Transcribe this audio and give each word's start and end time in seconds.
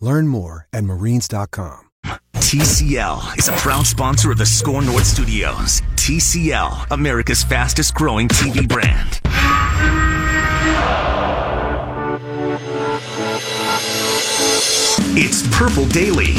Learn 0.00 0.28
more 0.28 0.66
at 0.72 0.84
marines.com. 0.84 1.86
TCL 2.36 3.38
is 3.38 3.48
a 3.48 3.52
proud 3.52 3.86
sponsor 3.86 4.30
of 4.30 4.38
the 4.38 4.46
SKOR 4.46 4.82
North 4.82 5.04
Studios. 5.04 5.82
TCL, 5.96 6.90
America's 6.90 7.42
fastest 7.42 7.94
growing 7.94 8.28
TV 8.28 8.66
brand. 8.66 9.20
It's 15.20 15.46
Purple 15.58 15.86
Daily. 15.86 16.34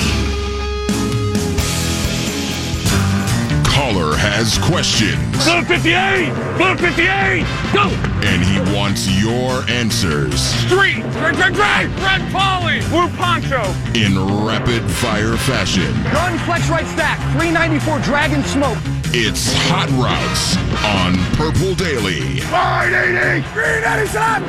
Caller 3.89 4.15
has 4.15 4.59
questions. 4.59 5.17
Blue 5.45 5.63
58! 5.63 6.29
Blue 6.57 6.77
58! 6.77 7.41
Go! 7.73 7.89
And 8.21 8.43
he 8.45 8.59
wants 8.77 9.09
your 9.19 9.65
answers. 9.67 10.39
Street! 10.67 11.01
Drag, 11.17 11.33
drag, 11.33 11.55
drag! 11.55 11.89
Red 11.97 12.21
Polly! 12.31 12.81
Blue 12.89 13.09
Poncho! 13.17 13.63
In 13.97 14.13
rapid 14.45 14.83
fire 14.83 15.35
fashion. 15.37 15.91
Gun 16.13 16.37
flex 16.45 16.69
right 16.69 16.85
stack. 16.85 17.17
394 17.33 17.99
Dragon 18.01 18.43
Smoke. 18.43 18.77
It's 19.05 19.51
Hot 19.69 19.89
Routes 19.97 20.55
on 20.85 21.17
Purple 21.35 21.73
Daily. 21.73 22.41
580! 22.41 23.41
397! 23.53 24.43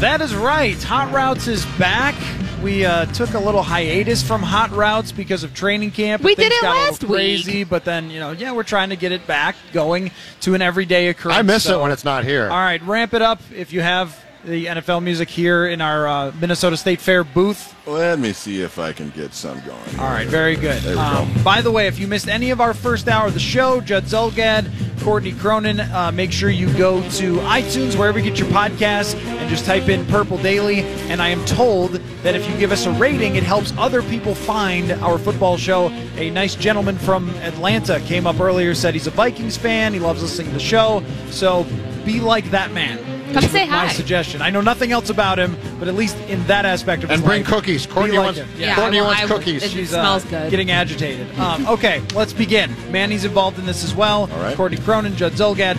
That 0.00 0.20
is 0.20 0.34
right. 0.34 0.82
Hot 0.82 1.12
Routes 1.12 1.46
is 1.46 1.64
back. 1.78 2.16
We 2.62 2.84
uh, 2.84 3.06
took 3.06 3.34
a 3.34 3.40
little 3.40 3.62
hiatus 3.62 4.22
from 4.22 4.40
Hot 4.40 4.70
Routes 4.70 5.10
because 5.10 5.42
of 5.42 5.52
training 5.52 5.90
camp. 5.90 6.22
We 6.22 6.36
Things 6.36 6.50
did 6.50 6.52
it 6.58 6.62
got 6.62 6.76
a 6.76 6.78
last 6.78 7.02
little 7.02 7.16
week. 7.16 7.44
crazy, 7.44 7.64
but 7.64 7.84
then 7.84 8.08
you 8.08 8.20
know, 8.20 8.30
yeah, 8.30 8.52
we're 8.52 8.62
trying 8.62 8.90
to 8.90 8.96
get 8.96 9.10
it 9.10 9.26
back 9.26 9.56
going 9.72 10.12
to 10.42 10.54
an 10.54 10.62
everyday 10.62 11.08
occurrence. 11.08 11.38
I 11.38 11.42
miss 11.42 11.64
So- 11.64 11.80
it 11.80 11.82
when 11.82 11.90
it's 11.90 12.04
not 12.04 12.24
here. 12.24 12.44
All 12.44 12.56
right, 12.56 12.80
ramp 12.82 13.14
it 13.14 13.22
up 13.22 13.40
if 13.52 13.72
you 13.72 13.80
have 13.80 14.16
the 14.44 14.66
NFL 14.66 15.02
music 15.02 15.28
here 15.28 15.66
in 15.66 15.80
our 15.80 16.06
uh, 16.08 16.32
Minnesota 16.40 16.76
State 16.76 17.00
Fair 17.00 17.22
booth. 17.24 17.74
Let 17.86 18.18
me 18.18 18.32
see 18.32 18.60
if 18.62 18.78
I 18.78 18.92
can 18.92 19.10
get 19.10 19.34
some 19.34 19.60
going. 19.60 19.98
All 20.00 20.10
right, 20.10 20.26
very 20.26 20.56
good. 20.56 20.80
There 20.82 20.94
we 20.94 21.00
Um, 21.00 21.32
go. 21.34 21.42
by 21.42 21.60
the 21.62 21.70
way, 21.70 21.86
if 21.86 21.98
you 21.98 22.06
missed 22.08 22.28
any 22.28 22.50
of 22.50 22.60
our 22.60 22.74
first 22.74 23.08
hour 23.08 23.26
of 23.28 23.34
the 23.34 23.40
show, 23.40 23.80
Judd 23.80 24.04
Zulgad, 24.04 24.70
Courtney 25.02 25.32
Cronin, 25.32 25.80
uh, 25.80 26.12
make 26.12 26.30
sure 26.32 26.48
you 26.50 26.72
go 26.78 27.00
to 27.10 27.36
iTunes, 27.38 27.96
wherever 27.96 28.18
you 28.18 28.30
get 28.30 28.38
your 28.38 28.48
podcasts, 28.48 29.14
and 29.16 29.48
just 29.50 29.64
type 29.64 29.88
in 29.88 30.06
Purple 30.06 30.38
Daily. 30.38 30.80
And 31.10 31.20
I 31.20 31.28
am 31.28 31.44
told 31.44 31.92
that 32.22 32.34
if 32.36 32.48
you 32.48 32.56
give 32.58 32.70
us 32.72 32.86
a 32.86 32.92
rating, 32.92 33.34
it 33.36 33.42
helps 33.42 33.72
other 33.76 34.02
people 34.02 34.34
find 34.34 34.92
our 35.02 35.18
football 35.18 35.56
show. 35.56 35.88
A 36.16 36.30
nice 36.30 36.54
gentleman 36.54 36.96
from 36.98 37.30
Atlanta 37.40 38.00
came 38.00 38.26
up 38.28 38.38
earlier, 38.40 38.74
said 38.74 38.94
he's 38.94 39.06
a 39.08 39.10
Vikings 39.12 39.56
fan, 39.56 39.92
he 39.92 39.98
loves 39.98 40.22
listening 40.22 40.48
to 40.48 40.54
the 40.54 40.60
show. 40.60 41.02
So 41.30 41.66
be 42.04 42.20
like 42.20 42.50
that 42.50 42.72
man. 42.72 42.98
Come 43.34 43.44
is 43.44 43.50
say 43.50 43.66
My 43.66 43.88
suggestion. 43.88 44.42
I 44.42 44.50
know 44.50 44.60
nothing 44.60 44.92
else 44.92 45.10
about 45.10 45.38
him, 45.38 45.56
but 45.78 45.88
at 45.88 45.94
least 45.94 46.16
in 46.28 46.44
that 46.46 46.64
aspect 46.64 47.02
of 47.04 47.10
his 47.10 47.18
And 47.18 47.26
bring 47.26 47.42
life, 47.42 47.50
cookies. 47.52 47.86
be 47.86 47.92
Courtney 47.92 48.16
like 48.16 48.24
wants- 48.24 48.40
him. 48.40 48.48
Yeah, 48.58 48.74
Courtney 48.74 49.00
I 49.00 49.02
wants 49.02 49.20
I 49.20 49.24
will- 49.26 49.38
cookies. 49.38 49.62
It 49.62 49.70
She's 49.70 49.90
smells 49.90 50.24
uh, 50.26 50.28
good. 50.28 50.50
getting 50.50 50.70
agitated. 50.70 51.26
Um, 51.38 51.66
okay, 51.68 52.02
let's 52.14 52.32
begin. 52.32 52.74
Manny's 52.90 53.24
involved 53.24 53.58
in 53.58 53.66
this 53.66 53.84
as 53.84 53.94
well. 53.94 54.22
All 54.32 54.42
right. 54.42 54.56
Courtney 54.56 54.78
Cronin, 54.78 55.16
Judd 55.16 55.32
Zulgad. 55.32 55.76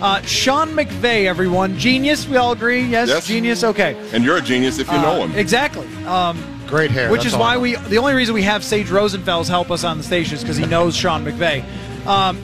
Uh, 0.00 0.20
Sean 0.22 0.70
McVay, 0.76 1.24
everyone. 1.26 1.76
Genius, 1.76 2.28
we 2.28 2.36
all 2.36 2.52
agree? 2.52 2.82
Yes, 2.82 3.08
Yes. 3.08 3.26
genius? 3.26 3.64
Okay. 3.64 3.96
And 4.12 4.22
you're 4.24 4.36
a 4.36 4.40
genius 4.40 4.78
if 4.78 4.86
you 4.86 4.98
know 4.98 5.22
Uh, 5.22 5.26
him. 5.26 5.34
Exactly. 5.36 5.86
Um, 6.06 6.38
Great 6.68 6.90
hair. 6.92 7.10
which 7.10 7.22
that's 7.22 7.34
is 7.34 7.38
why 7.38 7.54
know. 7.54 7.60
we, 7.60 7.74
the 7.76 7.98
only 7.98 8.14
reason 8.14 8.32
we 8.34 8.42
have 8.42 8.62
Sage 8.62 8.86
Rosenfels 8.88 9.48
help 9.48 9.70
us 9.72 9.82
on 9.84 9.98
the 9.98 10.04
station 10.04 10.34
is 10.36 10.42
because 10.42 10.56
he 10.56 10.66
knows 10.66 10.94
Sean 10.94 11.24
McVay. 11.24 11.64
Um, 12.06 12.38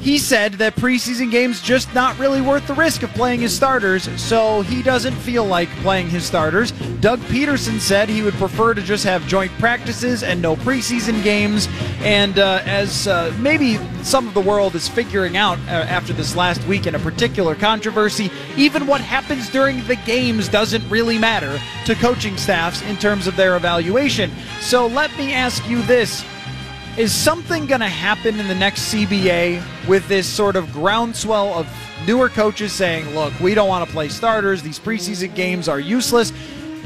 he 0.00 0.18
said 0.18 0.54
that 0.54 0.76
preseason 0.76 1.30
games 1.30 1.60
just 1.60 1.92
not 1.94 2.18
really 2.18 2.40
worth 2.40 2.66
the 2.66 2.74
risk 2.74 3.02
of 3.02 3.10
playing 3.10 3.40
his 3.40 3.54
starters, 3.54 4.08
so 4.20 4.62
he 4.62 4.82
doesn't 4.82 5.14
feel 5.14 5.44
like 5.44 5.68
playing 5.82 6.08
his 6.08 6.24
starters. 6.24 6.72
Doug 7.00 7.20
Pederson 7.20 7.78
said 7.78 8.08
he 8.08 8.22
would 8.22 8.34
prefer 8.34 8.72
to 8.72 8.82
just 8.82 9.04
have 9.04 9.26
joint 9.26 9.52
practices 9.58 10.22
and 10.22 10.40
no 10.40 10.56
preseason 10.56 11.22
games. 11.22 11.68
And 12.00 12.38
uh, 12.38 12.62
as 12.64 13.08
uh, 13.08 13.34
maybe 13.38 13.78
some 14.02 14.26
of 14.26 14.32
the 14.32 14.40
world 14.40 14.74
is 14.74 14.88
figuring 14.88 15.36
out 15.36 15.58
uh, 15.60 15.70
after 15.70 16.14
this 16.14 16.34
last 16.34 16.66
week 16.66 16.86
in 16.86 16.94
a 16.94 16.98
particular 16.98 17.54
controversy, 17.54 18.30
even 18.56 18.86
what 18.86 19.02
happens 19.02 19.50
during 19.50 19.86
the 19.86 19.96
games 19.96 20.48
doesn't 20.48 20.88
really 20.88 21.18
matter 21.18 21.60
to 21.84 21.94
coaching 21.94 22.36
staffs 22.38 22.80
in 22.82 22.96
terms 22.96 23.26
of 23.26 23.36
their 23.36 23.56
evaluation. 23.56 24.30
So 24.60 24.86
let 24.86 25.14
me 25.18 25.34
ask 25.34 25.68
you 25.68 25.82
this. 25.82 26.24
Is 27.00 27.14
something 27.14 27.64
going 27.64 27.80
to 27.80 27.88
happen 27.88 28.38
in 28.38 28.46
the 28.46 28.54
next 28.54 28.92
CBA 28.92 29.62
with 29.88 30.06
this 30.06 30.26
sort 30.26 30.54
of 30.54 30.70
groundswell 30.70 31.54
of 31.54 31.66
newer 32.06 32.28
coaches 32.28 32.74
saying, 32.74 33.14
"Look, 33.14 33.32
we 33.40 33.54
don't 33.54 33.70
want 33.70 33.86
to 33.86 33.90
play 33.90 34.10
starters. 34.10 34.60
These 34.60 34.78
preseason 34.78 35.34
games 35.34 35.66
are 35.66 35.80
useless." 35.80 36.30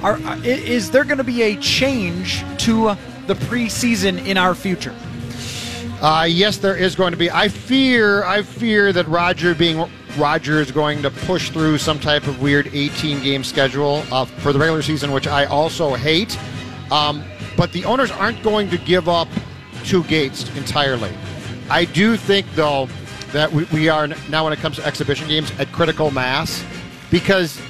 Are, 0.05 0.21
is 0.45 0.93
there 0.93 1.03
going 1.03 1.19
to 1.19 1.25
be 1.25 1.43
a 1.43 1.57
change 1.57 2.45
to 2.59 2.95
the 3.27 3.35
preseason 3.35 4.25
in 4.25 4.39
our 4.39 4.55
future? 4.55 4.95
Uh, 6.01 6.29
yes, 6.31 6.59
there 6.59 6.77
is 6.77 6.95
going 6.95 7.11
to 7.11 7.19
be. 7.19 7.29
I 7.29 7.49
fear, 7.49 8.23
I 8.23 8.43
fear 8.43 8.93
that 8.93 9.09
Roger, 9.09 9.53
being 9.53 9.85
Roger, 10.17 10.61
is 10.61 10.71
going 10.71 11.03
to 11.03 11.11
push 11.11 11.51
through 11.51 11.79
some 11.79 11.99
type 11.99 12.29
of 12.29 12.41
weird 12.41 12.69
18 12.73 13.21
game 13.21 13.43
schedule 13.43 14.05
uh, 14.13 14.27
for 14.27 14.53
the 14.53 14.61
regular 14.61 14.83
season, 14.83 15.11
which 15.11 15.27
I 15.27 15.47
also 15.47 15.95
hate. 15.95 16.39
Um, 16.93 17.25
but 17.57 17.73
the 17.73 17.85
owners 17.85 18.13
aren't 18.13 18.41
going 18.45 18.71
to 18.71 18.79
give 18.79 19.09
up 19.09 19.27
two 19.85 20.03
gates 20.05 20.49
entirely. 20.57 21.13
I 21.71 21.85
do 21.85 22.17
think, 22.17 22.47
though, 22.55 22.89
that 23.33 23.53
we, 23.53 23.65
we 23.65 23.89
are 23.89 24.07
now 24.29 24.45
when 24.45 24.53
it 24.53 24.59
comes 24.61 24.77
to 24.77 24.87
exhibition 24.87 25.29
games 25.29 25.53
at 25.59 25.71
critical 25.73 26.11
mass 26.11 26.65
because 27.11 27.61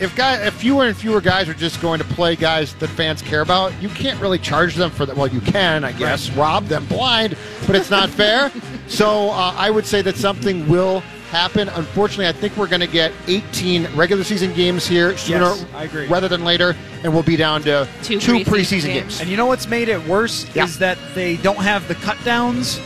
if 0.00 0.14
guy 0.16 0.36
if 0.44 0.54
fewer 0.54 0.86
and 0.86 0.96
fewer 0.96 1.20
guys 1.20 1.48
are 1.48 1.54
just 1.54 1.80
going 1.80 1.98
to 1.98 2.04
play 2.04 2.36
guys 2.36 2.74
that 2.74 2.88
fans 2.88 3.22
care 3.22 3.40
about, 3.40 3.72
you 3.80 3.88
can't 3.90 4.20
really 4.20 4.38
charge 4.38 4.74
them 4.74 4.90
for 4.90 5.06
that. 5.06 5.16
Well, 5.16 5.28
you 5.28 5.40
can, 5.40 5.84
I 5.84 5.92
guess, 5.92 6.30
rob 6.30 6.66
them 6.66 6.84
blind, 6.86 7.36
but 7.66 7.76
it's 7.76 7.90
not 7.90 8.10
fair. 8.10 8.52
So 8.86 9.30
uh, 9.30 9.54
I 9.56 9.70
would 9.70 9.86
say 9.86 10.02
that 10.02 10.14
something 10.14 10.68
will 10.68 11.02
happen. 11.34 11.68
Unfortunately, 11.70 12.28
I 12.28 12.32
think 12.32 12.56
we're 12.56 12.68
going 12.68 12.80
to 12.80 12.86
get 12.86 13.12
18 13.26 13.88
regular 13.96 14.22
season 14.22 14.54
games 14.54 14.86
here 14.86 15.16
sooner 15.18 15.40
Yes, 15.40 15.66
I 15.74 15.84
agree. 15.84 16.06
rather 16.06 16.28
than 16.28 16.44
later, 16.44 16.76
and 17.02 17.12
we'll 17.12 17.24
be 17.24 17.36
down 17.36 17.62
to 17.62 17.88
Two 18.02 18.20
two 18.20 18.32
preseason 18.32 18.44
preseason 18.44 18.70
games. 18.70 18.84
games. 18.84 19.20
And 19.20 19.28
you 19.30 19.36
know 19.36 19.46
what's 19.46 19.66
made 19.66 19.88
it 19.88 20.00
worse 20.06 20.46
Yeah. 20.54 20.64
is 20.64 20.78
that 20.78 20.96
they 21.14 21.36
don't 21.38 21.58
have 21.62 21.86
the 21.88 21.96
cut 21.96 22.16
downs. 22.24 22.78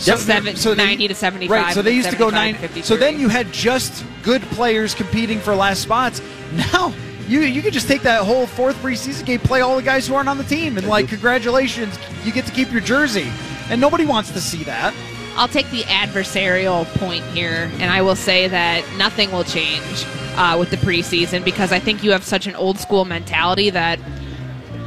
Yep. 0.00 0.18
Seven- 0.18 0.54
they- 0.54 0.74
90 0.74 1.08
to 1.08 1.14
75, 1.14 1.50
Right, 1.50 1.74
so 1.74 1.80
they 1.80 1.92
used 1.92 2.10
to 2.10 2.16
go 2.16 2.28
75, 2.30 2.74
nine. 2.74 2.82
So 2.84 2.96
then 2.96 3.18
you 3.18 3.28
had 3.30 3.50
just 3.52 4.04
good 4.22 4.42
players 4.50 4.92
competing 4.94 5.40
for 5.40 5.54
last 5.54 5.80
spots. 5.82 6.20
Now 6.72 6.92
you 7.26 7.40
you 7.40 7.62
could 7.62 7.72
just 7.72 7.88
take 7.88 8.02
that 8.02 8.22
whole 8.22 8.46
fourth 8.46 8.76
preseason 8.82 9.24
game, 9.24 9.40
play 9.40 9.60
all 9.62 9.76
the 9.76 9.82
guys 9.82 10.06
who 10.06 10.14
aren't 10.14 10.28
on 10.28 10.36
the 10.36 10.44
team, 10.44 10.76
and 10.76 10.86
like 10.86 11.08
congratulations, 11.08 11.98
you 12.24 12.32
get 12.32 12.44
to 12.46 12.52
keep 12.52 12.70
your 12.70 12.82
jersey. 12.82 13.32
And 13.70 13.80
nobody 13.80 14.04
wants 14.04 14.30
to 14.32 14.40
see 14.42 14.62
that. 14.64 14.92
I'll 15.36 15.48
take 15.48 15.70
the 15.70 15.82
adversarial 15.82 16.84
point 16.98 17.24
here, 17.26 17.70
and 17.74 17.90
I 17.90 18.02
will 18.02 18.16
say 18.16 18.48
that 18.48 18.84
nothing 18.96 19.32
will 19.32 19.44
change 19.44 20.04
uh, 20.36 20.56
with 20.58 20.70
the 20.70 20.76
preseason 20.76 21.44
because 21.44 21.72
I 21.72 21.78
think 21.78 22.02
you 22.02 22.12
have 22.12 22.24
such 22.24 22.46
an 22.46 22.54
old 22.54 22.78
school 22.78 23.04
mentality 23.04 23.70
that. 23.70 23.98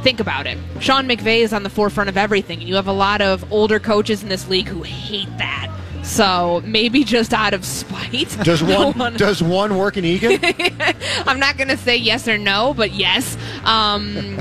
Think 0.04 0.20
about 0.20 0.46
it. 0.46 0.56
Sean 0.78 1.08
McVay 1.08 1.40
is 1.40 1.52
on 1.52 1.64
the 1.64 1.68
forefront 1.70 2.08
of 2.08 2.16
everything, 2.16 2.60
and 2.60 2.68
you 2.68 2.76
have 2.76 2.86
a 2.86 2.92
lot 2.92 3.20
of 3.20 3.52
older 3.52 3.80
coaches 3.80 4.22
in 4.22 4.28
this 4.28 4.46
league 4.48 4.68
who 4.68 4.84
hate 4.84 5.26
that. 5.38 5.68
So 6.04 6.62
maybe 6.64 7.02
just 7.02 7.34
out 7.34 7.52
of 7.52 7.64
spite. 7.64 8.28
Does 8.44 8.62
one 8.94 9.14
does 9.14 9.42
one 9.42 9.76
work 9.76 9.96
in 9.96 10.04
Eagan? 10.04 10.38
I'm 11.26 11.40
not 11.40 11.56
going 11.56 11.68
to 11.68 11.76
say 11.76 11.96
yes 11.96 12.28
or 12.28 12.38
no, 12.38 12.74
but 12.74 12.92
yes. 12.92 13.36
Um, 13.64 14.38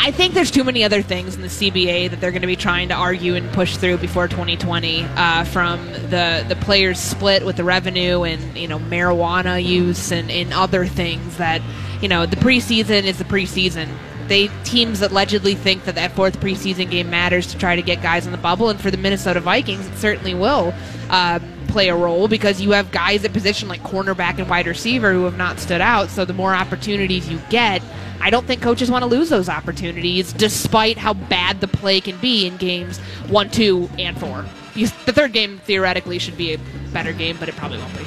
I 0.00 0.12
think 0.12 0.32
there's 0.32 0.52
too 0.52 0.62
many 0.62 0.84
other 0.84 1.02
things 1.02 1.34
in 1.34 1.42
the 1.42 1.48
CBA 1.48 2.10
that 2.10 2.20
they're 2.20 2.30
going 2.30 2.42
to 2.42 2.46
be 2.46 2.54
trying 2.54 2.88
to 2.90 2.94
argue 2.94 3.34
and 3.34 3.50
push 3.52 3.76
through 3.76 3.98
before 3.98 4.28
2020, 4.28 5.02
uh, 5.02 5.44
from 5.44 5.84
the 5.92 6.44
the 6.48 6.56
players 6.60 7.00
split 7.00 7.44
with 7.44 7.56
the 7.56 7.64
revenue 7.64 8.22
and 8.22 8.56
you 8.56 8.68
know 8.68 8.78
marijuana 8.78 9.62
use 9.62 10.12
and, 10.12 10.30
and 10.30 10.54
other 10.54 10.86
things 10.86 11.36
that 11.38 11.60
you 12.00 12.08
know 12.08 12.26
the 12.26 12.36
preseason 12.36 13.02
is 13.04 13.18
the 13.18 13.24
preseason. 13.24 13.88
They 14.28 14.48
teams 14.62 15.02
allegedly 15.02 15.56
think 15.56 15.84
that 15.84 15.96
that 15.96 16.12
fourth 16.12 16.38
preseason 16.38 16.90
game 16.90 17.10
matters 17.10 17.48
to 17.48 17.58
try 17.58 17.74
to 17.74 17.82
get 17.82 18.00
guys 18.00 18.24
in 18.24 18.30
the 18.30 18.38
bubble, 18.38 18.68
and 18.68 18.80
for 18.80 18.92
the 18.92 18.98
Minnesota 18.98 19.40
Vikings, 19.40 19.84
it 19.88 19.96
certainly 19.96 20.34
will. 20.34 20.72
Uh, 21.10 21.40
play 21.68 21.88
a 21.88 21.96
role 21.96 22.26
because 22.28 22.60
you 22.60 22.72
have 22.72 22.90
guys 22.90 23.24
at 23.24 23.32
position 23.32 23.68
like 23.68 23.82
cornerback 23.82 24.38
and 24.38 24.48
wide 24.48 24.66
receiver 24.66 25.12
who 25.12 25.24
have 25.24 25.36
not 25.36 25.58
stood 25.60 25.80
out. 25.80 26.08
So 26.10 26.24
the 26.24 26.32
more 26.32 26.54
opportunities 26.54 27.28
you 27.28 27.40
get, 27.50 27.82
I 28.20 28.30
don't 28.30 28.46
think 28.46 28.60
coaches 28.60 28.90
want 28.90 29.02
to 29.02 29.06
lose 29.08 29.28
those 29.28 29.48
opportunities, 29.48 30.32
despite 30.32 30.98
how 30.98 31.14
bad 31.14 31.60
the 31.60 31.68
play 31.68 32.00
can 32.00 32.18
be 32.18 32.46
in 32.46 32.56
games 32.56 32.98
one, 33.28 33.50
two, 33.50 33.88
and 33.98 34.18
four. 34.18 34.44
The 34.74 35.12
third 35.12 35.32
game 35.32 35.58
theoretically 35.58 36.18
should 36.18 36.36
be 36.36 36.54
a 36.54 36.58
better 36.92 37.12
game, 37.12 37.36
but 37.38 37.48
it 37.48 37.56
probably 37.56 37.78
won't 37.78 37.96
be. 37.98 38.04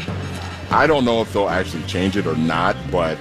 I 0.70 0.88
don't 0.88 1.04
know 1.06 1.22
if 1.22 1.32
they'll 1.34 1.50
actually 1.50 1.84
change 1.84 2.16
it 2.18 2.26
or 2.26 2.36
not, 2.38 2.76
but 2.90 3.18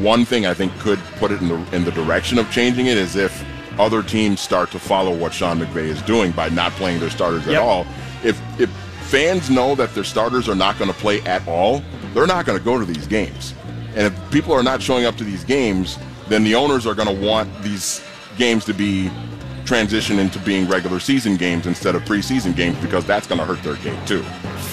one 0.00 0.24
thing 0.24 0.44
I 0.46 0.54
think 0.54 0.76
could 0.78 0.98
put 1.18 1.30
it 1.30 1.40
in 1.40 1.48
the 1.48 1.76
in 1.76 1.84
the 1.84 1.92
direction 1.92 2.38
of 2.38 2.50
changing 2.50 2.86
it 2.86 2.96
is 2.98 3.16
if 3.16 3.44
other 3.78 4.02
teams 4.02 4.40
start 4.40 4.70
to 4.72 4.78
follow 4.78 5.14
what 5.14 5.32
Sean 5.32 5.58
McVay 5.58 5.84
is 5.88 6.02
doing 6.02 6.32
by 6.32 6.48
not 6.50 6.72
playing 6.72 7.00
their 7.00 7.08
starters 7.10 7.46
Yep. 7.46 7.54
at 7.56 7.62
all. 7.62 7.86
If 8.22 8.38
if 8.60 8.70
fans 9.10 9.50
know 9.50 9.74
that 9.74 9.92
their 9.92 10.04
starters 10.04 10.48
are 10.48 10.54
not 10.54 10.78
going 10.78 10.90
to 10.90 10.96
play 10.96 11.20
at 11.22 11.46
all, 11.48 11.82
they're 12.14 12.28
not 12.28 12.46
going 12.46 12.56
to 12.56 12.64
go 12.64 12.78
to 12.78 12.84
these 12.84 13.08
games. 13.08 13.54
And 13.96 14.06
if 14.06 14.30
people 14.30 14.52
are 14.52 14.62
not 14.62 14.80
showing 14.80 15.04
up 15.04 15.16
to 15.16 15.24
these 15.24 15.42
games, 15.42 15.98
then 16.28 16.44
the 16.44 16.54
owners 16.54 16.86
are 16.86 16.94
going 16.94 17.08
to 17.08 17.26
want 17.26 17.50
these 17.62 18.04
games 18.36 18.64
to 18.66 18.72
be 18.72 19.10
transitioned 19.64 20.18
into 20.18 20.38
being 20.40 20.68
regular 20.68 21.00
season 21.00 21.36
games 21.36 21.66
instead 21.66 21.96
of 21.96 22.02
preseason 22.02 22.54
games 22.54 22.78
because 22.78 23.04
that's 23.04 23.26
going 23.26 23.40
to 23.40 23.44
hurt 23.44 23.62
their 23.64 23.74
game 23.76 24.04
too. 24.06 24.22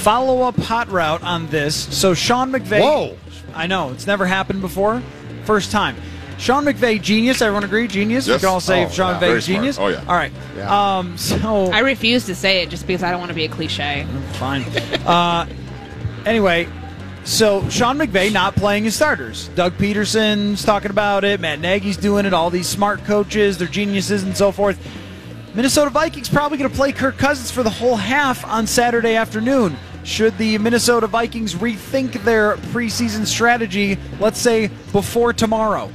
Follow 0.01 0.43
up 0.43 0.55
hot 0.57 0.87
route 0.89 1.23
on 1.23 1.47
this. 1.47 1.75
So 1.95 2.13
Sean 2.13 2.51
McVay. 2.51 2.81
Whoa. 2.81 3.17
I 3.55 3.65
know 3.65 3.89
it's 3.89 4.05
never 4.05 4.27
happened 4.27 4.61
before. 4.61 5.01
First 5.45 5.71
time. 5.71 5.95
Sean 6.37 6.65
McVay, 6.65 7.01
genius. 7.01 7.41
Everyone 7.41 7.63
agree, 7.63 7.87
genius. 7.87 8.27
We 8.27 8.37
can 8.37 8.45
all 8.47 8.59
say 8.59 8.85
Oh, 8.85 8.89
Sean 8.89 9.13
yeah. 9.13 9.17
McVay, 9.17 9.19
Very 9.21 9.41
smart. 9.41 9.43
genius. 9.57 9.77
Oh, 9.79 9.87
yeah. 9.87 9.99
All 10.07 10.15
right. 10.15 10.31
Yeah. 10.55 10.97
Um. 10.99 11.17
So 11.17 11.71
I 11.71 11.79
refuse 11.79 12.25
to 12.27 12.35
say 12.35 12.61
it 12.61 12.69
just 12.69 12.85
because 12.85 13.03
I 13.03 13.09
don't 13.11 13.19
want 13.19 13.29
to 13.29 13.35
be 13.35 13.45
a 13.45 13.49
cliche. 13.49 14.05
Fine. 14.33 14.63
uh, 15.07 15.47
anyway, 16.25 16.67
so 17.23 17.67
Sean 17.69 17.97
McVay 17.97 18.31
not 18.31 18.55
playing 18.55 18.83
his 18.83 18.95
starters. 18.95 19.47
Doug 19.49 19.73
Pederson's 19.77 20.63
talking 20.63 20.91
about 20.91 21.23
it. 21.23 21.39
Matt 21.39 21.59
Nagy's 21.59 21.97
doing 21.97 22.25
it. 22.25 22.33
All 22.33 22.49
these 22.51 22.67
smart 22.67 23.03
coaches, 23.05 23.57
they're 23.57 23.67
geniuses 23.67 24.23
and 24.23 24.37
so 24.37 24.51
forth. 24.51 24.79
Minnesota 25.55 25.89
Vikings 25.89 26.29
probably 26.29 26.59
going 26.59 26.69
to 26.69 26.75
play 26.75 26.91
Kirk 26.91 27.17
Cousins 27.17 27.49
for 27.49 27.63
the 27.63 27.69
whole 27.71 27.95
half 27.95 28.45
on 28.45 28.67
Saturday 28.67 29.15
afternoon. 29.15 29.75
Should 30.03 30.37
the 30.37 30.57
Minnesota 30.59 31.07
Vikings 31.07 31.55
rethink 31.55 32.23
their 32.23 32.57
preseason 32.57 33.25
strategy, 33.25 33.97
let's 34.19 34.39
say 34.39 34.67
before 34.91 35.33
tomorrow? 35.33 35.91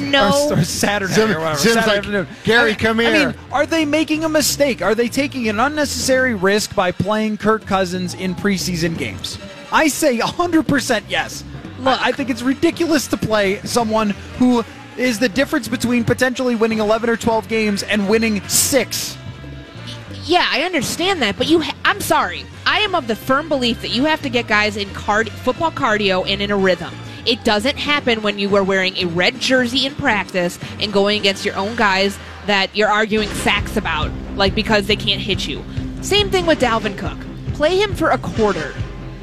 No. 0.00 0.48
or, 0.50 0.58
or 0.58 0.64
Saturday 0.64 1.12
Zim- 1.12 1.30
or 1.32 1.38
whatever. 1.40 1.58
Zim's 1.58 1.74
Saturday 1.74 1.90
like, 1.90 1.98
afternoon. 1.98 2.26
"Gary, 2.44 2.72
I- 2.72 2.74
come 2.74 3.00
I 3.00 3.12
mean, 3.12 3.34
are 3.52 3.66
they 3.66 3.84
making 3.84 4.24
a 4.24 4.28
mistake? 4.28 4.80
Are 4.82 4.94
they 4.94 5.08
taking 5.08 5.48
an 5.48 5.60
unnecessary 5.60 6.34
risk 6.34 6.74
by 6.74 6.92
playing 6.92 7.36
Kirk 7.36 7.66
Cousins 7.66 8.14
in 8.14 8.34
preseason 8.34 8.96
games? 8.96 9.38
I 9.70 9.88
say 9.88 10.18
100% 10.18 11.02
yes. 11.08 11.44
Look. 11.78 12.00
I 12.00 12.08
I 12.08 12.12
think 12.12 12.30
it's 12.30 12.42
ridiculous 12.42 13.06
to 13.08 13.16
play 13.16 13.60
someone 13.64 14.10
who 14.38 14.64
is 14.96 15.18
the 15.18 15.28
difference 15.28 15.68
between 15.68 16.04
potentially 16.04 16.54
winning 16.54 16.78
11 16.78 17.08
or 17.10 17.16
12 17.16 17.48
games 17.48 17.82
and 17.82 18.08
winning 18.08 18.40
six. 18.48 19.16
Yeah, 20.24 20.46
I 20.50 20.62
understand 20.62 21.20
that, 21.22 21.36
but 21.36 21.48
you 21.48 21.60
ha- 21.60 21.74
I'm 21.84 22.00
sorry. 22.00 22.44
I 22.64 22.78
am 22.80 22.94
of 22.94 23.08
the 23.08 23.16
firm 23.16 23.48
belief 23.48 23.82
that 23.82 23.90
you 23.90 24.04
have 24.04 24.22
to 24.22 24.28
get 24.28 24.46
guys 24.46 24.76
in 24.76 24.88
card- 24.94 25.30
football 25.30 25.72
cardio 25.72 26.24
and 26.28 26.40
in 26.40 26.50
a 26.50 26.56
rhythm. 26.56 26.92
It 27.24 27.44
doesn't 27.44 27.76
happen 27.78 28.22
when 28.22 28.38
you 28.38 28.54
are 28.56 28.64
wearing 28.64 28.96
a 28.96 29.04
red 29.06 29.38
jersey 29.38 29.86
in 29.86 29.94
practice 29.94 30.58
and 30.80 30.92
going 30.92 31.20
against 31.20 31.44
your 31.44 31.54
own 31.56 31.76
guys 31.76 32.18
that 32.46 32.74
you're 32.74 32.88
arguing 32.88 33.28
sacks 33.28 33.76
about, 33.76 34.10
like 34.34 34.54
because 34.54 34.86
they 34.88 34.96
can't 34.96 35.20
hit 35.20 35.46
you. 35.46 35.64
Same 36.00 36.30
thing 36.30 36.46
with 36.46 36.58
Dalvin 36.60 36.98
Cook. 36.98 37.18
Play 37.54 37.76
him 37.80 37.94
for 37.94 38.10
a 38.10 38.18
quarter. 38.18 38.74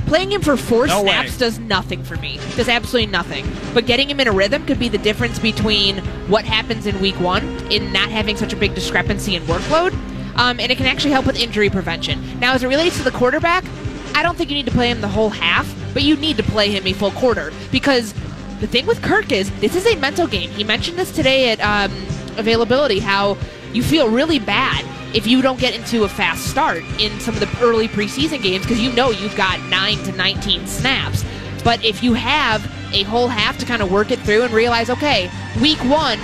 Playing 0.06 0.32
him 0.32 0.42
for 0.42 0.56
four 0.58 0.88
No 0.88 1.04
way. 1.04 1.10
snaps 1.10 1.38
does 1.38 1.60
nothing 1.60 2.02
for 2.04 2.16
me. 2.16 2.40
Does 2.56 2.70
absolutely 2.70 3.12
nothing. 3.12 3.46
But 3.74 3.86
getting 3.86 4.10
him 4.10 4.20
in 4.20 4.28
a 4.28 4.32
rhythm 4.32 4.66
could 4.66 4.80
be 4.80 4.90
the 4.90 4.98
difference 4.98 5.38
between 5.38 5.98
what 6.28 6.46
happens 6.46 6.88
in 6.88 7.00
week 7.02 7.20
one 7.20 7.44
in 7.72 7.92
not 7.92 8.10
having 8.10 8.36
such 8.38 8.54
a 8.54 8.56
big 8.56 8.74
discrepancy 8.74 9.36
in 9.36 9.44
workload, 9.44 9.94
um, 10.36 10.60
and 10.60 10.72
it 10.72 10.78
can 10.78 10.88
actually 10.88 11.12
help 11.12 11.28
with 11.28 11.38
injury 11.38 11.70
prevention. 11.70 12.40
Now, 12.40 12.54
as 12.54 12.64
it 12.64 12.68
relates 12.68 12.98
to 12.98 13.04
the 13.04 13.12
quarterback, 13.12 13.64
I 14.16 14.24
don't 14.24 14.38
think 14.38 14.50
you 14.50 14.56
need 14.56 14.66
to 14.66 14.72
play 14.72 14.90
him 14.90 15.02
the 15.02 15.08
whole 15.08 15.30
half, 15.30 15.74
but 15.94 16.04
you 16.04 16.16
need 16.16 16.38
to 16.38 16.44
play 16.44 16.70
him 16.70 16.86
a 16.88 16.94
full 16.94 17.12
quarter 17.12 17.52
because 17.72 18.14
the 18.60 18.68
thing 18.68 18.86
with 18.86 19.02
Kirk 19.02 19.32
is 19.32 19.50
this 19.60 19.76
is 19.76 19.86
a 19.86 19.96
mental 19.96 20.28
game. 20.28 20.50
He 20.50 20.64
mentioned 20.64 20.98
this 20.98 21.12
today 21.12 21.52
at 21.52 21.60
um, 21.62 21.92
availability 22.38 23.00
how 23.00 23.38
you 23.74 23.84
feel 23.84 24.10
really 24.10 24.40
bad 24.40 24.86
if 25.16 25.26
you 25.26 25.42
don't 25.42 25.60
get 25.60 25.76
into 25.76 26.04
a 26.04 26.10
fast 26.10 26.48
start 26.48 26.84
in 27.00 27.20
some 27.20 27.34
of 27.34 27.40
the 27.40 27.50
early 27.62 27.88
preseason 27.88 28.42
games 28.42 28.64
because 28.64 28.80
you 28.80 28.92
know 28.94 29.10
you've 29.10 29.36
got 29.36 29.60
9 29.70 29.98
to 30.04 30.12
19 30.12 30.68
snaps. 30.68 31.26
But 31.64 31.84
if 31.84 32.04
you 32.04 32.14
have 32.14 32.64
a 32.94 33.04
whole 33.04 33.28
half 33.28 33.58
to 33.60 33.66
kind 33.66 33.82
of 33.82 33.92
work 33.92 34.12
it 34.12 34.20
through 34.20 34.44
and 34.44 34.54
realize, 34.54 34.90
okay, 34.90 35.30
week 35.62 35.80
one, 35.86 36.20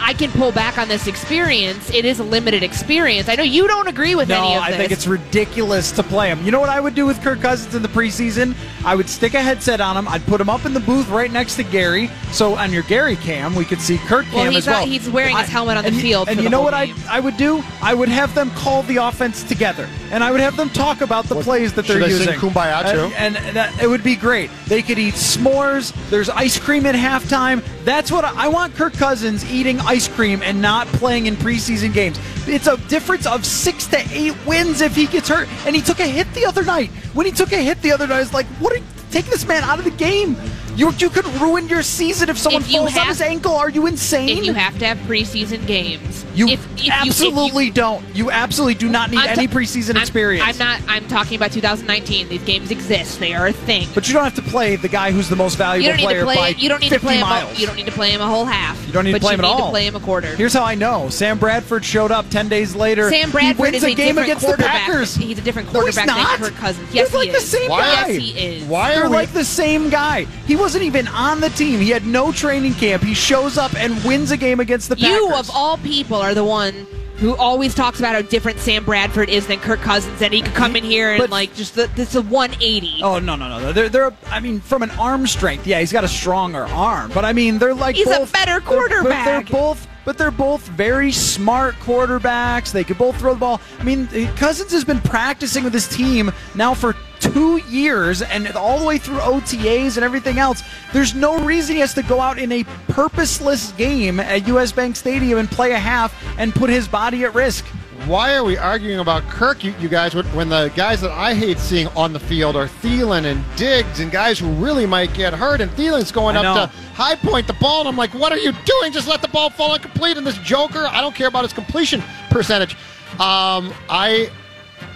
I 0.00 0.12
can 0.14 0.30
pull 0.32 0.52
back 0.52 0.78
on 0.78 0.88
this 0.88 1.06
experience. 1.06 1.90
It 1.90 2.04
is 2.04 2.18
a 2.18 2.24
limited 2.24 2.62
experience. 2.62 3.28
I 3.28 3.34
know 3.34 3.42
you 3.42 3.66
don't 3.68 3.88
agree 3.88 4.14
with 4.14 4.28
No, 4.28 4.36
any 4.36 4.54
of 4.56 4.64
this. 4.66 4.74
I 4.74 4.76
think 4.78 4.92
it's 4.92 5.06
ridiculous 5.06 5.90
to 5.92 6.02
play 6.02 6.28
him. 6.28 6.44
You 6.44 6.50
know 6.50 6.60
what 6.60 6.68
I 6.70 6.80
would 6.80 6.94
do 6.94 7.06
with 7.06 7.20
Kirk 7.22 7.40
Cousins 7.40 7.74
in 7.74 7.82
the 7.82 7.88
preseason? 7.88 8.54
I 8.84 8.94
would 8.94 9.08
stick 9.08 9.34
a 9.34 9.42
headset 9.42 9.80
on 9.80 9.96
him. 9.96 10.08
I'd 10.08 10.24
put 10.26 10.40
him 10.40 10.48
up 10.48 10.64
in 10.64 10.72
the 10.74 10.80
booth 10.80 11.08
right 11.08 11.30
next 11.30 11.56
to 11.56 11.62
Gary. 11.64 12.10
So 12.32 12.54
on 12.54 12.72
your 12.72 12.82
Gary 12.84 13.16
cam, 13.16 13.54
we 13.54 13.64
could 13.64 13.80
see 13.80 13.98
Kirk 13.98 14.26
Well, 14.32 14.44
cam 14.44 14.52
he's 14.52 14.66
as 14.66 14.66
well. 14.68 14.80
not- 14.80 14.88
he's 14.88 15.08
wearing 15.10 15.36
his 15.36 15.48
helmet 15.48 15.76
on 15.76 15.82
the 15.82 15.88
and 15.88 15.96
you- 15.96 16.02
field 16.02 16.28
And 16.28 16.38
for 16.38 16.42
you 16.42 16.48
the 16.48 16.50
know 16.50 16.56
whole 16.58 16.64
what 16.66 16.74
I 16.74 16.86
game. 16.86 16.96
I 17.10 17.20
would 17.20 17.36
do? 17.36 17.62
I 17.82 17.94
would 17.94 18.08
have 18.08 18.34
them 18.34 18.50
call 18.52 18.82
the 18.84 18.96
offense 18.98 19.42
together, 19.42 19.88
and 20.10 20.22
I 20.24 20.30
would 20.30 20.40
have 20.40 20.56
them 20.56 20.70
talk 20.70 21.00
about 21.00 21.26
the 21.28 21.34
plays 21.36 21.72
that 21.74 21.86
they're 21.86 21.96
should 22.00 22.04
I 22.04 22.08
sing 22.10 22.28
using. 22.28 22.34
Kumbaya, 22.40 22.90
too? 22.92 23.12
And, 23.16 23.36
and 23.36 23.56
that, 23.56 23.82
it 23.82 23.86
would 23.88 24.02
be 24.04 24.16
great. 24.16 24.50
They 24.66 24.82
could 24.82 24.98
eat 24.98 25.14
s'mores. 25.14 25.92
There's 26.10 26.28
ice 26.30 26.58
cream 26.58 26.86
at 26.86 26.94
halftime. 26.94 27.62
That's 27.84 28.10
what 28.12 28.24
I, 28.24 28.44
I 28.44 28.48
want. 28.48 28.74
Kirk 28.74 28.92
Cousins 28.94 29.44
eating 29.50 29.80
ice 29.88 30.06
cream 30.06 30.42
and 30.42 30.60
not 30.60 30.86
playing 30.88 31.26
in 31.26 31.34
preseason 31.36 31.92
games. 31.92 32.18
It's 32.46 32.66
a 32.66 32.76
difference 32.88 33.26
of 33.26 33.44
six 33.44 33.86
to 33.88 33.98
eight 34.12 34.36
wins 34.46 34.82
if 34.82 34.94
he 34.94 35.06
gets 35.06 35.28
hurt. 35.28 35.48
And 35.66 35.74
he 35.74 35.82
took 35.82 35.98
a 35.98 36.06
hit 36.06 36.32
the 36.34 36.44
other 36.44 36.62
night. 36.62 36.90
When 37.14 37.26
he 37.26 37.32
took 37.32 37.52
a 37.52 37.62
hit 37.62 37.80
the 37.82 37.92
other 37.92 38.06
night, 38.06 38.16
I 38.16 38.20
was 38.20 38.34
like, 38.34 38.46
"What? 38.60 38.72
Are, 38.74 38.76
you 38.76 38.84
taking 39.10 39.30
this 39.30 39.46
man 39.46 39.64
out 39.64 39.78
of 39.78 39.84
the 39.84 39.90
game. 39.90 40.36
You 40.78 40.92
you 40.96 41.10
could 41.10 41.26
ruin 41.40 41.68
your 41.68 41.82
season 41.82 42.28
if 42.28 42.38
someone 42.38 42.62
If 42.62 42.70
you 42.70 42.78
falls 42.78 42.96
on 42.96 43.08
his 43.08 43.20
ankle. 43.20 43.52
Are 43.56 43.68
you 43.68 43.86
insane? 43.86 44.28
if 44.38 44.44
you 44.44 44.52
have 44.52 44.78
to 44.78 44.86
have 44.86 44.96
preseason 45.08 45.66
games. 45.66 46.24
You 46.36 46.46
if, 46.46 46.52
if 46.52 46.70
you- 46.70 46.76
if 46.76 46.84
you- 46.86 46.92
absolutely 46.92 47.70
don't. 47.70 48.04
You 48.14 48.30
absolutely 48.30 48.74
do 48.76 48.88
not 48.88 49.10
need 49.10 49.18
I'm 49.18 49.30
any 49.30 49.48
preseason 49.48 49.94
I'm- 49.96 50.02
experience. 50.02 50.46
I'm 50.46 50.56
not. 50.56 50.80
I'm 50.86 51.08
talking 51.08 51.34
about 51.36 51.50
2019. 51.50 52.28
These 52.28 52.42
games 52.44 52.70
exist. 52.70 53.18
They 53.18 53.34
are 53.34 53.48
a 53.48 53.52
thing. 53.52 53.88
But 53.92 54.06
you 54.06 54.14
don't 54.14 54.22
have 54.22 54.36
to 54.36 54.42
play 54.42 54.76
the 54.76 54.86
guy 54.86 55.10
who's 55.10 55.28
the 55.28 55.34
most 55.34 55.56
valuable 55.56 55.98
you 55.98 56.06
player 56.06 56.22
play. 56.22 56.36
by 56.36 56.48
You 56.50 56.68
don't 56.68 56.80
need 56.80 56.90
50 56.90 57.00
to 57.00 57.06
play 57.06 57.16
him. 57.16 57.22
A, 57.26 57.28
miles. 57.28 57.58
you 57.58 57.66
don't 57.66 57.74
need 57.74 57.86
to 57.86 57.92
play 57.92 58.12
him 58.12 58.20
a 58.20 58.26
whole 58.28 58.44
half. 58.44 58.78
You 58.86 58.92
don't 58.92 59.04
need 59.04 59.14
to 59.14 59.20
play 59.20 59.34
him 59.34 59.40
at 59.40 59.42
need 59.42 59.48
all. 59.48 59.66
to 59.66 59.70
play 59.70 59.84
him 59.84 59.96
a 59.96 60.00
quarter. 60.00 60.36
Here's 60.36 60.52
how 60.52 60.62
I 60.62 60.76
know: 60.76 61.08
Sam 61.08 61.38
Bradford 61.38 61.84
showed 61.84 62.12
up 62.12 62.30
ten 62.30 62.48
days 62.48 62.76
later. 62.76 63.10
Sam 63.10 63.32
Bradford 63.32 63.58
wins 63.72 63.76
is 63.78 63.82
a 63.84 63.88
a 63.88 63.94
game 63.94 64.16
against 64.16 64.42
the 64.42 64.46
quarterback. 64.46 64.82
Packers. 64.86 65.16
He's 65.16 65.38
a 65.38 65.40
different 65.40 65.72
No, 65.72 65.84
he's 65.84 65.96
quarterback 65.96 66.06
not. 66.06 66.38
than 66.38 66.50
Kirk 66.50 66.58
Cousins. 66.60 66.88
Yes, 66.94 67.10
They're 67.10 67.20
he 67.22 67.28
like 67.30 67.36
is. 67.36 67.50
the 67.50 67.56
same 67.58 67.68
Why? 67.70 67.80
guy. 67.80 68.06
Yes, 68.06 68.22
he 68.22 68.30
is. 68.38 68.64
Why 68.64 68.94
They're 68.94 69.10
we? 69.10 69.16
like 69.16 69.32
the 69.32 69.44
same 69.44 69.88
guy. 69.90 70.26
He 70.46 70.54
wasn't 70.68 70.84
even 70.84 71.08
on 71.08 71.40
the 71.40 71.48
team. 71.48 71.80
He 71.80 71.88
had 71.88 72.04
no 72.04 72.30
training 72.30 72.74
camp. 72.74 73.02
He 73.02 73.14
shows 73.14 73.56
up 73.56 73.74
and 73.74 74.04
wins 74.04 74.30
a 74.32 74.36
game 74.36 74.60
against 74.60 74.90
the 74.90 74.96
Packers. 74.96 75.08
You 75.16 75.34
of 75.34 75.48
all 75.50 75.78
people 75.78 76.18
are 76.18 76.34
the 76.34 76.44
one 76.44 76.74
who 77.16 77.34
always 77.36 77.74
talks 77.74 77.98
about 78.00 78.14
how 78.14 78.20
different 78.20 78.58
Sam 78.58 78.84
Bradford 78.84 79.30
is 79.30 79.46
than 79.46 79.60
Kirk 79.60 79.80
Cousins, 79.80 80.20
and 80.20 80.34
he 80.34 80.42
could 80.42 80.52
come 80.52 80.76
in 80.76 80.84
here 80.84 81.12
and 81.12 81.20
But- 81.20 81.30
like 81.30 81.54
just 81.54 81.74
the, 81.74 81.86
this 81.94 82.10
is 82.10 82.16
a 82.16 82.20
180. 82.20 83.00
Oh 83.02 83.18
no 83.18 83.34
no 83.34 83.48
no! 83.48 83.72
They're 83.72 83.88
they're. 83.88 84.12
I 84.26 84.40
mean, 84.40 84.60
from 84.60 84.82
an 84.82 84.90
arm 84.90 85.26
strength, 85.26 85.66
yeah, 85.66 85.80
he's 85.80 85.90
got 85.90 86.04
a 86.04 86.08
stronger 86.08 86.66
arm. 86.66 87.12
But 87.14 87.24
I 87.24 87.32
mean, 87.32 87.56
they're 87.58 87.72
like 87.72 87.96
He's 87.96 88.06
a 88.06 88.18
both, 88.18 88.32
better 88.34 88.60
they're- 88.60 88.60
but 88.60 88.66
quarterback. 88.66 89.48
They're, 89.48 89.58
both. 89.58 89.86
But 90.08 90.16
they're 90.16 90.30
both 90.30 90.66
very 90.68 91.12
smart 91.12 91.74
quarterbacks. 91.80 92.72
They 92.72 92.82
could 92.82 92.96
both 92.96 93.18
throw 93.18 93.34
the 93.34 93.40
ball. 93.40 93.60
I 93.78 93.84
mean, 93.84 94.06
Cousins 94.36 94.72
has 94.72 94.82
been 94.82 95.02
practicing 95.02 95.64
with 95.64 95.74
his 95.74 95.86
team 95.86 96.32
now 96.54 96.72
for 96.72 96.96
two 97.20 97.58
years, 97.68 98.22
and 98.22 98.48
all 98.52 98.78
the 98.78 98.86
way 98.86 98.96
through 98.96 99.18
OTAs 99.18 99.98
and 99.98 100.04
everything 100.04 100.38
else. 100.38 100.62
There's 100.94 101.14
no 101.14 101.38
reason 101.44 101.74
he 101.74 101.82
has 101.82 101.92
to 101.92 102.02
go 102.02 102.22
out 102.22 102.38
in 102.38 102.52
a 102.52 102.64
purposeless 102.88 103.72
game 103.72 104.18
at 104.18 104.48
US 104.48 104.72
Bank 104.72 104.96
Stadium 104.96 105.40
and 105.40 105.50
play 105.50 105.72
a 105.72 105.78
half 105.78 106.14
and 106.38 106.54
put 106.54 106.70
his 106.70 106.88
body 106.88 107.24
at 107.24 107.34
risk. 107.34 107.66
Why 108.08 108.34
are 108.34 108.42
we 108.42 108.56
arguing 108.56 109.00
about 109.00 109.22
Kirk, 109.24 109.62
you, 109.62 109.74
you 109.78 109.88
guys, 109.88 110.14
when, 110.14 110.48
the 110.48 110.72
guys 110.74 111.00
that 111.02 111.10
I 111.10 111.34
hate 111.34 111.58
seeing 111.58 111.88
on 111.88 112.12
the 112.12 112.20
field 112.20 112.56
are 112.56 112.66
Thielen 112.66 113.24
and 113.24 113.44
Diggs 113.56 114.00
and 114.00 114.10
guys 114.10 114.38
who 114.38 114.50
really 114.52 114.86
might 114.86 115.12
get 115.12 115.34
hurt, 115.34 115.60
and 115.60 115.70
Thielen's 115.72 116.10
going 116.10 116.36
I 116.36 116.40
up 116.40 116.44
know. 116.44 116.66
to 116.66 116.72
high 116.94 117.16
point 117.16 117.46
the 117.46 117.52
ball, 117.54 117.80
and 117.80 117.88
I'm 117.88 117.96
like, 117.96 118.14
what 118.14 118.32
are 118.32 118.38
you 118.38 118.52
doing? 118.64 118.92
Just 118.92 119.08
let 119.08 119.20
the 119.20 119.28
ball 119.28 119.50
fall 119.50 119.74
incomplete. 119.74 120.16
And 120.16 120.26
this 120.26 120.38
Joker, 120.38 120.86
I 120.86 121.00
don't 121.00 121.14
care 121.14 121.28
about 121.28 121.42
his 121.42 121.52
completion 121.52 122.02
percentage. 122.30 122.74
Um, 123.20 123.72
I 123.90 124.30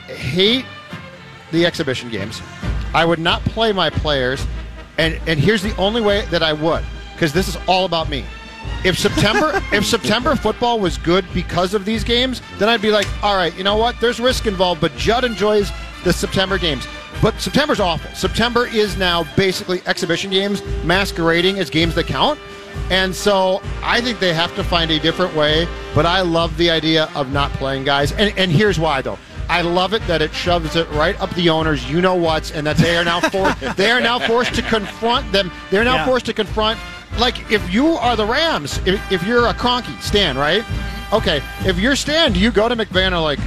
hate 0.06 0.64
the 1.50 1.66
exhibition 1.66 2.08
games. 2.08 2.40
I 2.94 3.04
would 3.04 3.18
not 3.18 3.44
play 3.44 3.72
my 3.72 3.90
players, 3.90 4.44
and 4.98 5.20
and 5.26 5.38
here's 5.38 5.62
the 5.62 5.76
only 5.76 6.00
way 6.00 6.24
that 6.26 6.42
I 6.42 6.52
would, 6.52 6.84
because 7.12 7.32
this 7.32 7.48
is 7.48 7.56
all 7.68 7.84
about 7.84 8.08
me. 8.08 8.24
If 8.84 8.98
September 8.98 9.62
if 9.72 9.86
September 9.86 10.34
football 10.36 10.80
was 10.80 10.98
good 10.98 11.24
because 11.34 11.74
of 11.74 11.84
these 11.84 12.04
games, 12.04 12.42
then 12.58 12.68
I'd 12.68 12.82
be 12.82 12.90
like, 12.90 13.06
all 13.22 13.36
right, 13.36 13.56
you 13.56 13.64
know 13.64 13.76
what? 13.76 14.00
There's 14.00 14.20
risk 14.20 14.46
involved, 14.46 14.80
but 14.80 14.94
Judd 14.96 15.24
enjoys 15.24 15.70
the 16.04 16.12
September 16.12 16.58
games. 16.58 16.86
But 17.20 17.40
September's 17.40 17.78
awful. 17.78 18.10
September 18.14 18.66
is 18.66 18.96
now 18.96 19.24
basically 19.36 19.80
exhibition 19.86 20.30
games 20.30 20.62
masquerading 20.84 21.58
as 21.58 21.70
games 21.70 21.94
that 21.94 22.06
count. 22.06 22.40
And 22.90 23.14
so 23.14 23.62
I 23.82 24.00
think 24.00 24.18
they 24.18 24.32
have 24.32 24.54
to 24.56 24.64
find 24.64 24.90
a 24.90 24.98
different 24.98 25.34
way. 25.36 25.68
But 25.94 26.06
I 26.06 26.22
love 26.22 26.56
the 26.56 26.70
idea 26.70 27.08
of 27.14 27.30
not 27.30 27.52
playing 27.52 27.84
guys. 27.84 28.10
And, 28.12 28.36
and 28.36 28.50
here's 28.50 28.78
why, 28.80 29.02
though. 29.02 29.18
I 29.48 29.60
love 29.60 29.92
it 29.92 30.04
that 30.06 30.22
it 30.22 30.32
shoves 30.32 30.74
it 30.76 30.88
right 30.90 31.20
up 31.20 31.30
the 31.34 31.50
owners, 31.50 31.88
you 31.90 32.00
know 32.00 32.14
what's, 32.14 32.50
and 32.52 32.66
that 32.66 32.78
they 32.78 32.96
are 32.96 33.04
now 33.04 33.20
forced. 33.20 33.76
they 33.76 33.90
are 33.90 34.00
now 34.00 34.18
forced 34.18 34.54
to 34.54 34.62
confront 34.62 35.30
them. 35.30 35.52
They're 35.70 35.84
now 35.84 35.96
Yeah. 35.96 36.06
forced 36.06 36.26
to 36.26 36.32
confront. 36.32 36.80
Like 37.18 37.50
if 37.50 37.72
you 37.72 37.88
are 37.88 38.16
the 38.16 38.26
Rams, 38.26 38.78
if, 38.86 39.12
if 39.12 39.26
you're 39.26 39.46
a 39.46 39.54
Kroenke, 39.54 40.00
Stan, 40.00 40.36
right? 40.36 40.62
Mm-hmm. 40.62 41.14
Okay, 41.16 41.42
if 41.66 41.78
you're 41.78 41.96
Stan, 41.96 42.32
do 42.32 42.40
you 42.40 42.50
go 42.50 42.68
to 42.68 42.76
McVay 42.76 43.02
and 43.02 43.14
are 43.14 43.22
like, 43.22 43.38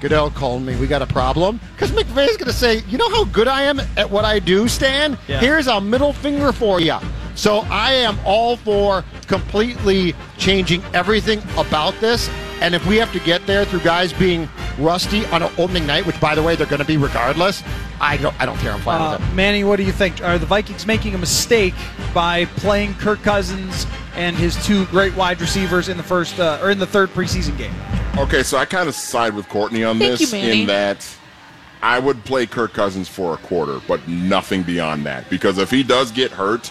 Goodell 0.00 0.30
called 0.30 0.62
me. 0.62 0.76
We 0.76 0.86
got 0.86 1.02
a 1.02 1.06
problem. 1.06 1.58
Because 1.72 1.90
McVay's 1.90 2.36
going 2.36 2.50
to 2.50 2.52
say, 2.52 2.82
you 2.88 2.98
know 2.98 3.08
how 3.10 3.24
good 3.24 3.48
I 3.48 3.62
am 3.62 3.80
at 3.96 4.10
what 4.10 4.24
I 4.24 4.38
do, 4.38 4.68
Stan? 4.68 5.18
Yeah. 5.26 5.40
Here's 5.40 5.66
a 5.66 5.80
middle 5.80 6.12
finger 6.12 6.52
for 6.52 6.80
you. 6.80 6.98
So 7.34 7.58
I 7.70 7.92
am 7.92 8.18
all 8.24 8.56
for 8.56 9.04
completely 9.26 10.14
changing 10.38 10.82
everything 10.94 11.42
about 11.56 11.94
this. 12.00 12.28
And 12.60 12.74
if 12.74 12.86
we 12.86 12.96
have 12.96 13.12
to 13.12 13.20
get 13.20 13.46
there 13.46 13.64
through 13.64 13.80
guys 13.80 14.12
being 14.12 14.48
rusty 14.78 15.26
on 15.26 15.42
an 15.42 15.52
opening 15.58 15.86
night, 15.86 16.06
which 16.06 16.20
by 16.20 16.34
the 16.34 16.42
way 16.42 16.56
they're 16.56 16.66
going 16.66 16.80
to 16.80 16.86
be 16.86 16.96
regardless, 16.96 17.62
I 18.00 18.16
don't. 18.16 18.38
I 18.40 18.46
don't 18.46 18.58
care. 18.58 18.72
I'm 18.72 18.80
fine 18.80 19.00
Uh, 19.00 19.18
with 19.18 19.28
it. 19.30 19.34
Manny, 19.34 19.64
what 19.64 19.76
do 19.76 19.82
you 19.82 19.92
think? 19.92 20.22
Are 20.22 20.38
the 20.38 20.46
Vikings 20.46 20.86
making 20.86 21.14
a 21.14 21.18
mistake 21.18 21.74
by 22.12 22.44
playing 22.44 22.94
Kirk 22.94 23.22
Cousins 23.22 23.86
and 24.14 24.36
his 24.36 24.54
two 24.66 24.84
great 24.86 25.14
wide 25.16 25.40
receivers 25.40 25.88
in 25.88 25.96
the 25.96 26.02
first 26.02 26.38
uh, 26.38 26.58
or 26.62 26.70
in 26.70 26.78
the 26.78 26.86
third 26.86 27.10
preseason 27.10 27.56
game? 27.56 27.74
Okay, 28.18 28.42
so 28.42 28.58
I 28.58 28.64
kind 28.64 28.88
of 28.88 28.94
side 28.94 29.34
with 29.34 29.48
Courtney 29.48 29.84
on 29.84 29.98
Thank 29.98 30.18
this 30.18 30.32
you, 30.32 30.38
Manny. 30.38 30.60
in 30.62 30.66
that 30.68 31.06
I 31.82 31.98
would 31.98 32.24
play 32.24 32.46
Kirk 32.46 32.72
Cousins 32.72 33.08
for 33.08 33.34
a 33.34 33.36
quarter, 33.38 33.80
but 33.86 34.06
nothing 34.08 34.62
beyond 34.62 35.04
that. 35.06 35.28
Because 35.30 35.58
if 35.58 35.70
he 35.70 35.82
does 35.82 36.10
get 36.10 36.30
hurt, 36.30 36.70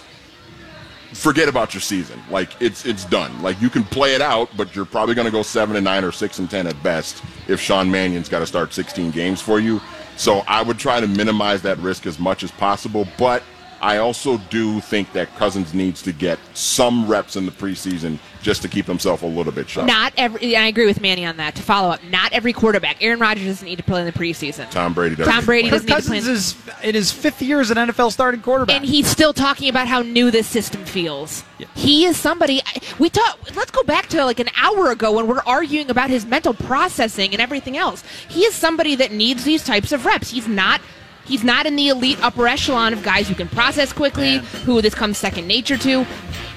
forget 1.13 1.47
about 1.47 1.73
your 1.73 1.81
season. 1.81 2.21
Like 2.29 2.49
it's 2.59 2.85
it's 2.85 3.05
done. 3.05 3.41
Like 3.41 3.61
you 3.61 3.69
can 3.69 3.83
play 3.83 4.15
it 4.15 4.21
out, 4.21 4.49
but 4.57 4.75
you're 4.75 4.85
probably 4.85 5.15
going 5.15 5.25
to 5.25 5.31
go 5.31 5.41
seven 5.43 5.75
and 5.75 5.83
nine 5.85 6.03
or 6.03 6.11
six 6.11 6.39
and 6.39 6.49
ten 6.49 6.67
at 6.67 6.81
best 6.83 7.23
if 7.47 7.59
Sean 7.59 7.89
Mannion's 7.89 8.29
got 8.29 8.39
to 8.39 8.45
start 8.47 8.73
16 8.73 9.11
games 9.11 9.41
for 9.41 9.59
you. 9.59 9.79
So 10.17 10.43
I 10.47 10.61
would 10.61 10.79
try 10.79 10.99
to 10.99 11.07
minimize 11.07 11.61
that 11.63 11.77
risk 11.79 12.05
as 12.05 12.19
much 12.19 12.43
as 12.43 12.51
possible, 12.51 13.07
but 13.17 13.43
I 13.85 13.97
also 13.97 14.39
do 14.49 14.81
think 14.81 15.13
that 15.13 15.35
Cousins 15.35 15.75
needs 15.75 16.01
to 16.01 16.11
get 16.11 16.39
some 16.55 17.07
reps 17.07 17.35
in 17.35 17.45
the 17.45 17.51
preseason 17.51 18.17
just 18.41 18.63
to 18.63 18.67
keep 18.67 18.87
himself 18.87 19.21
a 19.21 19.27
little 19.27 19.51
bit 19.51 19.69
sharp. 19.69 19.85
Not 19.85 20.11
every. 20.17 20.55
And 20.55 20.65
I 20.65 20.67
agree 20.69 20.87
with 20.87 21.01
Manny 21.01 21.23
on 21.23 21.37
that. 21.37 21.53
To 21.53 21.61
follow 21.61 21.91
up, 21.91 22.03
not 22.05 22.33
every 22.33 22.51
quarterback. 22.51 22.97
Aaron 23.03 23.19
Rodgers 23.19 23.45
doesn't 23.45 23.67
need 23.67 23.75
to 23.75 23.83
play 23.83 23.99
in 23.99 24.07
the 24.07 24.11
preseason. 24.11 24.67
Tom 24.71 24.95
Brady 24.95 25.15
doesn't. 25.15 25.31
Tom 25.31 25.45
Brady 25.45 25.69
doesn't. 25.69 25.87
need 25.87 25.95
to 25.97 26.01
play. 26.01 26.17
Cousins 26.19 26.27
is 26.27 26.55
in 26.83 26.95
his 26.95 27.11
fifth 27.11 27.43
year 27.43 27.59
as 27.59 27.69
an 27.69 27.77
NFL 27.77 28.11
starting 28.11 28.41
quarterback. 28.41 28.75
and 28.75 28.85
he's 28.85 29.05
still 29.07 29.33
talking 29.33 29.69
about 29.69 29.87
how 29.87 30.01
new 30.01 30.31
this 30.31 30.47
system 30.47 30.83
feels. 30.83 31.43
He 31.75 32.05
is 32.05 32.17
somebody 32.17 32.63
we 32.97 33.11
talk. 33.11 33.37
Let's 33.55 33.69
go 33.71 33.83
back 33.83 34.07
to 34.07 34.25
like 34.25 34.39
an 34.39 34.49
hour 34.57 34.89
ago 34.89 35.11
when 35.11 35.27
we're 35.27 35.43
arguing 35.45 35.91
about 35.91 36.09
his 36.09 36.25
mental 36.25 36.55
processing 36.55 37.33
and 37.33 37.41
everything 37.41 37.77
else. 37.77 38.03
He 38.27 38.45
is 38.45 38.55
somebody 38.55 38.95
that 38.95 39.11
needs 39.11 39.43
these 39.43 39.63
types 39.63 39.91
of 39.91 40.05
reps. 40.07 40.31
He's 40.31 40.47
not. 40.47 40.81
He's 41.25 41.43
not 41.43 41.65
in 41.65 41.75
the 41.75 41.89
elite 41.89 42.19
upper 42.21 42.47
echelon 42.47 42.93
of 42.93 43.03
guys 43.03 43.27
who 43.27 43.35
can 43.35 43.47
process 43.47 43.91
quickly, 43.93 44.37
who 44.65 44.81
this 44.81 44.93
comes 44.95 45.17
second 45.17 45.47
nature 45.47 45.77
to. 45.77 46.05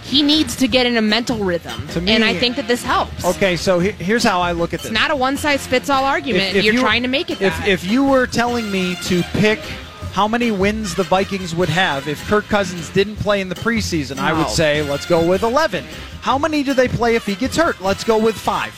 He 0.04 0.22
needs 0.22 0.56
to 0.56 0.68
get 0.68 0.86
in 0.86 0.96
a 0.96 1.02
mental 1.02 1.36
rhythm, 1.38 1.86
me- 2.02 2.12
and 2.12 2.24
I 2.24 2.32
think 2.34 2.56
that 2.56 2.66
this 2.66 2.82
helps. 2.82 3.24
okay, 3.26 3.56
so 3.56 3.78
he- 3.78 3.90
here's 3.90 4.24
how 4.24 4.40
I 4.40 4.52
look 4.52 4.72
at 4.72 4.80
this. 4.80 4.90
It's 4.90 4.98
not 4.98 5.10
a 5.10 5.16
one 5.16 5.36
size 5.36 5.66
fits 5.66 5.90
all 5.90 6.04
argument. 6.04 6.54
You're 6.54 6.74
you- 6.74 6.80
trying 6.80 7.02
to 7.02 7.08
make 7.08 7.30
it 7.30 7.42
If, 7.42 7.66
if 7.66 7.84
you 7.84 8.04
were 8.04 8.26
telling 8.26 8.70
me 8.70 8.96
to 9.04 9.22
pick 9.34 9.60
how 10.12 10.26
many 10.26 10.50
wins 10.50 10.94
the 10.94 11.02
Vikings 11.04 11.54
would 11.54 11.68
have 11.68 12.08
if 12.08 12.26
Kirk 12.28 12.46
Cousins 12.46 12.88
didn't 12.90 13.16
play 13.16 13.40
in 13.40 13.48
the 13.48 13.54
preseason, 13.54 14.18
I 14.18 14.32
would 14.32 14.48
say 14.48 14.82
let's 14.82 15.06
go 15.06 15.26
with 15.26 15.42
11. 15.42 15.84
How 16.20 16.36
many 16.36 16.62
do 16.62 16.74
they 16.74 16.88
play 16.88 17.14
if 17.14 17.24
he 17.24 17.34
gets 17.34 17.56
hurt? 17.56 17.80
Let's 17.80 18.02
go 18.04 18.18
with 18.18 18.34
five. 18.34 18.74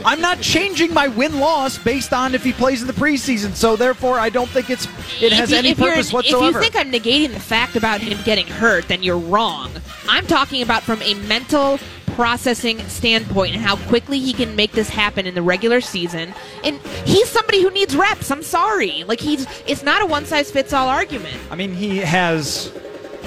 I'm 0.04 0.20
not 0.20 0.40
changing 0.40 0.92
my 0.92 1.08
win 1.08 1.38
loss 1.38 1.78
based 1.78 2.12
on 2.12 2.34
if 2.34 2.42
he 2.42 2.52
plays 2.52 2.80
in 2.80 2.86
the 2.86 2.92
preseason, 2.92 3.54
so 3.54 3.76
therefore 3.76 4.18
I 4.18 4.28
don't 4.30 4.50
think 4.50 4.68
it's 4.70 4.86
it 5.22 5.32
has 5.32 5.50
you- 5.52 5.56
any 5.58 5.74
purpose 5.74 6.12
whatsoever. 6.12 6.58
If 6.58 6.64
you 6.64 6.70
think 6.70 6.76
I'm 6.76 6.90
negating 6.92 7.32
the 7.32 7.40
fact 7.40 7.76
about 7.76 8.00
him 8.00 8.18
getting 8.24 8.46
hurt, 8.46 8.88
then 8.88 9.02
you're 9.02 9.18
wrong. 9.18 9.70
I'm 10.08 10.26
talking 10.26 10.62
about 10.62 10.82
from 10.82 11.00
a 11.02 11.14
mental 11.14 11.78
processing 12.14 12.78
standpoint 12.88 13.54
and 13.54 13.62
how 13.62 13.76
quickly 13.88 14.18
he 14.18 14.32
can 14.32 14.56
make 14.56 14.72
this 14.72 14.88
happen 14.88 15.26
in 15.26 15.34
the 15.34 15.42
regular 15.42 15.80
season. 15.80 16.34
And 16.64 16.78
he's 17.04 17.28
somebody 17.28 17.62
who 17.62 17.70
needs 17.70 17.96
reps. 17.96 18.30
I'm 18.30 18.42
sorry. 18.42 19.04
Like 19.04 19.20
he's 19.20 19.46
it's 19.66 19.82
not 19.82 20.02
a 20.02 20.06
one 20.06 20.24
size 20.24 20.50
fits 20.50 20.72
all 20.72 20.88
argument. 20.88 21.36
I 21.50 21.54
mean, 21.56 21.74
he 21.74 21.98
has 21.98 22.72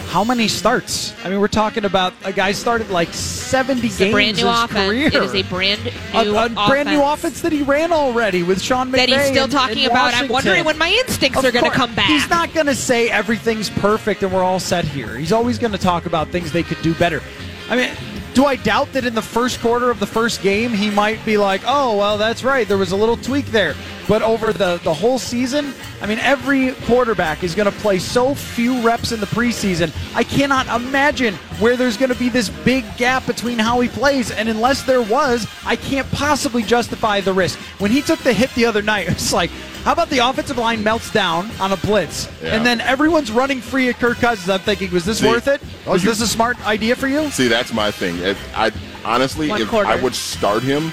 how 0.08 0.24
many 0.24 0.48
starts? 0.48 1.12
I 1.26 1.30
mean, 1.30 1.40
we're 1.40 1.48
talking 1.48 1.86
about 1.86 2.14
a 2.24 2.32
guy 2.32 2.52
started 2.52 2.92
like 2.92 3.12
70 3.14 3.88
It's 3.88 3.96
a 3.96 4.00
games 4.00 4.14
brand 4.14 4.38
new 4.38 4.48
his 4.48 4.60
offense. 4.64 4.88
career. 4.88 5.08
It 5.08 5.14
is 5.16 5.34
a 5.34 5.42
brand 5.44 5.84
new 5.84 5.92
a, 6.14 6.46
a 6.46 6.50
brand 6.68 6.90
new 6.90 7.02
offense 7.02 7.42
that 7.42 7.52
he 7.52 7.64
ran 7.64 7.92
already 7.92 8.44
with 8.44 8.62
Sean 8.62 8.90
McVay. 8.92 8.96
that 8.98 9.10
he's 9.10 9.26
still 9.26 9.46
in- 9.46 9.50
talking 9.50 9.80
in 9.86 9.90
about. 9.90 10.14
I'm 10.14 10.28
wondering 10.28 10.66
when 10.66 10.78
my 10.78 10.90
instincts 10.90 11.40
Of 11.40 11.46
are 11.46 11.52
going 11.52 11.66
to 11.66 11.72
come 11.72 11.96
back. 11.96 12.08
He's 12.08 12.30
not 12.30 12.54
going 12.54 12.68
to 12.68 12.76
say 12.76 13.10
everything's 13.10 13.72
perfect 13.72 14.22
and 14.22 14.32
we're 14.32 14.44
all 14.44 14.60
set 14.60 14.86
here. 14.86 15.18
He's 15.18 15.32
always 15.32 15.58
going 15.58 15.72
to 15.74 15.80
talk 15.80 16.06
about 16.06 16.28
things 16.30 16.52
they 16.52 16.64
could 16.64 16.82
do 16.84 16.94
better. 16.96 17.22
I 17.70 17.76
mean, 17.76 17.90
do 18.34 18.46
I 18.46 18.56
doubt 18.56 18.94
that 18.94 19.06
in 19.06 19.16
the 19.16 19.22
first 19.22 19.60
quarter 19.62 19.90
of 19.90 20.00
the 20.00 20.08
first 20.08 20.42
game 20.42 20.72
he 20.72 20.90
might 20.90 21.24
be 21.26 21.38
like, 21.38 21.62
"Oh, 21.66 21.98
well, 21.98 22.18
that's 22.18 22.44
right. 22.44 22.68
There 22.68 22.78
was 22.78 22.92
a 22.92 22.96
little 22.96 23.18
tweak 23.18 23.46
there." 23.48 23.76
But 24.08 24.22
over 24.22 24.52
the 24.52 24.80
the 24.84 24.94
whole 24.94 25.18
season, 25.18 25.74
I 26.02 26.08
mean, 26.08 26.20
every 26.20 26.74
quarterback 26.86 27.44
is 27.44 27.56
going 27.56 27.72
to 27.72 27.78
play 27.80 28.00
so 28.00 28.36
few 28.36 28.82
reps 28.82 29.12
in 29.14 29.20
the 29.22 29.26
preseason. 29.28 29.94
I 30.16 30.24
cannot 30.26 30.68
imagine 30.68 31.36
where 31.60 31.78
there's 31.78 31.96
going 31.96 32.12
to 32.12 32.18
be 32.20 32.28
this 32.30 32.50
big 32.50 32.84
gap 32.98 33.26
between 33.26 33.58
how 33.60 33.80
he 33.80 33.88
plays, 33.88 34.30
and 34.30 34.50
unless 34.50 34.84
there 34.84 35.02
was, 35.02 35.48
I 35.66 35.78
can't 35.78 36.10
possibly 36.12 36.64
justify 36.64 37.22
the 37.22 37.32
risk. 37.32 37.58
When 37.80 37.92
he 37.92 38.02
took 38.02 38.20
the 38.20 38.34
hit 38.34 38.54
the 38.56 38.66
other 38.66 38.82
night, 38.82 39.08
it's 39.10 39.32
like, 39.32 39.50
how 39.86 39.94
about 39.94 40.10
the 40.10 40.20
offensive 40.20 40.58
line 40.58 40.84
melts 40.84 41.10
down 41.12 41.50
on 41.62 41.72
a 41.72 41.78
blitz, 41.78 42.28
Yeah. 42.42 42.56
and 42.56 42.66
then 42.66 42.82
everyone's 42.82 43.32
running 43.32 43.62
free 43.62 43.88
at 43.90 44.00
Kirk 44.00 44.18
Cousins? 44.18 44.50
I'm 44.50 44.60
thinking, 44.60 44.92
was 44.92 45.06
this 45.06 45.20
See, 45.20 45.28
worth 45.30 45.48
it? 45.48 45.62
oh, 45.88 45.92
Was 45.94 46.04
you- 46.04 46.10
this 46.10 46.20
a 46.22 46.28
smart 46.28 46.60
idea 46.68 46.96
for 46.98 47.08
you? 47.08 47.30
See, 47.30 47.48
that's 47.48 47.72
my 47.74 47.90
thing. 47.92 48.18
It, 48.18 48.36
I 48.54 48.72
honestly, 49.06 49.48
One 49.50 49.62
if 49.62 49.70
quarter. 49.70 49.88
I 49.90 49.96
would 49.96 50.16
start 50.16 50.62
him, 50.64 50.92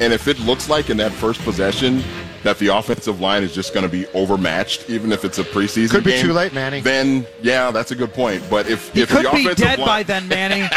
and 0.00 0.12
if 0.12 0.28
it 0.28 0.38
looks 0.40 0.68
like 0.68 0.90
in 0.90 0.96
that 0.98 1.12
first 1.12 1.40
possession 1.42 2.02
that 2.44 2.58
the 2.58 2.68
offensive 2.68 3.20
line 3.20 3.42
is 3.42 3.52
just 3.52 3.74
going 3.74 3.84
to 3.84 3.90
be 3.90 4.06
overmatched, 4.08 4.88
even 4.88 5.10
if 5.10 5.24
it's 5.24 5.38
a 5.38 5.44
preseason 5.44 5.76
game. 5.76 5.88
Could 5.88 6.04
be 6.04 6.10
game, 6.12 6.26
too 6.26 6.32
late, 6.32 6.52
Manny. 6.52 6.80
Then 6.80 7.26
yeah, 7.42 7.70
that's 7.72 7.90
a 7.90 7.96
good 7.96 8.14
point. 8.14 8.44
But 8.48 8.68
if 8.68 8.92
He 8.92 9.02
if 9.02 9.08
could 9.08 9.24
the 9.26 9.30
be 9.30 9.40
offensive 9.42 9.56
dead 9.56 9.78
line, 9.80 9.86
by 9.86 10.02
then, 10.04 10.28
Manny. 10.28 10.60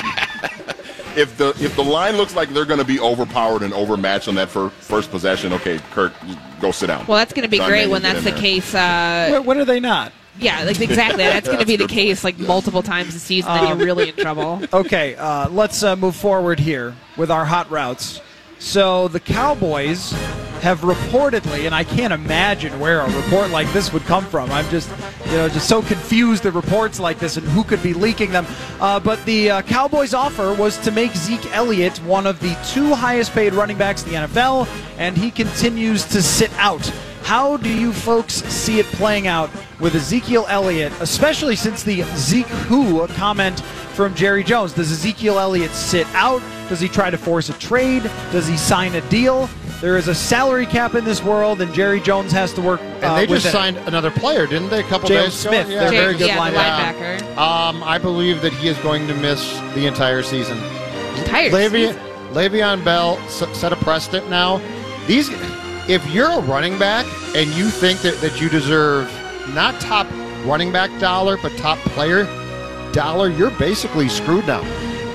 if 1.15 1.37
the 1.37 1.49
if 1.59 1.75
the 1.75 1.83
line 1.83 2.17
looks 2.17 2.35
like 2.35 2.49
they're 2.49 2.65
going 2.65 2.79
to 2.79 2.85
be 2.85 2.99
overpowered 2.99 3.61
and 3.61 3.73
overmatched 3.73 4.27
on 4.27 4.35
that 4.35 4.49
fir- 4.49 4.69
first 4.69 5.11
possession, 5.11 5.53
okay, 5.53 5.79
Kirk, 5.91 6.13
go 6.59 6.71
sit 6.71 6.87
down. 6.87 7.05
well, 7.05 7.17
that's 7.17 7.33
going 7.33 7.43
to 7.43 7.49
be 7.49 7.57
John 7.57 7.69
great 7.69 7.87
Mannion, 7.87 7.91
when 7.91 8.01
that's 8.01 8.23
the 8.23 8.31
there. 8.31 8.39
case. 8.39 8.73
Uh, 8.73 9.27
when, 9.31 9.45
when 9.45 9.57
are 9.59 9.65
they 9.65 9.79
not? 9.79 10.13
yeah, 10.39 10.63
like 10.63 10.79
exactly. 10.79 11.23
That's 11.23 11.47
going 11.47 11.59
to 11.59 11.65
be 11.65 11.75
the 11.75 11.85
That's 11.85 11.93
case 11.93 12.23
like 12.23 12.37
multiple 12.37 12.83
times 12.83 13.13
this 13.13 13.23
season. 13.23 13.51
then 13.53 13.67
you're 13.67 13.85
really 13.87 14.09
in 14.09 14.15
trouble. 14.15 14.61
Okay, 14.73 15.15
uh, 15.15 15.49
let's 15.49 15.81
uh, 15.81 15.95
move 15.95 16.15
forward 16.15 16.59
here 16.59 16.95
with 17.17 17.31
our 17.31 17.43
hot 17.45 17.69
routes. 17.71 18.21
So 18.59 19.07
the 19.07 19.19
Cowboys 19.19 20.13
have 20.61 20.81
reportedly, 20.81 21.65
and 21.65 21.73
I 21.73 21.83
can't 21.83 22.13
imagine 22.13 22.79
where 22.79 23.01
a 23.01 23.15
report 23.15 23.51
like 23.51 23.71
this 23.73 23.93
would 23.93 24.03
come 24.03 24.25
from. 24.25 24.51
I'm 24.51 24.67
just, 24.69 24.89
you 25.25 25.37
know, 25.37 25.49
just 25.49 25.67
so 25.67 25.81
confused 25.81 26.45
at 26.45 26.53
reports 26.53 26.99
like 26.99 27.19
this 27.19 27.37
and 27.37 27.47
who 27.47 27.63
could 27.63 27.81
be 27.83 27.93
leaking 27.93 28.31
them. 28.31 28.45
Uh, 28.79 28.99
but 28.99 29.23
the 29.25 29.51
uh, 29.51 29.61
Cowboys' 29.63 30.13
offer 30.13 30.53
was 30.53 30.77
to 30.79 30.91
make 30.91 31.13
Zeke 31.15 31.53
Elliott 31.55 31.97
one 32.03 32.25
of 32.25 32.39
the 32.39 32.57
two 32.71 32.93
highest-paid 32.93 33.53
running 33.53 33.77
backs 33.77 34.03
in 34.03 34.09
the 34.09 34.15
NFL, 34.15 34.67
and 34.97 35.17
he 35.17 35.31
continues 35.31 36.05
to 36.05 36.21
sit 36.21 36.51
out. 36.53 36.85
How 37.23 37.57
do 37.57 37.69
you 37.69 37.91
folks 37.91 38.35
see 38.35 38.79
it 38.79 38.85
playing 38.85 39.27
out 39.27 39.49
with 39.81 39.95
Ezekiel 39.95 40.45
Elliott, 40.47 40.93
especially 41.01 41.57
since 41.57 41.83
the 41.83 42.03
Zeke 42.15 42.47
Who 42.47 43.05
comment 43.09 43.59
from 43.95 44.15
Jerry 44.15 44.45
Jones? 44.45 44.71
Does 44.71 44.93
Ezekiel 44.93 45.37
Elliott 45.37 45.71
sit 45.71 46.07
out? 46.13 46.41
Does 46.69 46.79
he 46.79 46.87
try 46.87 47.09
to 47.09 47.17
force 47.17 47.49
a 47.49 47.53
trade? 47.59 48.03
Does 48.31 48.47
he 48.47 48.55
sign 48.55 48.95
a 48.95 49.01
deal? 49.09 49.49
There 49.81 49.95
is 49.95 50.07
a 50.07 50.15
salary 50.15 50.65
cap 50.65 50.95
in 50.95 51.05
this 51.05 51.23
world, 51.23 51.61
and 51.61 51.71
Jerry 51.71 51.99
Jones 52.01 52.31
has 52.31 52.51
to 52.53 52.61
work. 52.61 52.81
And 52.81 53.03
uh, 53.03 53.15
they 53.15 53.27
just 53.27 53.45
within 53.45 53.49
it. 53.49 53.51
signed 53.51 53.77
another 53.87 54.09
player, 54.09 54.47
didn't 54.47 54.69
they? 54.69 54.79
A 54.79 54.83
couple 54.83 55.07
Jaylon 55.07 55.25
days 55.25 55.45
ago? 55.45 55.51
Smith. 55.51 55.67
They're 55.67 55.91
very 55.91 56.17
good 56.17 56.27
yeah, 56.29 56.37
linebacker. 56.37 57.19
linebacker. 57.19 57.37
Um, 57.37 57.83
I 57.83 57.99
believe 57.99 58.41
that 58.41 58.53
he 58.53 58.69
is 58.69 58.77
going 58.79 59.07
to 59.07 59.13
miss 59.13 59.59
the 59.75 59.85
entire 59.85 60.23
season. 60.23 60.57
Entire 61.15 61.51
Le'Veon, 61.51 61.89
season. 61.89 62.01
Le'Veon 62.33 62.83
Bell 62.83 63.17
s- 63.25 63.57
set 63.57 63.71
a 63.71 63.75
precedent 63.75 64.29
now. 64.31 64.57
These, 65.05 65.29
if 65.87 66.05
you're 66.09 66.31
a 66.31 66.41
running 66.41 66.79
back 66.79 67.05
and 67.35 67.47
you 67.51 67.69
think 67.69 67.99
that, 68.01 68.19
that 68.21 68.41
you 68.41 68.49
deserve 68.49 69.11
not 69.53 69.79
top 69.79 70.07
running 70.43 70.71
back 70.71 70.89
dollar 70.99 71.37
but 71.37 71.55
top 71.57 71.77
player 71.79 72.25
dollar, 72.93 73.29
you're 73.29 73.51
basically 73.51 74.09
screwed 74.09 74.47
now. 74.47 74.61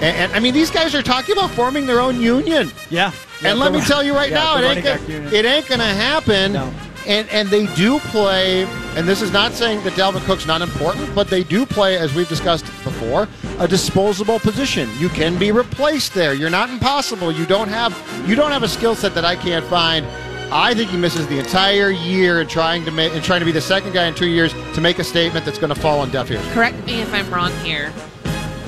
And, 0.00 0.16
and 0.16 0.32
I 0.32 0.38
mean, 0.40 0.54
these 0.54 0.70
guys 0.70 0.94
are 0.94 1.02
talking 1.02 1.36
about 1.36 1.50
forming 1.50 1.86
their 1.86 2.00
own 2.00 2.20
union. 2.20 2.70
Yeah. 2.90 3.12
Yeah, 3.42 3.50
and 3.50 3.58
let 3.58 3.72
the- 3.72 3.78
me 3.78 3.84
tell 3.84 4.02
you 4.02 4.14
right 4.14 4.30
yeah, 4.30 4.36
now, 4.36 4.58
it 4.58 4.76
ain't, 4.76 4.84
gonna, 4.84 5.30
it 5.30 5.44
ain't 5.44 5.66
gonna 5.68 5.84
happen. 5.84 6.52
No. 6.52 6.72
And 7.04 7.28
and 7.30 7.48
they 7.48 7.66
do 7.74 7.98
play, 7.98 8.62
and 8.96 9.08
this 9.08 9.22
is 9.22 9.32
not 9.32 9.50
saying 9.52 9.82
that 9.82 9.94
Dalvin 9.94 10.24
Cook's 10.24 10.46
not 10.46 10.62
important, 10.62 11.12
but 11.16 11.26
they 11.26 11.42
do 11.42 11.66
play, 11.66 11.98
as 11.98 12.14
we've 12.14 12.28
discussed 12.28 12.64
before, 12.84 13.26
a 13.58 13.66
disposable 13.66 14.38
position. 14.38 14.88
You 14.98 15.08
can 15.08 15.36
be 15.36 15.50
replaced 15.50 16.14
there. 16.14 16.32
You're 16.32 16.48
not 16.48 16.70
impossible. 16.70 17.32
You 17.32 17.44
don't 17.44 17.66
have 17.66 17.92
you 18.28 18.36
don't 18.36 18.52
have 18.52 18.62
a 18.62 18.68
skill 18.68 18.94
set 18.94 19.14
that 19.16 19.24
I 19.24 19.34
can't 19.34 19.64
find. 19.66 20.06
I 20.52 20.74
think 20.74 20.90
he 20.90 20.96
misses 20.98 21.26
the 21.28 21.38
entire 21.38 21.90
year 21.90 22.40
in 22.42 22.46
trying 22.46 22.84
to 22.84 22.90
make 22.92 23.12
and 23.14 23.24
trying 23.24 23.40
to 23.40 23.46
be 23.46 23.52
the 23.52 23.60
second 23.60 23.92
guy 23.94 24.06
in 24.06 24.14
two 24.14 24.28
years 24.28 24.52
to 24.74 24.80
make 24.80 24.98
a 24.98 25.04
statement 25.04 25.44
that's 25.44 25.58
going 25.58 25.74
to 25.74 25.80
fall 25.80 26.00
on 26.00 26.10
deaf 26.10 26.30
ears. 26.30 26.44
Correct 26.52 26.84
me 26.84 27.00
if 27.00 27.12
I'm 27.12 27.32
wrong 27.32 27.52
here. 27.64 27.90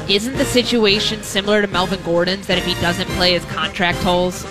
Isn't 0.08 0.36
the 0.36 0.44
situation 0.44 1.22
similar 1.22 1.62
to 1.62 1.66
Melvin 1.66 2.02
Gordon's 2.02 2.46
that 2.46 2.58
if 2.58 2.64
he 2.66 2.74
doesn't 2.74 3.08
play 3.10 3.32
his 3.32 3.44
contract 3.46 3.98
holes, 3.98 4.44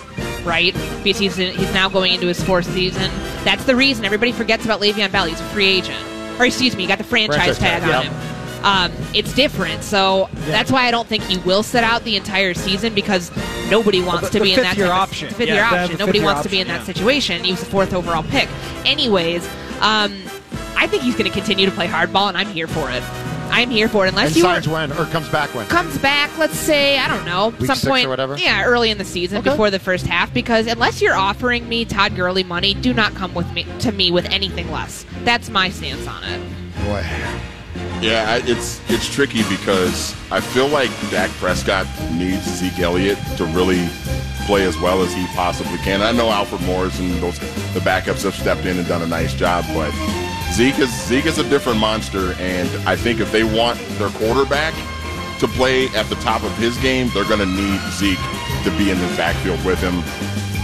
right? 0.44 0.74
Because 1.04 1.20
he's 1.20 1.36
he's 1.36 1.74
now 1.74 1.90
going 1.90 2.14
into 2.14 2.28
his 2.28 2.44
fourth 2.44 2.66
season. 2.66 3.12
That's 3.44 3.64
the 3.66 3.76
reason 3.76 4.04
everybody 4.04 4.32
forgets 4.32 4.66
about 4.66 4.82
Le'Veon 4.82 5.12
Bell. 5.12 5.26
He's 5.26 5.40
a 5.40 5.44
free 5.46 5.68
agent, 5.68 6.04
or 6.40 6.46
excuse 6.46 6.76
me, 6.76 6.84
you 6.84 6.88
got 6.88 6.98
the 6.98 7.04
franchise, 7.04 7.58
Franchise 7.58 7.60
tag, 7.60 7.82
tag, 7.82 7.96
on 7.96 8.04
yep. 8.04 8.12
him. 8.12 8.66
Um, 8.66 8.92
it's 9.14 9.34
different, 9.34 9.84
so 9.84 10.30
that's 10.46 10.72
why 10.72 10.88
I 10.88 10.92
don't 10.92 11.08
think 11.08 11.24
he 11.24 11.38
will 11.40 11.64
sit 11.64 11.84
out 11.84 12.04
the 12.06 12.16
entire 12.16 12.54
season 12.54 12.96
because 12.96 13.30
nobody 13.70 14.02
wants 14.02 14.30
the 14.30 14.40
to 14.40 14.44
be 14.44 14.54
in 14.54 14.62
that 14.62 14.70
fifth-year 14.70 14.88
type 14.88 14.96
of- 14.96 15.02
option. 15.02 15.30
fifth 15.34 15.48
Yeah, 15.50 15.54
year 15.56 15.64
option. 15.64 15.98
Nobody 16.00 16.20
fifth-year 16.20 16.24
wants 16.24 16.44
to 16.44 16.50
be 16.50 16.62
in 16.62 16.70
option, 16.72 16.86
that 16.86 16.96
situation. 16.96 17.44
He 17.44 17.52
was 17.52 17.60
the 17.60 17.66
fourth 17.66 17.94
overall 17.94 18.24
pick. 18.24 18.48
Anyways, 18.86 19.46
um, 19.82 20.18
I 20.78 20.88
think 20.88 21.04
he's 21.04 21.16
going 21.16 21.30
to 21.30 21.38
continue 21.38 21.66
to 21.66 21.74
play 21.74 21.88
hardball, 21.88 22.30
and 22.30 22.38
I'm 22.38 22.48
here 22.48 22.68
for 22.68 22.90
it. 22.90 23.04
I'm 23.56 23.70
here 23.70 23.88
for 23.88 24.06
it. 24.06 24.10
Unless 24.10 24.28
And 24.30 24.36
you 24.38 24.42
signs 24.42 24.68
were, 24.68 24.74
when 24.74 24.92
or 24.94 25.06
comes 25.06 25.30
back 25.30 25.54
when. 25.54 25.68
comes 25.68 25.98
back, 26.00 26.36
let's 26.40 26.58
say, 26.58 26.98
I 26.98 27.08
don't 27.08 27.24
know, 27.26 27.50
Week 27.50 27.68
some 27.68 27.76
six 27.76 27.86
or 27.86 27.90
point, 27.92 28.10
whatever? 28.10 28.36
yeah, 28.38 28.64
early 28.64 28.90
in 28.90 28.98
the 28.98 29.06
season 29.06 29.38
Okay. 29.40 29.52
before 29.52 29.70
the 29.70 29.80
first 29.80 30.08
half. 30.08 30.34
Because 30.34 30.66
unless 30.68 31.02
you're 31.02 31.16
offering 31.16 31.70
me 31.70 31.86
Todd 31.86 32.16
Gurley 32.16 32.44
money, 32.44 32.74
do 32.74 32.94
not 32.94 33.14
come 33.14 33.34
with 33.36 33.52
me 33.54 33.66
to 33.80 33.92
me 33.92 34.10
with 34.12 34.26
anything 34.26 34.72
less. 34.72 35.06
That's 35.24 35.50
my 35.50 35.70
stance 35.70 36.08
on 36.08 36.24
it. 36.24 36.42
Boy. 36.86 37.06
Yeah, 38.02 38.26
I- 38.28 38.44
it's 38.50 38.82
it's 38.90 39.08
tricky 39.14 39.44
because 39.50 40.14
I 40.32 40.42
feel 40.42 40.68
like 40.68 40.90
Dak 41.10 41.30
Prescott 41.40 41.88
needs 42.12 42.44
Zeke 42.44 42.80
Elliott 42.80 43.18
to 43.38 43.46
really 43.46 43.88
play 44.46 44.64
as 44.66 44.78
well 44.80 45.02
as 45.04 45.14
he 45.14 45.26
possibly 45.28 45.78
can. 45.78 46.02
I 46.02 46.12
know 46.12 46.30
Alfred 46.30 46.62
Morris 46.64 47.00
and 47.00 47.12
those 47.22 47.40
the 47.40 47.80
backups 47.80 48.24
have 48.24 48.36
stepped 48.36 48.66
in 48.66 48.78
and 48.78 48.88
done 48.88 49.02
a 49.04 49.08
nice 49.08 49.34
job, 49.34 49.64
but 49.74 49.92
Zeke 50.54 50.78
is 50.78 51.08
Zeke 51.08 51.26
is 51.26 51.40
a 51.40 51.50
different 51.50 51.80
monster, 51.80 52.34
and 52.34 52.70
I 52.88 52.96
think 52.96 53.20
if 53.20 53.32
they 53.32 53.44
want 53.44 53.80
their 53.98 54.10
quarterback 54.10 54.76
to 55.40 55.48
play 55.48 55.88
at 55.96 56.06
the 56.10 56.16
top 56.18 56.44
of 56.44 56.56
his 56.58 56.78
game, 56.78 57.10
they're 57.12 57.28
going 57.28 57.40
to 57.40 57.48
need 57.48 57.82
Zeke 57.90 58.20
to 58.64 58.70
be 58.78 58.92
in 58.92 59.00
the 59.00 59.08
backfield 59.18 59.66
with 59.66 59.80
him. 59.80 60.04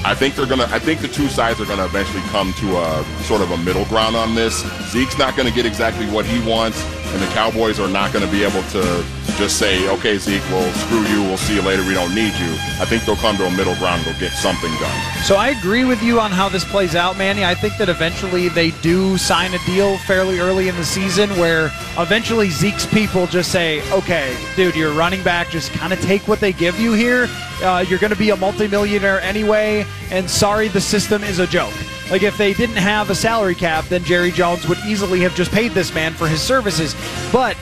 I 0.06 0.14
think 0.14 0.36
they're 0.36 0.46
gonna. 0.46 0.68
I 0.70 0.78
think 0.78 1.02
the 1.02 1.08
two 1.08 1.28
sides 1.28 1.60
are 1.60 1.66
gonna 1.66 1.86
eventually 1.86 2.22
come 2.30 2.54
to 2.54 2.78
a 2.78 3.04
sort 3.24 3.42
of 3.42 3.50
a 3.52 3.58
middle 3.58 3.84
ground 3.86 4.16
on 4.16 4.36
this. 4.36 4.64
Zeke's 4.92 5.18
not 5.18 5.36
gonna 5.36 5.52
get 5.52 5.66
exactly 5.66 6.06
what 6.06 6.24
he 6.24 6.40
wants, 6.48 6.82
and 7.12 7.22
the 7.22 7.28
Cowboys 7.34 7.80
are 7.80 7.90
not 7.90 8.14
gonna 8.14 8.32
be 8.32 8.44
able 8.44 8.64
to 8.70 9.04
just 9.40 9.58
say, 9.58 9.88
"Okay, 9.90 10.18
Zeke, 10.18 10.44
well, 10.52 10.72
screw 10.74 11.02
you. 11.08 11.24
We'll 11.24 11.38
see 11.38 11.56
you 11.56 11.62
later. 11.62 11.84
We 11.84 11.94
don't 11.94 12.14
need 12.14 12.34
you." 12.36 12.52
I 12.80 12.86
think 12.86 13.06
they'll 13.06 13.16
come 13.16 13.38
to 13.38 13.46
a 13.46 13.52
middle 13.52 13.76
ground. 13.76 14.04
They'll 14.04 14.20
get 14.20 14.34
something 14.34 14.72
done. 14.80 15.24
So 15.24 15.36
I 15.36 15.50
agree 15.50 15.86
with 15.86 16.04
you 16.04 16.20
on 16.20 16.32
how 16.32 16.50
this 16.50 16.66
plays 16.66 16.96
out, 16.96 17.18
Manny. 17.18 17.44
I 17.46 17.56
think 17.56 17.78
that 17.78 17.90
eventually 17.90 18.50
they 18.50 18.72
do 18.82 19.18
sign 19.18 19.54
a 19.54 19.60
deal 19.66 19.98
fairly 20.00 20.40
early 20.40 20.68
in 20.68 20.76
the 20.76 20.86
season 20.86 21.30
where 21.38 21.72
eventually 21.98 22.50
Zeke's 22.50 22.86
people 22.86 23.26
just 23.28 23.52
say, 23.52 23.82
okay, 23.92 24.36
dude, 24.56 24.76
you're 24.76 24.94
running 24.94 25.24
back. 25.24 25.50
Just 25.50 25.72
kind 25.72 25.94
of 25.94 26.02
take 26.02 26.28
what 26.28 26.40
they 26.40 26.54
give 26.54 26.80
you 26.80 26.94
here. 26.94 27.28
Uh, 27.64 27.84
you're 27.88 28.00
going 28.00 28.14
to 28.14 28.20
be 28.20 28.30
a 28.30 28.36
multimillionaire 28.36 29.20
anyway, 29.22 29.86
and 30.12 30.30
sorry, 30.30 30.70
the 30.70 30.80
system 30.82 31.24
is 31.24 31.40
a 31.40 31.48
joke. 31.48 31.74
Like 32.10 32.24
if 32.24 32.38
they 32.38 32.54
didn't 32.54 32.78
have 32.78 33.10
a 33.10 33.16
salary 33.16 33.56
cap, 33.56 33.86
then 33.86 34.04
Jerry 34.04 34.32
Jones 34.32 34.68
would 34.68 34.80
easily 34.88 35.20
have 35.22 35.36
just 35.36 35.52
paid 35.52 35.72
this 35.74 35.94
man 35.94 36.14
for 36.14 36.28
his 36.28 36.42
services. 36.42 36.96
But 37.32 37.56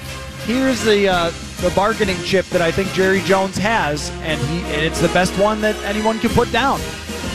here's 0.46 0.84
the 0.84 1.10
uh, 1.10 1.32
the 1.62 1.72
bargaining 1.72 2.22
chip 2.24 2.46
that 2.48 2.62
I 2.62 2.72
think 2.72 2.92
Jerry 2.94 3.22
Jones 3.22 3.58
has, 3.58 4.12
and 4.22 4.40
he 4.42 4.60
and 4.74 4.86
it's 4.86 5.02
the 5.02 5.08
best 5.10 5.38
one 5.40 5.62
that 5.62 5.76
anyone 5.84 6.20
can 6.20 6.30
put 6.32 6.52
down. 6.52 6.80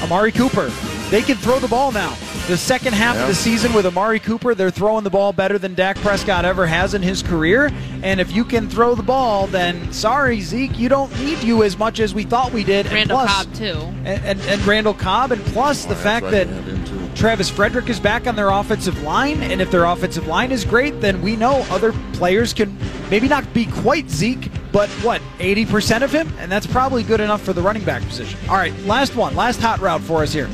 Amari 0.02 0.32
Cooper. 0.32 0.70
They 1.10 1.22
can 1.22 1.36
throw 1.36 1.58
the 1.58 1.68
ball 1.68 1.92
now. 1.92 2.16
The 2.48 2.56
second 2.56 2.94
half 2.94 3.16
of 3.16 3.28
the 3.28 3.34
season 3.34 3.72
with 3.72 3.86
Amari 3.86 4.18
Cooper, 4.18 4.54
they're 4.54 4.70
throwing 4.70 5.04
the 5.04 5.10
ball 5.10 5.32
better 5.32 5.58
than 5.58 5.74
Dak 5.74 5.96
Prescott 5.98 6.44
ever 6.44 6.66
has 6.66 6.94
in 6.94 7.02
his 7.02 7.22
career. 7.22 7.70
And 8.02 8.20
if 8.20 8.32
you 8.32 8.44
can 8.44 8.68
throw 8.68 8.96
the 8.96 9.02
ball, 9.02 9.46
then 9.46 9.92
sorry, 9.92 10.40
Zeke, 10.40 10.76
you 10.76 10.88
don't 10.88 11.16
need 11.20 11.42
you 11.44 11.62
as 11.62 11.78
much 11.78 12.00
as 12.00 12.14
we 12.14 12.24
thought 12.24 12.52
we 12.52 12.64
did. 12.64 12.86
And 12.86 12.94
Randall 12.94 13.18
plus- 13.18 13.44
Cobb 13.44 13.54
too. 13.54 13.78
and, 14.04 14.24
and, 14.24 14.40
and 14.40 14.66
Randall 14.66 14.94
Cobb, 14.94 15.30
and 15.30 15.44
plus 15.46 15.86
oh, 15.86 15.90
the 15.90 15.96
fact 15.96 16.24
right, 16.24 16.30
that 16.32 16.48
they 16.48 16.54
have 16.54 16.66
him 16.66 16.84
too. 16.84 17.14
Travis 17.14 17.48
Frederick 17.48 17.88
is 17.88 18.00
back 18.00 18.26
on 18.26 18.34
their 18.34 18.48
offensive 18.48 19.02
line, 19.02 19.42
and 19.42 19.60
if 19.60 19.70
their 19.70 19.84
offensive 19.84 20.26
line 20.26 20.50
is 20.50 20.64
great, 20.64 21.00
then 21.00 21.22
we 21.22 21.36
know 21.36 21.64
other 21.70 21.92
players 22.14 22.52
can 22.52 22.76
maybe 23.12 23.28
not 23.28 23.52
be 23.52 23.66
quite 23.66 24.08
Zeke, 24.08 24.48
but 24.72 24.88
what, 25.04 25.20
80% 25.38 26.00
of 26.00 26.10
him? 26.10 26.32
And 26.38 26.50
that's 26.50 26.66
probably 26.66 27.02
good 27.02 27.20
enough 27.20 27.42
for 27.42 27.52
the 27.52 27.60
running 27.60 27.84
back 27.84 28.00
position. 28.04 28.38
All 28.48 28.56
right, 28.56 28.74
last 28.84 29.14
one, 29.14 29.36
last 29.36 29.60
hot 29.60 29.80
route 29.80 30.00
for 30.00 30.22
us 30.22 30.32
here. 30.32 30.48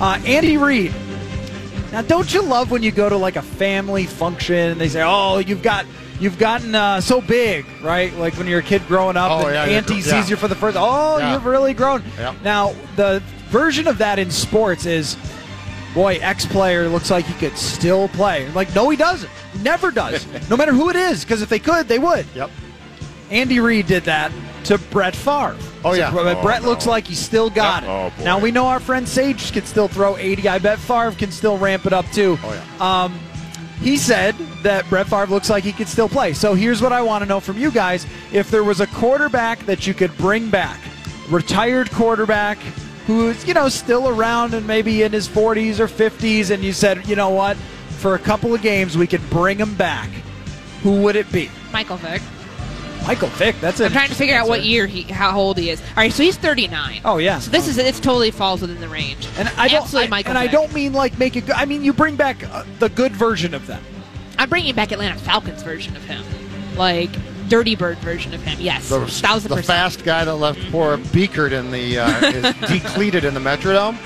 Uh, 0.00 0.20
Andy 0.26 0.56
Reid. 0.56 0.92
Now, 1.92 2.02
don't 2.02 2.32
you 2.34 2.42
love 2.42 2.72
when 2.72 2.82
you 2.82 2.90
go 2.90 3.08
to 3.08 3.16
like 3.16 3.36
a 3.36 3.42
family 3.42 4.06
function 4.06 4.56
and 4.72 4.80
they 4.80 4.88
say, 4.88 5.02
"Oh, 5.04 5.38
you've 5.38 5.62
got 5.62 5.86
you've 6.18 6.38
gotten 6.38 6.74
uh, 6.74 7.00
so 7.00 7.20
big," 7.20 7.64
right? 7.82 8.12
Like 8.16 8.34
when 8.34 8.46
you're 8.48 8.58
a 8.60 8.62
kid 8.62 8.84
growing 8.88 9.16
up, 9.16 9.30
Oh, 9.30 9.46
and 9.46 9.54
yeah, 9.70 9.76
auntie 9.76 9.94
yeah. 9.96 10.00
sees 10.20 10.30
you 10.30 10.36
for 10.36 10.48
the 10.48 10.54
first. 10.56 10.76
Oh, 10.80 11.18
Yeah. 11.18 11.32
you've 11.34 11.44
really 11.46 11.74
grown. 11.74 12.02
Now, 12.42 12.74
the 12.96 13.22
version 13.50 13.86
of 13.88 13.98
that 13.98 14.18
in 14.18 14.30
sports 14.30 14.84
is, 14.86 15.16
boy, 15.94 16.18
X 16.20 16.46
player 16.46 16.88
looks 16.88 17.10
like 17.10 17.24
he 17.24 17.34
could 17.34 17.56
still 17.58 18.08
play. 18.08 18.48
Like, 18.52 18.72
no, 18.74 18.88
he 18.90 18.96
doesn't. 18.96 19.30
Never 19.62 19.90
does. 19.90 20.26
no 20.50 20.56
matter 20.56 20.72
who 20.72 20.90
it 20.90 20.96
is, 20.96 21.24
because 21.24 21.42
if 21.42 21.48
they 21.48 21.58
could, 21.58 21.88
they 21.88 21.98
would. 21.98 22.26
Yep. 22.34 22.50
Andy 23.30 23.60
Reid 23.60 23.86
did 23.86 24.04
that 24.04 24.32
to 24.64 24.76
Brett 24.78 25.14
Favre. 25.14 25.56
Oh, 25.84 25.92
yeah. 25.94 26.12
So, 26.12 26.18
Oh, 26.28 26.42
Brett 26.42 26.62
no. 26.62 26.68
looks 26.68 26.86
like 26.86 27.06
he 27.06 27.14
still 27.14 27.48
got 27.48 27.82
Yeah. 27.82 27.88
it. 27.88 27.92
Oh, 28.06 28.18
boy. 28.18 28.24
now 28.24 28.38
we 28.38 28.50
know 28.50 28.66
our 28.66 28.80
friend 28.80 29.08
Sage 29.08 29.52
can 29.52 29.64
still 29.64 29.88
throw 29.88 30.16
80. 30.16 30.48
I 30.48 30.58
bet 30.58 30.78
Favre 30.78 31.12
can 31.12 31.30
still 31.30 31.56
ramp 31.56 31.86
it 31.86 31.92
up 31.92 32.10
too. 32.12 32.38
Oh, 32.42 32.52
yeah. 32.52 33.04
Um, 33.04 33.18
he 33.80 33.96
said 33.96 34.34
that 34.62 34.88
Brett 34.90 35.06
Favre 35.08 35.26
looks 35.26 35.48
like 35.48 35.64
he 35.64 35.72
could 35.72 35.88
still 35.88 36.08
play. 36.08 36.34
So 36.34 36.52
here's 36.54 36.82
what 36.82 36.92
I 36.92 37.00
want 37.02 37.22
to 37.22 37.28
know 37.28 37.40
from 37.40 37.56
you 37.56 37.70
guys: 37.70 38.06
if 38.32 38.50
there 38.50 38.64
was 38.64 38.80
a 38.80 38.86
quarterback 38.88 39.64
that 39.66 39.86
you 39.86 39.94
could 39.94 40.14
bring 40.18 40.50
back, 40.50 40.78
retired 41.30 41.90
quarterback 41.92 42.58
who's 43.06 43.46
you 43.48 43.54
know 43.54 43.68
still 43.70 44.08
around 44.08 44.52
and 44.54 44.66
maybe 44.66 45.02
in 45.02 45.12
his 45.12 45.26
40s 45.26 45.78
or 45.80 45.88
50s, 45.88 46.50
and 46.50 46.62
you 46.62 46.72
said, 46.74 47.06
you 47.08 47.16
know 47.16 47.30
what, 47.30 47.56
for 48.00 48.14
a 48.14 48.18
couple 48.18 48.54
of 48.54 48.62
games 48.62 48.96
we 48.96 49.06
could 49.06 49.28
bring 49.30 49.58
him 49.58 49.74
back, 49.76 50.08
who 50.82 51.02
would 51.02 51.16
it 51.16 51.30
be? 51.30 51.50
Michael 51.72 51.96
Vick. 51.98 52.22
Michael 53.06 53.28
Vick. 53.28 53.58
That's 53.60 53.80
it. 53.80 53.86
I'm 53.86 53.92
trying 53.92 54.08
to 54.10 54.14
figure 54.14 54.34
out 54.36 54.46
what 54.48 54.62
year 54.62 54.86
he, 54.86 55.02
how 55.02 55.38
old 55.38 55.56
he 55.58 55.70
is. 55.70 55.80
All 55.80 55.86
right, 55.96 56.12
so 56.12 56.22
he's 56.22 56.36
39. 56.36 57.00
Oh 57.04 57.16
yeah. 57.18 57.38
So 57.38 57.50
this 57.50 57.66
is 57.68 57.78
it. 57.78 57.94
Totally 57.96 58.30
falls 58.30 58.60
within 58.60 58.80
the 58.80 58.88
range. 58.88 59.26
And 59.38 59.48
I 59.56 59.68
don't, 59.68 59.82
Absolutely, 59.82 60.06
I- 60.06 60.10
Michael 60.10 60.30
and 60.30 60.38
I 60.38 60.46
don't 60.46 60.72
mean 60.74 60.92
like 60.92 61.18
make 61.18 61.34
it. 61.36 61.46
good. 61.46 61.54
I 61.54 61.64
mean 61.64 61.82
you 61.82 61.92
bring 61.92 62.16
back 62.16 62.42
uh, 62.52 62.64
the 62.78 62.88
good 62.90 63.12
version 63.12 63.54
of 63.54 63.66
them. 63.66 63.82
I'm 64.38 64.48
bringing 64.50 64.74
back 64.74 64.92
Atlanta 64.92 65.18
Falcons 65.18 65.62
version 65.62 65.96
of 65.96 66.04
him, 66.04 66.22
like 66.76 67.10
Dirty 67.48 67.74
Bird 67.74 67.98
version 67.98 68.32
of 68.34 68.42
him. 68.42 68.58
Yes, 68.60 68.88
The, 68.90 69.06
thousand 69.06 69.48
the 69.50 69.56
percent. 69.56 69.66
fast 69.66 70.04
guy 70.04 70.24
that 70.24 70.34
left 70.36 70.60
poor 70.70 70.96
Beakert 70.98 71.52
in 71.52 71.70
the 71.70 71.98
uh, 71.98 72.20
is 72.26 72.42
depleted 72.70 73.24
in 73.24 73.34
the 73.34 73.40
Metrodome. 73.40 73.98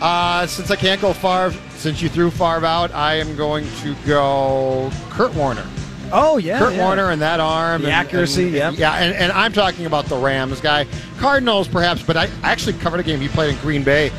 Uh, 0.00 0.46
since 0.46 0.70
I 0.70 0.76
can't 0.76 1.00
go 1.00 1.12
far, 1.12 1.50
since 1.80 2.02
you 2.02 2.08
threw 2.10 2.30
Favre 2.30 2.66
out, 2.66 2.92
I 2.94 3.14
am 3.14 3.36
going 3.36 3.66
to 3.80 3.94
go 4.06 4.90
Kurt 5.08 5.34
Warner. 5.34 5.66
Oh 6.12 6.36
yeah, 6.38 6.58
Kurt 6.58 6.74
yeah. 6.74 6.84
Warner 6.84 7.10
and 7.10 7.22
that 7.22 7.40
arm, 7.40 7.82
The 7.82 7.88
and- 7.88 7.94
accuracy, 7.96 8.46
and- 8.46 8.54
yep. 8.54 8.74
yeah, 8.76 8.94
and, 8.94 9.14
and 9.14 9.32
I'm 9.32 9.52
talking 9.52 9.86
about 9.86 10.06
the 10.06 10.16
Rams 10.16 10.60
guy, 10.60 10.86
Cardinals 11.18 11.68
perhaps, 11.68 12.02
but 12.02 12.16
I 12.16 12.28
actually 12.42 12.74
covered 12.74 13.00
a 13.00 13.02
game 13.02 13.20
he 13.20 13.28
played 13.28 13.54
in 13.54 13.60
Green 13.60 13.82
Bay 13.84 14.10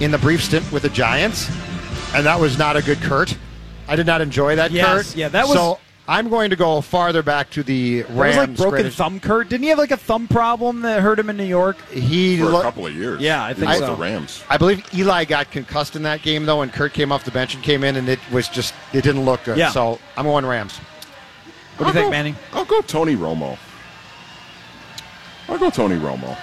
in 0.00 0.10
the 0.12 0.18
brief 0.18 0.42
stint 0.44 0.70
with 0.72 0.82
the 0.84 0.88
Giants, 0.88 1.48
and 2.14 2.24
that 2.24 2.38
was 2.40 2.56
not 2.56 2.76
a 2.76 2.82
good 2.82 3.00
Kurt. 3.02 3.36
I 3.88 3.96
did 3.96 4.06
not 4.06 4.20
enjoy 4.20 4.56
that 4.56 4.70
Yes, 4.70 5.08
Kurt. 5.08 5.16
yeah, 5.16 5.28
that 5.28 5.46
was- 5.48 5.56
so. 5.56 5.78
I'm 6.10 6.28
going 6.28 6.50
to 6.50 6.56
go 6.56 6.80
farther 6.80 7.22
back 7.22 7.50
to 7.50 7.62
the 7.62 8.00
It 8.00 8.08
Rams. 8.10 8.16
was 8.18 8.36
like 8.36 8.56
broken 8.56 8.70
greatest- 8.70 8.96
thumb, 8.96 9.20
Kurt. 9.20 9.48
Didn't 9.48 9.62
he 9.62 9.68
have 9.68 9.78
like 9.78 9.92
a 9.92 9.96
thumb 9.96 10.26
problem 10.26 10.82
that 10.82 11.02
hurt 11.02 11.20
him 11.20 11.30
in 11.30 11.36
New 11.36 11.44
York? 11.44 11.76
He 11.88 12.36
for 12.38 12.48
a 12.48 12.62
couple 12.62 12.84
of 12.84 12.94
years. 12.96 13.20
Yeah, 13.20 13.44
I 13.44 13.54
think 13.54 13.68
With 13.68 13.78
so. 13.78 13.94
the 13.94 14.02
Rams. 14.02 14.42
I 14.50 14.56
believe 14.56 14.84
Eli 14.92 15.24
got 15.24 15.52
concussed 15.52 15.94
in 15.94 16.02
that 16.02 16.22
game 16.22 16.46
though, 16.46 16.62
and 16.62 16.72
Kurt 16.72 16.94
came 16.94 17.12
off 17.12 17.22
the 17.24 17.30
bench 17.30 17.54
and 17.54 17.62
came 17.62 17.84
in, 17.84 17.94
and 17.94 18.08
it 18.08 18.18
was 18.32 18.48
just 18.48 18.74
it 18.92 19.02
didn't 19.04 19.24
look 19.24 19.44
good. 19.44 19.56
Yeah. 19.56 19.70
So 19.70 20.00
I'm 20.16 20.24
going 20.24 20.44
Rams. 20.44 20.76
What 21.76 21.78
do 21.78 21.86
you 21.86 21.92
think, 21.92 22.10
Manny? 22.10 22.34
I'll 22.54 22.64
go 22.64 22.80
Tony 22.80 23.14
Romo. 23.14 23.56
I'll 25.48 25.58
go 25.58 25.70
Tony 25.70 25.96
Romo. 25.96 26.36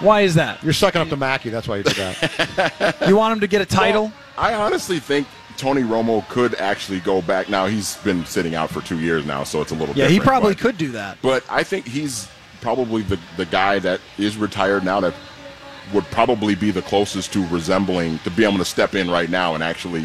Why 0.00 0.20
is 0.22 0.34
that? 0.34 0.62
You're 0.62 0.72
sucking 0.74 1.00
up 1.00 1.08
to 1.08 1.16
Mackey. 1.16 1.48
That's 1.50 1.66
why 1.68 1.78
you 1.78 1.82
did 1.84 1.96
that. 1.96 2.96
You 3.08 3.16
want 3.16 3.32
him 3.32 3.40
to 3.40 3.46
get 3.46 3.60
a 3.62 3.66
title? 3.66 4.04
Well, 4.04 4.12
I 4.36 4.54
honestly 4.54 4.98
think 4.98 5.26
Tony 5.60 5.82
Romo 5.82 6.26
could 6.28 6.54
actually 6.56 7.00
go 7.00 7.20
back. 7.22 7.48
Now 7.48 7.66
he's 7.66 7.96
been 7.98 8.24
sitting 8.24 8.54
out 8.54 8.70
for 8.70 8.80
two 8.80 8.98
years 8.98 9.24
now, 9.26 9.44
so 9.44 9.60
it's 9.60 9.70
a 9.70 9.74
little. 9.74 9.94
yeah, 9.94 10.08
he 10.08 10.18
probably 10.18 10.54
but- 10.54 10.62
could 10.62 10.78
do 10.78 10.92
that. 10.92 11.18
But 11.22 11.44
I 11.50 11.62
think 11.62 11.86
he's 11.86 12.28
probably 12.60 13.02
the 13.02 13.18
the 13.36 13.46
guy 13.46 13.78
that 13.80 14.00
is 14.18 14.36
retired 14.36 14.84
now 14.84 15.00
that 15.00 15.14
would 15.94 16.04
probably 16.06 16.54
be 16.54 16.70
the 16.70 16.82
closest 16.82 17.32
to 17.32 17.46
resembling 17.48 18.18
to 18.20 18.30
be 18.30 18.44
able 18.44 18.58
to 18.58 18.64
step 18.64 18.94
in 18.94 19.10
right 19.10 19.28
now 19.28 19.54
and 19.54 19.62
actually 19.62 20.04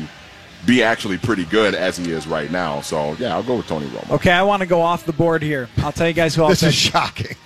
be 0.66 0.82
actually 0.82 1.18
pretty 1.18 1.46
good 1.46 1.76
as 1.76 1.96
he 1.96 2.12
is 2.12 2.26
right 2.28 2.50
now. 2.52 2.82
So 2.82 3.16
yeah, 3.20 3.34
I'll 3.36 3.44
go 3.44 3.58
with 3.58 3.68
Tony 3.68 3.86
Romo. 3.88 4.12
Okay, 4.16 4.32
I 4.32 4.42
want 4.44 4.62
to 4.62 4.66
go 4.66 4.82
off 4.82 5.06
the 5.06 5.14
board 5.14 5.42
here. 5.44 5.70
I'll 5.78 5.92
tell 5.92 6.08
you 6.08 6.14
guys 6.14 6.36
who 6.36 6.42
I'll 6.44 6.50
this 6.50 6.62
pick. 6.62 6.70
is 6.70 6.76
shocking. 6.76 7.38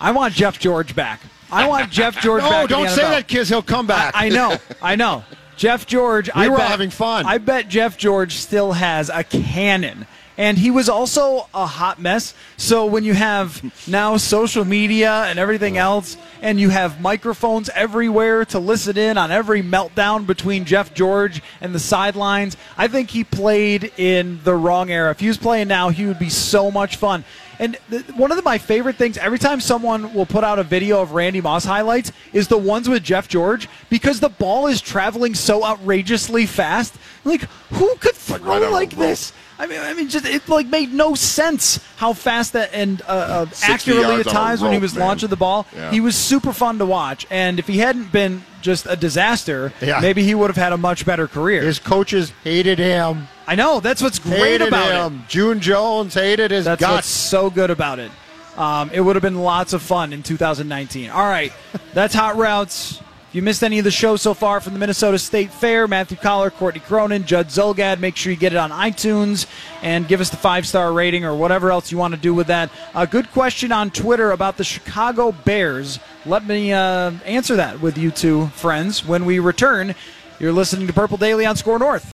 I 0.00 0.10
want 0.12 0.32
Jeff 0.34 0.58
George 0.58 0.96
back. 0.96 1.20
I 1.52 1.68
want 1.68 1.90
Jeff 1.90 2.18
George 2.22 2.42
back. 2.42 2.50
No, 2.52 2.62
in 2.62 2.68
don't 2.86 2.88
say 2.88 3.02
that, 3.02 3.28
kids. 3.28 3.48
He'll 3.50 3.60
come 3.62 3.86
back. 3.86 4.14
I, 4.16 4.26
I 4.26 4.28
know, 4.30 4.56
I 4.82 4.96
know. 4.96 5.24
Jeff 5.60 5.86
George. 5.86 6.28
We 6.34 6.46
I 6.46 6.48
were 6.48 6.56
bet, 6.56 6.68
having 6.70 6.88
fun. 6.88 7.26
I 7.26 7.36
bet 7.36 7.68
Jeff 7.68 7.98
George 7.98 8.36
still 8.36 8.72
has 8.72 9.10
a 9.10 9.22
cannon. 9.22 10.06
And 10.38 10.56
he 10.56 10.70
was 10.70 10.88
also 10.88 11.48
a 11.52 11.66
hot 11.66 12.00
mess. 12.00 12.32
So 12.56 12.86
when 12.86 13.04
you 13.04 13.12
have 13.12 13.62
now 13.86 14.16
social 14.16 14.64
media 14.64 15.24
and 15.28 15.38
everything 15.38 15.76
else, 15.76 16.16
and 16.40 16.58
you 16.58 16.70
have 16.70 16.98
microphones 17.02 17.68
everywhere 17.74 18.46
to 18.46 18.58
listen 18.58 18.96
in 18.96 19.18
on 19.18 19.30
every 19.30 19.62
meltdown 19.62 20.26
between 20.26 20.64
Jeff 20.64 20.94
George 20.94 21.42
and 21.60 21.74
the 21.74 21.78
sidelines, 21.78 22.56
I 22.78 22.88
think 22.88 23.10
he 23.10 23.22
played 23.22 23.92
in 23.98 24.40
the 24.44 24.54
wrong 24.54 24.90
era. 24.90 25.10
If 25.10 25.20
he 25.20 25.28
was 25.28 25.36
playing 25.36 25.68
now, 25.68 25.90
he 25.90 26.06
would 26.06 26.18
be 26.18 26.30
so 26.30 26.70
much 26.70 26.96
fun. 26.96 27.22
And 27.60 27.76
th- 27.90 28.08
one 28.14 28.30
of 28.32 28.38
the, 28.38 28.42
my 28.42 28.56
favorite 28.56 28.96
things, 28.96 29.18
every 29.18 29.38
time 29.38 29.60
someone 29.60 30.14
will 30.14 30.24
put 30.24 30.42
out 30.42 30.58
a 30.58 30.62
video 30.62 31.02
of 31.02 31.12
Randy 31.12 31.42
Moss 31.42 31.62
highlights, 31.62 32.10
is 32.32 32.48
the 32.48 32.56
ones 32.56 32.88
with 32.88 33.04
Jeff 33.04 33.28
George 33.28 33.68
because 33.90 34.18
the 34.18 34.30
ball 34.30 34.66
is 34.66 34.80
traveling 34.80 35.34
so 35.34 35.62
outrageously 35.62 36.46
fast. 36.46 36.96
Like, 37.22 37.42
who 37.68 37.94
could 37.96 38.14
throw 38.14 38.38
Like 38.38 38.62
right 38.62 38.72
like, 38.72 38.90
this? 38.96 39.34
I 39.60 39.66
mean, 39.66 39.78
I 39.78 39.92
mean, 39.92 40.08
just 40.08 40.24
it 40.24 40.48
like 40.48 40.68
made 40.68 40.90
no 40.94 41.14
sense 41.14 41.78
how 41.96 42.14
fast 42.14 42.54
that 42.54 42.70
and 42.72 43.02
uh, 43.02 43.04
uh, 43.06 43.46
accurately 43.62 44.20
at 44.20 44.26
times 44.26 44.62
when 44.62 44.72
he 44.72 44.78
was 44.78 44.94
man. 44.94 45.06
launching 45.06 45.28
the 45.28 45.36
ball. 45.36 45.66
Yeah. 45.76 45.90
He 45.90 46.00
was 46.00 46.16
super 46.16 46.54
fun 46.54 46.78
to 46.78 46.86
watch. 46.86 47.26
And 47.30 47.58
if 47.58 47.66
he 47.66 47.76
hadn't 47.76 48.10
been 48.10 48.42
just 48.62 48.86
a 48.88 48.96
disaster, 48.96 49.74
Yeah. 49.82 50.00
maybe 50.00 50.22
he 50.22 50.34
would 50.34 50.48
have 50.48 50.56
had 50.56 50.72
a 50.72 50.78
much 50.78 51.04
better 51.04 51.28
career. 51.28 51.60
His 51.60 51.78
coaches 51.78 52.32
hated 52.42 52.78
him. 52.78 53.28
I 53.46 53.54
know 53.54 53.80
that's 53.80 54.00
what's 54.00 54.18
great 54.18 54.38
hated 54.62 54.68
about 54.68 54.92
it. 54.92 55.12
him. 55.12 55.24
June 55.28 55.60
Jones 55.60 56.14
hated 56.14 56.52
his 56.52 56.64
That's 56.64 56.80
what's 56.82 57.06
so 57.06 57.50
good 57.50 57.70
about 57.70 57.98
it. 57.98 58.10
Um, 58.56 58.90
it 58.94 59.00
would 59.02 59.14
have 59.14 59.22
been 59.22 59.42
lots 59.42 59.74
of 59.74 59.82
fun 59.82 60.14
in 60.14 60.22
2019. 60.22 61.10
All 61.10 61.22
right, 61.28 61.52
that's 61.92 62.14
Hot 62.14 62.36
Routes. 62.36 63.00
If 63.30 63.36
you 63.36 63.42
missed 63.42 63.62
any 63.62 63.78
of 63.78 63.84
the 63.84 63.92
show 63.92 64.16
so 64.16 64.34
far 64.34 64.58
from 64.60 64.72
the 64.72 64.80
Minnesota 64.80 65.16
State 65.16 65.52
Fair, 65.52 65.86
Matthew 65.86 66.16
Coller, 66.16 66.50
Courtney 66.50 66.80
Cronin, 66.80 67.24
Judd 67.24 67.46
Zulgad, 67.46 68.00
make 68.00 68.16
sure 68.16 68.32
you 68.32 68.36
get 68.36 68.52
it 68.52 68.56
on 68.56 68.72
iTunes 68.72 69.46
and 69.82 70.08
give 70.08 70.20
us 70.20 70.30
the 70.30 70.36
five 70.36 70.66
star 70.66 70.92
rating 70.92 71.24
or 71.24 71.36
whatever 71.36 71.70
else 71.70 71.92
you 71.92 71.96
want 71.96 72.12
to 72.12 72.18
do 72.18 72.34
with 72.34 72.48
that. 72.48 72.72
A 72.92 73.06
good 73.06 73.30
question 73.30 73.70
on 73.70 73.92
Twitter 73.92 74.32
about 74.32 74.56
the 74.56 74.64
Chicago 74.64 75.30
Bears. 75.30 76.00
Let 76.26 76.44
me 76.44 76.72
uh, 76.72 77.12
answer 77.24 77.54
that 77.54 77.80
with 77.80 77.96
you 77.96 78.10
two 78.10 78.48
friends 78.48 79.06
when 79.06 79.24
we 79.24 79.38
return. 79.38 79.94
You're 80.40 80.52
listening 80.52 80.88
to 80.88 80.92
Purple 80.92 81.16
Daily 81.16 81.46
on 81.46 81.54
SKOR 81.54 81.78
North. 81.78 82.12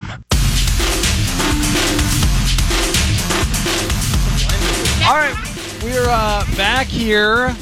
All 5.05 5.13
right, 5.13 5.35
we're 5.83 6.09
uh, 6.09 6.43
back 6.55 6.87
here 6.87 7.55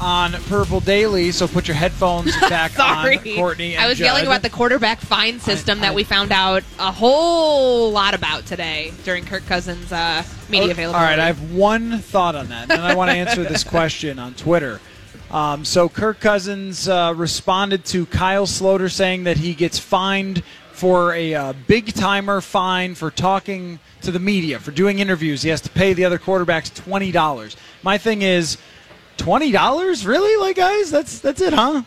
on 0.00 0.32
Purple 0.44 0.80
Daily, 0.80 1.32
so 1.32 1.48
put 1.48 1.66
your 1.66 1.76
headphones 1.76 2.34
back 2.48 2.72
Sorry, 2.72 3.18
on, 3.18 3.36
Courtney. 3.36 3.74
And 3.74 3.84
I 3.84 3.88
was 3.88 3.98
yelling 3.98 4.26
about 4.26 4.42
the 4.42 4.50
quarterback 4.50 5.00
fine 5.00 5.40
system 5.40 5.78
I- 5.78 5.82
that 5.82 5.94
we 5.94 6.04
found 6.04 6.32
out 6.32 6.62
a 6.78 6.92
whole 6.92 7.90
lot 7.90 8.14
about 8.14 8.46
today 8.46 8.92
during 9.04 9.24
Kirk 9.24 9.44
Cousins' 9.46 9.92
uh, 9.92 10.22
media 10.48 10.70
availability. 10.70 11.04
All 11.04 11.10
right, 11.10 11.18
I 11.18 11.26
have 11.26 11.52
one 11.52 11.98
thought 11.98 12.34
on 12.36 12.48
that, 12.48 12.70
and 12.70 12.80
I 12.80 12.94
want 12.94 13.10
to 13.10 13.16
answer 13.16 13.42
this 13.44 13.64
question 13.68 14.18
on 14.18 14.34
Twitter. 14.34 14.80
Um, 15.30 15.64
so 15.64 15.88
Kirk 15.88 16.20
Cousins 16.20 16.88
uh, 16.88 17.12
responded 17.16 17.84
to 17.86 18.06
Kyle 18.06 18.46
Sloter 18.46 18.90
saying 18.90 19.24
that 19.24 19.36
he 19.36 19.54
gets 19.54 19.78
fined 19.78 20.42
for 20.72 21.12
a 21.12 21.34
uh, 21.34 21.52
big 21.66 21.92
timer 21.92 22.40
fine 22.40 22.94
for 22.94 23.10
talking 23.10 23.80
to 24.00 24.12
the 24.12 24.20
media 24.20 24.60
for 24.60 24.70
doing 24.70 25.00
interviews. 25.00 25.42
He 25.42 25.48
has 25.50 25.60
to 25.62 25.70
pay 25.70 25.92
the 25.92 26.04
other 26.04 26.18
quarterbacks 26.18 26.72
twenty 26.74 27.10
dollars. 27.10 27.56
My 27.82 27.98
thing 27.98 28.22
is, 28.22 28.58
twenty 29.18 29.52
dollars 29.52 30.06
really, 30.06 30.40
like 30.40 30.56
guys? 30.56 30.90
That's 30.90 31.18
that's 31.18 31.40
it, 31.42 31.52
huh? 31.52 31.82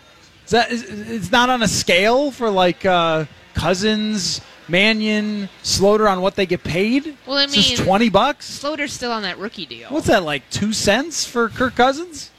Is 0.45 0.51
that 0.51 0.71
is, 0.71 0.83
it's 0.83 1.31
not 1.31 1.49
on 1.49 1.63
a 1.63 1.67
scale 1.67 2.31
for 2.31 2.49
like 2.49 2.85
uh, 2.85 3.25
Cousins, 3.53 4.41
Mannion, 4.67 5.49
Sloter 5.63 6.09
on 6.11 6.21
what 6.21 6.35
they 6.35 6.45
get 6.45 6.63
paid. 6.63 7.15
Well, 7.27 7.37
I 7.37 7.43
It's 7.43 7.53
just 7.53 7.77
mean- 7.77 7.85
twenty 7.85 8.09
bucks. 8.09 8.59
Sloter's 8.61 8.91
still 8.93 9.11
on 9.11 9.21
that 9.23 9.37
rookie 9.37 9.65
deal. 9.65 9.89
What's 9.89 10.07
that 10.07 10.23
like? 10.23 10.49
Two 10.49 10.73
cents 10.73 11.25
for 11.25 11.49
Kirk 11.49 11.75
Cousins? 11.75 12.30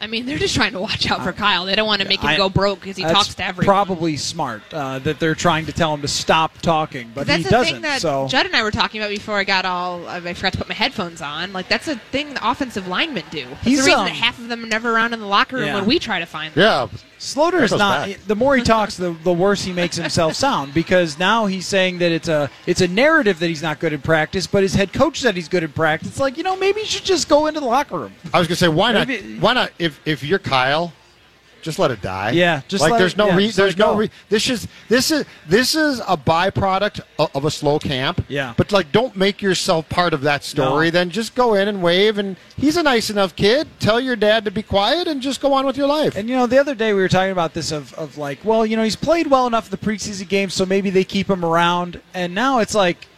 I 0.00 0.06
mean, 0.06 0.26
they're 0.26 0.38
just 0.38 0.54
trying 0.54 0.72
to 0.72 0.80
watch 0.80 1.10
out 1.10 1.24
for 1.24 1.32
Kyle. 1.32 1.64
They 1.64 1.74
don't 1.74 1.86
want 1.86 2.02
to 2.02 2.08
make 2.08 2.20
him 2.20 2.28
I- 2.30 2.36
go 2.36 2.48
broke 2.48 2.80
because 2.80 2.96
he 2.96 3.02
That's 3.02 3.14
talks 3.14 3.34
to 3.34 3.44
everyone. 3.44 3.66
Probably 3.66 4.16
smart 4.16 4.62
uh, 4.72 5.00
that 5.00 5.18
they're 5.18 5.34
trying 5.34 5.66
to 5.66 5.72
tell 5.72 5.92
him 5.92 6.02
to 6.02 6.08
stop 6.08 6.58
talking, 6.58 7.10
but 7.14 7.26
that's 7.26 7.38
he 7.38 7.42
the 7.44 7.50
doesn't. 7.50 7.72
thing 7.74 7.82
that 7.82 8.00
so 8.00 8.28
Judd 8.28 8.46
and 8.46 8.54
I 8.54 8.62
were 8.62 8.70
talking 8.70 9.00
about 9.00 9.10
before 9.10 9.36
I 9.38 9.44
got 9.44 9.64
all. 9.64 10.06
I 10.06 10.20
forgot 10.34 10.52
to 10.52 10.58
put 10.58 10.68
my 10.68 10.74
headphones 10.74 11.20
on. 11.20 11.52
Like 11.52 11.68
that's 11.68 11.88
a 11.88 11.96
thing 11.96 12.34
the 12.34 12.48
offensive 12.50 12.86
linemen 12.86 13.24
do. 13.30 13.44
That's 13.46 13.62
He's, 13.64 13.78
the 13.80 13.86
reason 13.86 14.00
um, 14.00 14.06
that 14.06 14.14
half 14.14 14.38
of 14.38 14.48
them 14.48 14.64
are 14.64 14.68
never 14.68 14.92
around 14.94 15.14
in 15.14 15.20
the 15.20 15.26
locker 15.26 15.56
room 15.56 15.66
Yeah. 15.66 15.74
when 15.74 15.86
we 15.86 15.98
try 15.98 16.20
to 16.20 16.26
find 16.26 16.54
them. 16.54 16.62
Yeah. 16.92 16.98
Sloter 17.18 17.62
is 17.62 17.72
not. 17.72 18.06
back. 18.06 18.18
The 18.28 18.36
more 18.36 18.56
he 18.56 18.62
talks, 18.62 18.96
the, 18.96 19.10
the 19.24 19.32
worse 19.32 19.64
he 19.64 19.72
makes 19.72 19.96
himself 19.96 20.34
sound 20.36 20.72
because 20.72 21.18
now 21.18 21.46
he's 21.46 21.66
saying 21.66 21.98
that 21.98 22.12
it's 22.12 22.28
a 22.28 22.48
it's 22.64 22.80
a 22.80 22.86
narrative 22.86 23.40
that 23.40 23.48
he's 23.48 23.60
not 23.62 23.80
good 23.80 23.92
in 23.92 24.00
practice, 24.00 24.46
but 24.46 24.62
his 24.62 24.74
head 24.74 24.92
coach 24.92 25.18
said 25.18 25.34
he's 25.34 25.48
good 25.48 25.64
in 25.64 25.72
practice. 25.72 26.10
It's 26.10 26.20
like 26.20 26.36
you 26.36 26.44
know 26.44 26.54
maybe 26.54 26.78
you 26.82 26.86
should 26.86 27.04
just 27.04 27.28
go 27.28 27.46
into 27.48 27.58
the 27.58 27.66
locker 27.66 27.98
room. 27.98 28.12
I 28.32 28.38
was 28.38 28.46
gonna 28.46 28.54
say 28.54 28.68
why 28.68 28.92
not? 28.92 29.08
Maybe- 29.08 29.36
Why 29.40 29.52
not? 29.54 29.72
If 29.88 30.00
if 30.06 30.22
you're 30.22 30.38
Kyle, 30.38 30.92
just 31.62 31.78
let 31.78 31.90
it 31.90 32.00
die. 32.00 32.30
Yeah, 32.30 32.60
just 32.68 32.82
like 32.82 32.92
let 32.92 32.98
there's 32.98 33.12
it- 33.14 33.18
no 33.18 33.26
yeah, 33.28 33.36
re- 33.36 33.46
just 33.46 33.58
let 33.58 33.64
there's 33.64 33.76
no 33.78 33.96
re- 33.96 34.10
this 34.28 34.48
is 34.48 34.68
this 34.88 35.10
is 35.10 35.24
this 35.48 35.74
is 35.74 36.00
a 36.00 36.16
byproduct 36.16 37.00
of, 37.18 37.30
of 37.34 37.44
a 37.44 37.50
slow 37.50 37.78
camp. 37.78 38.24
Yeah. 38.28 38.54
but 38.56 38.70
like 38.70 38.92
don't 38.92 39.16
make 39.16 39.42
yourself 39.42 39.88
part 39.88 40.14
of 40.14 40.20
that 40.22 40.44
story. 40.44 40.86
No. 40.86 40.90
Then 40.92 41.10
just 41.10 41.34
go 41.34 41.54
in 41.54 41.66
and 41.68 41.82
wave. 41.82 42.18
And 42.18 42.36
he's 42.56 42.76
a 42.76 42.82
nice 42.82 43.10
enough 43.10 43.34
kid. 43.34 43.66
Tell 43.80 44.00
your 44.00 44.16
dad 44.16 44.44
to 44.44 44.50
be 44.50 44.62
quiet 44.62 45.08
and 45.08 45.20
just 45.20 45.40
go 45.40 45.52
on 45.52 45.66
with 45.66 45.76
your 45.76 45.88
life. 45.88 46.16
And 46.16 46.28
you 46.28 46.36
know, 46.36 46.46
the 46.46 46.58
other 46.58 46.74
day 46.74 46.92
we 46.92 47.00
were 47.00 47.08
talking 47.08 47.32
about 47.32 47.54
this 47.54 47.72
of, 47.72 47.92
of 47.94 48.16
like, 48.18 48.44
well, 48.44 48.64
you 48.64 48.76
know, 48.76 48.82
he's 48.84 48.96
played 48.96 49.26
well 49.26 49.46
enough 49.46 49.66
in 49.66 49.70
the 49.70 49.78
preseason 49.86 50.28
games, 50.28 50.54
so 50.54 50.64
maybe 50.64 50.90
they 50.90 51.04
keep 51.04 51.28
him 51.28 51.44
around. 51.44 52.00
And 52.14 52.34
now 52.34 52.60
it's 52.60 52.74
like, 52.74 53.08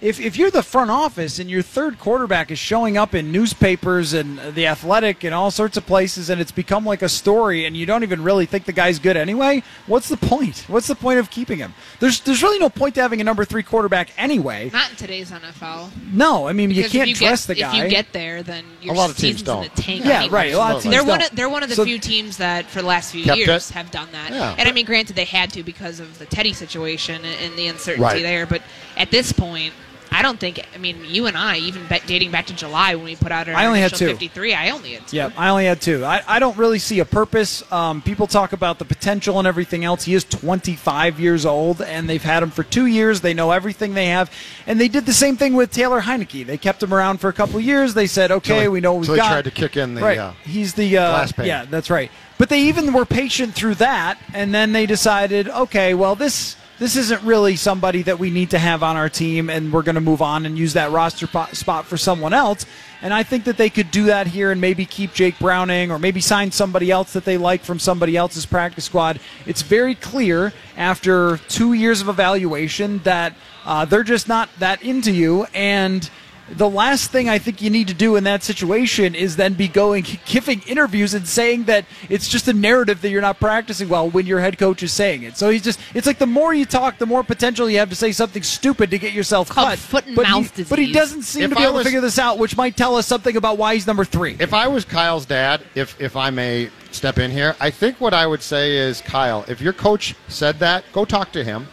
if 0.00 0.20
if 0.20 0.36
you're 0.36 0.50
the 0.50 0.62
front 0.62 0.90
office 0.90 1.38
and 1.38 1.48
your 1.50 1.62
third 1.62 1.98
quarterback 1.98 2.50
is 2.50 2.58
showing 2.58 2.96
up 2.98 3.14
in 3.14 3.32
newspapers 3.32 4.12
and 4.12 4.38
the 4.54 4.66
Athletic 4.66 5.24
and 5.24 5.34
all 5.34 5.50
sorts 5.50 5.76
of 5.76 5.86
places, 5.86 6.28
and 6.28 6.40
it's 6.40 6.52
become 6.52 6.84
like 6.84 7.00
a 7.02 7.08
story, 7.08 7.64
and 7.64 7.76
you 7.76 7.86
don't 7.86 8.02
even 8.02 8.22
really 8.22 8.44
think 8.46 8.64
the 8.66 8.72
guy's 8.72 8.98
good 8.98 9.16
anyway, 9.16 9.62
what's 9.86 10.08
the 10.08 10.16
point? 10.16 10.64
What's 10.68 10.86
the 10.86 10.94
point 10.94 11.18
of 11.18 11.30
keeping 11.30 11.58
him? 11.58 11.72
There's 12.00 12.20
there's 12.20 12.42
really 12.42 12.58
no 12.58 12.68
point 12.68 12.94
to 12.96 13.02
having 13.02 13.20
a 13.20 13.24
number 13.24 13.44
three 13.44 13.62
quarterback 13.62 14.10
anyway. 14.18 14.70
Not 14.72 14.90
in 14.90 14.96
today's 14.96 15.30
NFL. 15.30 15.90
No, 16.12 16.46
I 16.46 16.52
mean 16.52 16.70
you 16.70 16.88
can't 16.88 17.08
you 17.08 17.14
trust 17.14 17.48
get, 17.48 17.54
the 17.54 17.60
guy. 17.62 17.76
If 17.78 17.84
you 17.84 17.88
get 17.90 18.12
there, 18.12 18.42
then 18.42 18.64
your 18.82 18.94
A 18.94 18.96
lot 18.98 19.10
of 19.10 19.16
teams 19.16 19.42
don't. 19.42 19.64
in 19.64 19.70
the 19.74 19.82
tank. 19.82 20.04
Yeah, 20.04 20.18
anyway. 20.20 20.34
right, 20.34 20.52
a 20.54 20.58
lot 20.58 20.76
of 20.76 20.82
teams 20.82 20.94
They're 20.94 21.04
one. 21.04 21.20
don't. 21.20 21.30
Of, 21.30 21.36
they're 21.36 21.48
one 21.48 21.62
of 21.62 21.68
the 21.70 21.74
So- 21.74 21.84
few 21.84 21.98
teams 21.98 22.36
that, 22.36 22.66
for 22.66 22.82
the 22.82 22.86
last 22.88 23.12
few 23.12 23.22
years, 23.22 23.70
it. 23.70 23.74
have 23.74 23.90
done 23.90 24.08
that. 24.12 24.30
Yeah. 24.30 24.54
And 24.58 24.68
I 24.68 24.72
mean, 24.72 24.84
granted, 24.86 25.16
they 25.16 25.24
had 25.24 25.50
to 25.54 25.62
because 25.62 26.00
of 26.00 26.18
the 26.18 26.26
Teddy 26.26 26.52
situation 26.52 27.24
and, 27.24 27.40
and 27.42 27.56
the 27.58 27.66
uncertainty 27.68 28.02
Right. 28.02 28.22
there. 28.22 28.46
But 28.46 28.62
at 28.96 29.10
this 29.10 29.32
point, 29.32 29.72
I 30.10 30.22
don't 30.22 30.38
think. 30.38 30.64
I 30.74 30.78
mean, 30.78 31.04
you 31.04 31.26
and 31.26 31.36
I, 31.36 31.58
even 31.58 31.86
bet, 31.88 32.06
dating 32.06 32.30
back 32.30 32.46
to 32.46 32.54
July 32.54 32.94
when 32.94 33.04
we 33.04 33.16
put 33.16 33.32
out 33.32 33.48
our 33.48 33.54
I 33.54 33.66
only 33.66 33.80
had 33.80 33.92
two. 33.94 34.06
53, 34.06 34.54
I 34.54 34.70
only 34.70 34.92
had 34.92 35.06
two. 35.08 35.16
Yep, 35.16 35.32
I 35.36 35.48
only 35.48 35.66
had 35.66 35.80
two. 35.82 36.04
I, 36.04 36.22
I 36.26 36.38
don't 36.38 36.56
really 36.56 36.78
see 36.78 37.00
a 37.00 37.04
purpose. 37.04 37.70
Um, 37.72 38.00
people 38.00 38.26
talk 38.26 38.52
about 38.52 38.78
the 38.78 38.84
potential 38.84 39.38
and 39.38 39.46
everything 39.48 39.84
else. 39.84 40.04
He 40.04 40.14
is 40.14 40.24
25 40.24 41.20
years 41.20 41.44
old, 41.44 41.82
and 41.82 42.08
they've 42.08 42.22
had 42.22 42.42
him 42.42 42.50
for 42.50 42.62
two 42.62 42.86
years. 42.86 43.20
They 43.20 43.34
know 43.34 43.50
everything 43.50 43.94
they 43.94 44.06
have, 44.06 44.30
and 44.66 44.80
they 44.80 44.88
did 44.88 45.06
the 45.06 45.12
same 45.12 45.36
thing 45.36 45.54
with 45.54 45.70
Taylor 45.72 46.00
Heinicke. 46.00 46.46
They 46.46 46.56
kept 46.56 46.82
him 46.82 46.94
around 46.94 47.18
for 47.18 47.28
a 47.28 47.32
couple 47.34 47.56
of 47.56 47.62
years. 47.64 47.92
They 47.94 48.06
said, 48.06 48.30
"Okay, 48.30 48.48
Till 48.54 48.60
they- 48.60 48.68
we 48.68 48.80
know 48.80 48.92
what 48.92 49.00
we've 49.00 49.06
till 49.08 49.16
they 49.16 49.20
tried 49.20 49.44
to 49.44 49.50
kick 49.50 49.76
in 49.76 49.94
the, 49.96 50.00
right. 50.02 50.18
uh, 50.18 50.32
He's 50.44 50.74
the 50.74 50.96
uh, 50.96 51.10
glass 51.10 51.32
pane. 51.32 51.46
yeah, 51.46 51.66
that's 51.68 51.90
right. 51.90 52.10
But 52.38 52.48
they 52.48 52.62
even 52.62 52.92
were 52.92 53.04
patient 53.04 53.54
through 53.54 53.74
that, 53.76 54.18
and 54.32 54.54
then 54.54 54.72
they 54.72 54.86
decided, 54.86 55.48
okay, 55.48 55.94
well 55.94 56.14
this 56.14 56.56
this 56.78 56.96
isn't 56.96 57.22
really 57.22 57.56
somebody 57.56 58.02
that 58.02 58.18
we 58.18 58.30
need 58.30 58.50
to 58.50 58.58
have 58.58 58.82
on 58.82 58.96
our 58.96 59.08
team, 59.08 59.48
and 59.48 59.72
we're 59.72 59.82
going 59.82 59.94
to 59.94 60.00
move 60.00 60.20
on 60.20 60.44
and 60.44 60.58
use 60.58 60.74
that 60.74 60.90
roster 60.90 61.26
po- 61.26 61.46
spot 61.52 61.86
for 61.86 61.96
someone 61.96 62.34
else. 62.34 62.66
And 63.02 63.14
I 63.14 63.22
think 63.22 63.44
that 63.44 63.56
they 63.56 63.70
could 63.70 63.90
do 63.90 64.04
that 64.04 64.26
here 64.26 64.50
and 64.50 64.60
maybe 64.60 64.84
keep 64.84 65.12
Jake 65.12 65.38
Browning 65.38 65.90
or 65.90 65.98
maybe 65.98 66.20
sign 66.20 66.50
somebody 66.50 66.90
else 66.90 67.12
that 67.12 67.24
they 67.24 67.38
like 67.38 67.62
from 67.62 67.78
somebody 67.78 68.16
else's 68.16 68.46
practice 68.46 68.84
squad. 68.84 69.20
It's 69.46 69.62
very 69.62 69.94
clear 69.94 70.52
after 70.76 71.38
two 71.48 71.72
years 71.72 72.00
of 72.00 72.08
evaluation 72.08 72.98
that 73.00 73.34
uh, 73.64 73.84
they're 73.84 74.02
just 74.02 74.28
not 74.28 74.48
that 74.58 74.82
into 74.82 75.12
you. 75.12 75.46
And 75.54 76.08
the 76.48 76.68
last 76.70 77.10
thing 77.10 77.28
I 77.28 77.38
think 77.38 77.60
you 77.60 77.70
need 77.70 77.88
to 77.88 77.94
do 77.94 78.14
in 78.14 78.22
that 78.24 78.44
situation 78.44 79.16
is 79.16 79.34
then 79.34 79.54
be 79.54 79.66
going 79.66 80.06
giving 80.26 80.60
interviews 80.62 81.12
and 81.12 81.26
saying 81.26 81.64
that 81.64 81.84
it's 82.08 82.28
just 82.28 82.46
a 82.46 82.52
narrative 82.52 83.02
that 83.02 83.10
you're 83.10 83.20
not 83.20 83.40
practicing 83.40 83.88
well 83.88 84.08
when 84.08 84.26
your 84.26 84.38
head 84.38 84.56
coach 84.56 84.82
is 84.84 84.92
saying 84.92 85.24
it. 85.24 85.36
So 85.36 85.50
he's 85.50 85.62
just 85.62 85.80
it's 85.92 86.06
like 86.06 86.18
the 86.18 86.26
more 86.26 86.54
you 86.54 86.64
talk, 86.64 86.98
the 86.98 87.06
more 87.06 87.24
potential 87.24 87.68
you 87.68 87.78
have 87.78 87.90
to 87.90 87.96
say 87.96 88.12
something 88.12 88.44
stupid 88.44 88.90
to 88.90 88.98
get 88.98 89.12
yourself 89.12 89.48
called 89.48 89.70
cut. 89.70 89.78
foot 89.78 90.06
and 90.06 90.14
but 90.14 90.22
mouth 90.22 90.42
he, 90.44 90.48
disease. 90.50 90.68
But 90.68 90.78
he 90.78 90.92
doesn't 90.92 91.22
seem 91.22 91.42
If 91.44 91.50
to 91.50 91.56
be 91.56 91.62
I 91.62 91.64
able 91.64 91.74
was- 91.74 91.82
to 91.82 91.88
figure 91.88 92.00
this 92.00 92.18
out, 92.18 92.38
which 92.38 92.56
might 92.56 92.76
tell 92.76 92.94
us 92.94 93.06
something 93.06 93.36
about 93.36 93.58
why 93.58 93.74
he's 93.74 93.86
number 93.86 94.04
three. 94.04 94.36
If 94.38 94.54
I 94.54 94.68
was 94.68 94.84
Kyle's 94.84 95.26
dad, 95.26 95.62
if 95.74 96.00
if 96.00 96.16
I 96.16 96.30
may 96.30 96.70
step 96.92 97.18
in 97.18 97.30
here, 97.32 97.56
I 97.60 97.70
think 97.70 98.00
what 98.00 98.14
I 98.14 98.24
would 98.26 98.40
say 98.42 98.76
is, 98.76 99.00
Kyle, 99.00 99.44
if 99.48 99.60
your 99.60 99.72
coach 99.72 100.14
said 100.28 100.60
that, 100.60 100.84
go 100.92 101.04
talk 101.04 101.32
to 101.32 101.42
him. 101.42 101.66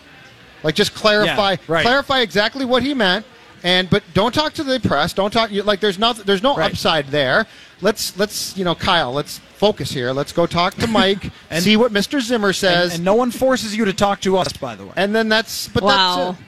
Like 0.64 0.74
just 0.76 0.96
clarify 0.96 1.52
Yeah, 1.52 1.58
right. 1.68 1.84
clarify 1.86 2.22
exactly 2.22 2.66
what 2.66 2.82
he 2.84 2.94
meant. 2.94 3.26
And 3.63 3.89
but 3.89 4.04
don't 4.13 4.34
talk 4.34 4.54
to 4.54 4.63
the 4.63 4.80
press. 4.80 5.13
Don't 5.13 5.32
talk 5.32 5.49
you 5.52 5.63
like 5.63 5.80
there's 5.80 5.97
no 5.97 6.12
there's 6.13 6.43
no 6.43 6.56
Right. 6.56 6.69
upside 6.71 7.08
there. 7.08 7.47
Let's 7.82 8.17
let's 8.17 8.56
you 8.58 8.65
know 8.65 8.76
Kyle. 8.76 9.12
Let's 9.13 9.39
focus 9.39 9.91
here. 9.91 10.12
Let's 10.12 10.34
go 10.34 10.45
talk 10.45 10.73
to 10.76 10.88
Mike. 10.88 11.32
And- 11.49 11.63
see 11.63 11.78
what 11.78 11.91
Mr. 11.93 12.19
Zimmer 12.21 12.52
says. 12.54 12.95
and 12.95 13.06
no 13.06 13.13
one 13.15 13.32
forces 13.32 13.76
you 13.76 13.86
to 13.86 13.93
talk 13.93 14.19
to 14.21 14.38
us, 14.38 14.52
by 14.54 14.76
the 14.76 14.86
way. 14.86 14.93
And 14.97 15.15
then 15.15 15.30
that's 15.30 15.69
but 15.69 15.84
Well, 15.84 16.28
that's 16.28 16.39
it. 16.39 16.45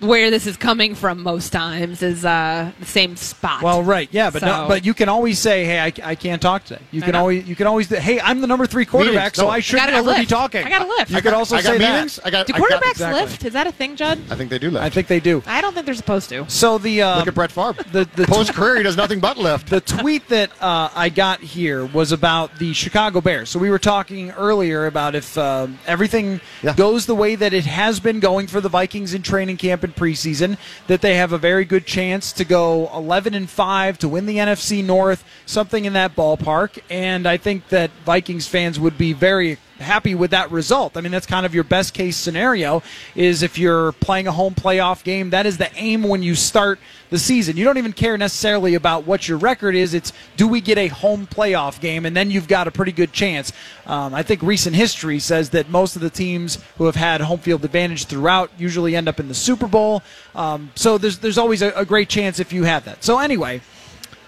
Where 0.00 0.30
this 0.30 0.46
is 0.46 0.56
coming 0.56 0.94
from 0.94 1.22
most 1.22 1.50
times 1.52 2.02
is 2.02 2.24
uh, 2.24 2.70
the 2.78 2.86
same 2.86 3.16
spot. 3.16 3.62
Well, 3.62 3.82
right, 3.82 4.08
yeah, 4.12 4.30
but 4.30 4.42
no, 4.42 4.66
but 4.68 4.84
you 4.84 4.92
can 4.94 5.08
always 5.08 5.38
say, 5.38 5.64
"Hey, 5.64 5.80
I, 5.80 5.92
I 6.02 6.14
can't 6.14 6.40
talk 6.42 6.64
today." 6.64 6.82
You 6.90 7.02
I 7.02 7.04
can 7.06 7.12
know. 7.12 7.20
always 7.20 7.48
you 7.48 7.56
can 7.56 7.66
always 7.66 7.88
hey, 7.88 8.20
I'm 8.20 8.40
the 8.40 8.46
number 8.46 8.66
three 8.66 8.84
quarterback, 8.84 9.14
Meetings, 9.14 9.36
so 9.36 9.44
no. 9.44 9.48
I 9.50 9.54
I 9.56 9.60
should 9.60 9.76
gotta 9.76 9.92
never 9.92 10.14
be 10.14 10.26
talking. 10.26 10.64
I 10.64 10.68
gotta 10.68 10.86
lift. 10.86 11.10
You 11.10 11.22
could 11.22 11.32
also 11.32 11.56
I 11.56 11.62
got 11.62 11.72
say 11.72 11.78
meetings. 11.78 12.16
that. 12.16 12.26
I 12.26 12.30
got 12.30 12.46
Do 12.46 12.54
I 12.54 12.58
got- 12.58 12.70
quarterbacks 12.70 12.90
exactly. 12.90 13.20
lift? 13.22 13.44
Is 13.44 13.52
that 13.54 13.66
a 13.66 13.72
thing, 13.72 13.96
Judd? 13.96 14.18
I 14.30 14.34
think 14.34 14.50
they 14.50 14.58
do 14.58 14.70
lift. 14.70 14.84
I 14.84 14.90
think 14.90 15.06
they 15.08 15.20
do. 15.20 15.42
I 15.46 15.60
don't 15.60 15.72
think 15.72 15.86
they're 15.86 15.94
supposed 15.94 16.28
to. 16.28 16.48
So 16.50 16.78
the 16.78 17.02
um, 17.02 17.18
Look 17.20 17.28
at 17.28 17.34
Brett 17.34 17.52
Favre. 17.52 17.82
the 17.92 18.08
the 18.16 18.26
Post 18.26 18.52
career, 18.54 18.76
he 18.76 18.82
does 18.82 18.96
nothing 18.96 19.20
but 19.20 19.38
lift. 19.38 19.70
the 19.70 19.80
tweet 19.80 20.28
that 20.28 20.50
uh, 20.60 20.90
I 20.94 21.08
got 21.08 21.40
here 21.40 21.86
was 21.86 22.12
about 22.12 22.58
the 22.58 22.72
Chicago 22.74 23.20
Bears. 23.20 23.48
So 23.50 23.58
we 23.58 23.70
were 23.70 23.78
talking 23.78 24.30
earlier 24.32 24.86
about 24.86 25.14
if 25.14 25.36
um 25.38 25.78
everything 25.86 26.40
Yeah. 26.62 26.74
goes 26.74 27.06
the 27.06 27.14
way 27.14 27.34
that 27.34 27.52
it 27.54 27.64
has 27.64 27.98
been 28.00 28.20
going 28.20 28.46
for 28.46 28.60
the 28.60 28.68
Vikings 28.68 29.14
in 29.14 29.22
training 29.22 29.56
camp 29.56 29.84
preseason, 29.94 30.56
that 30.86 31.00
they 31.00 31.16
have 31.16 31.32
a 31.32 31.38
very 31.38 31.64
good 31.64 31.86
chance 31.86 32.32
to 32.32 32.44
go 32.44 32.90
11 32.94 33.34
and 33.34 33.48
five 33.48 33.98
to 33.98 34.08
win 34.08 34.26
the 34.26 34.38
NFC 34.38 34.82
North, 34.82 35.24
something 35.44 35.84
in 35.84 35.92
that 35.92 36.16
ballpark. 36.16 36.78
And 36.90 37.26
I 37.26 37.36
think 37.36 37.68
that 37.68 37.90
Vikings 38.04 38.48
fans 38.48 38.80
would 38.80 38.98
be 38.98 39.12
very 39.12 39.58
happy 39.78 40.14
with 40.14 40.30
that 40.30 40.50
result. 40.50 40.96
I 40.96 41.00
mean, 41.00 41.12
that's 41.12 41.26
kind 41.26 41.46
of 41.46 41.54
your 41.54 41.64
best 41.64 41.94
case 41.94 42.16
scenario 42.16 42.82
is 43.14 43.42
if 43.42 43.58
you're 43.58 43.92
playing 43.92 44.26
a 44.26 44.32
home 44.32 44.54
playoff 44.54 45.04
game, 45.04 45.30
that 45.30 45.46
is 45.46 45.58
the 45.58 45.70
aim 45.76 46.02
when 46.02 46.22
you 46.22 46.34
start 46.34 46.78
the 47.10 47.18
season. 47.18 47.56
You 47.56 47.64
don't 47.64 47.78
even 47.78 47.92
care 47.92 48.18
necessarily 48.18 48.74
about 48.74 49.06
what 49.06 49.28
your 49.28 49.38
record 49.38 49.74
is. 49.74 49.94
It's 49.94 50.12
do 50.36 50.48
we 50.48 50.60
get 50.60 50.78
a 50.78 50.88
home 50.88 51.26
playoff 51.26 51.80
game, 51.80 52.06
and 52.06 52.16
then 52.16 52.30
you've 52.30 52.48
got 52.48 52.66
a 52.66 52.70
pretty 52.70 52.92
good 52.92 53.12
chance. 53.12 53.52
Um, 53.86 54.14
I 54.14 54.22
think 54.22 54.42
recent 54.42 54.74
history 54.74 55.18
says 55.18 55.50
that 55.50 55.68
most 55.68 55.96
of 55.96 56.02
the 56.02 56.10
teams 56.10 56.58
who 56.78 56.86
have 56.86 56.96
had 56.96 57.20
home 57.20 57.38
field 57.38 57.64
advantage 57.64 58.06
throughout 58.06 58.50
usually 58.58 58.96
end 58.96 59.08
up 59.08 59.20
in 59.20 59.28
the 59.28 59.34
Super 59.34 59.66
Bowl. 59.66 60.02
Um, 60.34 60.70
so 60.74 60.98
there's 60.98 61.18
there's 61.18 61.38
always 61.38 61.62
a, 61.62 61.70
a 61.72 61.84
great 61.84 62.08
chance 62.08 62.40
if 62.40 62.52
you 62.52 62.64
have 62.64 62.84
that. 62.86 63.04
So 63.04 63.18
anyway, 63.18 63.60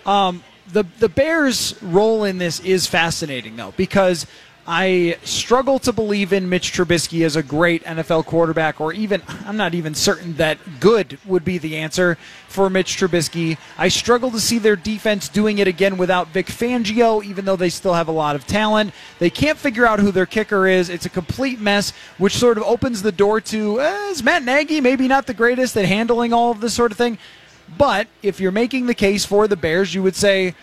um, 0.06 0.44
the 0.72 0.84
the 0.98 1.08
Bears' 1.08 1.74
role 1.82 2.24
in 2.24 2.38
this 2.38 2.60
is 2.60 2.86
fascinating 2.86 3.56
though 3.56 3.72
because 3.76 4.26
I 4.70 5.16
struggle 5.24 5.78
to 5.78 5.94
believe 5.94 6.30
in 6.34 6.50
Mitch 6.50 6.74
Trubisky 6.74 7.24
as 7.24 7.36
a 7.36 7.42
great 7.42 7.82
NFL 7.84 8.26
quarterback, 8.26 8.82
or 8.82 8.92
even 8.92 9.22
I'm 9.46 9.56
not 9.56 9.72
even 9.72 9.94
certain 9.94 10.34
that 10.34 10.58
good 10.78 11.18
would 11.24 11.42
be 11.42 11.56
the 11.56 11.78
answer 11.78 12.18
for 12.48 12.68
Mitch 12.68 12.98
Trubisky. 12.98 13.56
I 13.78 13.88
struggle 13.88 14.30
to 14.30 14.38
see 14.38 14.58
their 14.58 14.76
defense 14.76 15.30
doing 15.30 15.56
it 15.56 15.68
again 15.68 15.96
without 15.96 16.28
Vic 16.28 16.48
Fangio, 16.48 17.24
even 17.24 17.46
though 17.46 17.56
they 17.56 17.70
still 17.70 17.94
have 17.94 18.08
a 18.08 18.12
lot 18.12 18.36
of 18.36 18.46
talent. 18.46 18.92
They 19.18 19.30
can't 19.30 19.56
figure 19.56 19.86
out 19.86 20.00
who 20.00 20.12
their 20.12 20.26
kicker 20.26 20.66
is. 20.66 20.90
It's 20.90 21.06
a 21.06 21.08
complete 21.10 21.58
mess, 21.58 21.94
which 22.18 22.36
sort 22.36 22.58
of 22.58 22.64
opens 22.64 23.00
the 23.00 23.10
door 23.10 23.40
to 23.40 23.80
eh, 23.80 24.10
is 24.10 24.22
Matt 24.22 24.44
Nagy 24.44 24.82
maybe 24.82 25.08
not 25.08 25.26
the 25.26 25.32
greatest 25.32 25.78
at 25.78 25.86
handling 25.86 26.34
all 26.34 26.50
of 26.50 26.60
this 26.60 26.74
sort 26.74 26.92
of 26.92 26.98
thing. 26.98 27.16
But 27.78 28.06
if 28.22 28.38
you're 28.38 28.52
making 28.52 28.84
the 28.84 28.94
case 28.94 29.24
for 29.24 29.48
the 29.48 29.56
Bears, 29.56 29.94
you 29.94 30.02
would 30.02 30.16
say, 30.16 30.54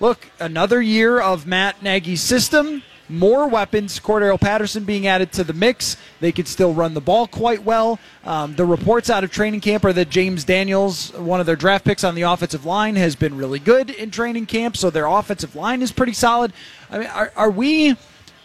look, 0.00 0.26
another 0.40 0.82
year 0.82 1.20
of 1.20 1.46
Matt 1.46 1.80
Nagy's 1.80 2.22
system, 2.22 2.82
more 3.12 3.48
weapons, 3.48 4.00
Cordarrelle 4.00 4.40
Patterson 4.40 4.84
being 4.84 5.06
added 5.06 5.32
to 5.32 5.44
the 5.44 5.52
mix. 5.52 5.96
They 6.20 6.32
could 6.32 6.48
still 6.48 6.74
run 6.74 6.94
the 6.94 7.00
ball 7.00 7.26
quite 7.26 7.62
well. 7.62 7.98
Um, 8.24 8.54
the 8.54 8.64
reports 8.64 9.10
out 9.10 9.24
of 9.24 9.30
training 9.30 9.60
camp 9.60 9.84
are 9.84 9.92
that 9.92 10.10
James 10.10 10.44
Daniels, 10.44 11.12
one 11.14 11.40
of 11.40 11.46
their 11.46 11.56
draft 11.56 11.84
picks 11.84 12.04
on 12.04 12.14
the 12.14 12.22
offensive 12.22 12.64
line, 12.64 12.96
has 12.96 13.14
been 13.14 13.36
really 13.36 13.58
good 13.58 13.90
in 13.90 14.10
training 14.10 14.46
camp, 14.46 14.76
so 14.76 14.90
their 14.90 15.06
offensive 15.06 15.54
line 15.54 15.82
is 15.82 15.92
pretty 15.92 16.12
solid. 16.12 16.52
I 16.90 16.98
mean, 16.98 17.08
are, 17.08 17.32
are 17.36 17.50
we 17.50 17.96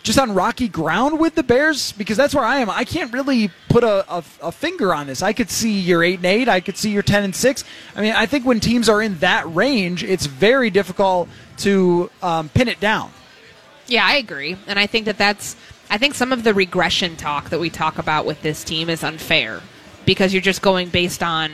just 0.07 0.17
on 0.17 0.33
rocky 0.33 0.69
ground 0.69 1.19
with 1.19 1.35
the 1.35 1.43
Bears 1.43 1.91
because 1.91 2.15
that's 2.15 2.33
where 2.33 2.45
I 2.45 2.59
am. 2.59 2.69
I 2.69 2.85
can't 2.85 3.11
really 3.11 3.51
put 3.67 3.83
a, 3.83 4.09
a, 4.09 4.23
a 4.41 4.51
finger 4.53 4.93
on 4.93 5.05
this. 5.05 5.21
I 5.21 5.33
could 5.33 5.49
see 5.49 5.79
your 5.79 6.01
eight 6.01 6.19
and 6.19 6.25
eight. 6.25 6.47
I 6.47 6.61
could 6.61 6.77
see 6.77 6.91
your 6.91 7.03
ten 7.03 7.25
and 7.25 7.35
six. 7.35 7.65
I 7.93 8.01
mean, 8.01 8.13
I 8.13 8.25
think 8.25 8.45
when 8.45 8.61
teams 8.61 8.87
are 8.87 9.01
in 9.01 9.17
that 9.17 9.53
range, 9.53 10.05
it's 10.05 10.25
very 10.25 10.69
difficult 10.69 11.27
to 11.57 12.09
um, 12.23 12.47
pin 12.49 12.69
it 12.69 12.79
down. 12.79 13.11
Yeah, 13.87 14.05
I 14.05 14.15
agree. 14.15 14.57
And 14.67 14.77
I 14.77 14.87
think 14.87 15.05
that 15.05 15.17
that's 15.17 15.55
I 15.89 15.97
think 15.97 16.15
some 16.15 16.33
of 16.33 16.43
the 16.43 16.53
regression 16.53 17.15
talk 17.15 17.49
that 17.49 17.59
we 17.59 17.69
talk 17.69 17.97
about 17.97 18.25
with 18.25 18.41
this 18.41 18.63
team 18.63 18.89
is 18.89 19.03
unfair 19.03 19.61
because 20.05 20.33
you're 20.33 20.41
just 20.41 20.61
going 20.61 20.89
based 20.89 21.23
on 21.23 21.51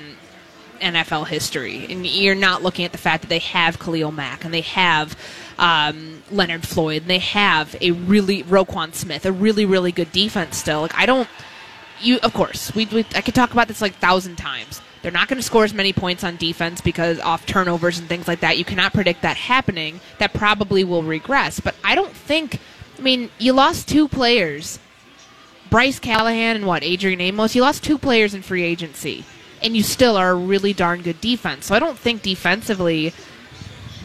NFL 0.81 1.27
history 1.27 1.85
and 1.89 2.05
you're 2.05 2.35
not 2.35 2.63
looking 2.63 2.83
at 2.83 2.91
the 2.91 2.97
fact 2.97 3.21
that 3.21 3.29
they 3.29 3.39
have 3.39 3.79
Khalil 3.79 4.11
Mack 4.11 4.43
and 4.43 4.53
they 4.53 4.61
have 4.61 5.17
um, 5.59 6.23
Leonard 6.31 6.67
Floyd 6.67 7.03
and 7.03 7.11
they 7.11 7.19
have 7.19 7.75
a 7.79 7.91
really 7.91 8.43
Roquan 8.43 8.93
Smith, 8.93 9.25
a 9.25 9.31
really 9.31 9.65
really 9.65 9.91
good 9.91 10.11
defense 10.11 10.57
still. 10.57 10.81
Like 10.81 10.95
I 10.95 11.05
don't 11.05 11.29
you 12.01 12.17
of 12.23 12.33
course 12.33 12.73
we, 12.73 12.87
we 12.87 13.05
I 13.15 13.21
could 13.21 13.35
talk 13.35 13.51
about 13.51 13.67
this 13.67 13.81
like 13.81 13.93
a 13.93 13.97
thousand 13.97 14.37
times. 14.37 14.81
They're 15.03 15.11
not 15.11 15.27
going 15.27 15.37
to 15.37 15.43
score 15.43 15.65
as 15.65 15.73
many 15.73 15.91
points 15.91 16.23
on 16.23 16.37
defense 16.37 16.79
because 16.79 17.19
off 17.19 17.45
turnovers 17.45 17.99
and 17.99 18.07
things 18.07 18.25
like 18.25 18.39
that. 18.39 18.57
You 18.57 18.63
cannot 18.63 18.93
predict 18.93 19.21
that 19.21 19.35
happening. 19.35 19.99
That 20.17 20.33
probably 20.33 20.85
will 20.85 21.03
regress. 21.03 21.59
But 21.59 21.75
I 21.83 21.93
don't 21.93 22.13
think. 22.15 22.59
I 22.97 23.01
mean, 23.01 23.29
you 23.37 23.51
lost 23.51 23.89
two 23.89 24.07
players, 24.07 24.79
Bryce 25.69 25.99
Callahan 25.99 26.55
and 26.55 26.65
what 26.65 26.83
Adrian 26.83 27.19
Amos. 27.19 27.53
You 27.53 27.61
lost 27.63 27.83
two 27.83 27.97
players 27.97 28.33
in 28.33 28.41
free 28.41 28.63
agency, 28.63 29.25
and 29.61 29.75
you 29.75 29.83
still 29.83 30.15
are 30.15 30.31
a 30.31 30.35
really 30.35 30.71
darn 30.71 31.01
good 31.01 31.19
defense. 31.19 31.65
So 31.65 31.75
I 31.75 31.79
don't 31.79 31.99
think 31.99 32.21
defensively 32.21 33.13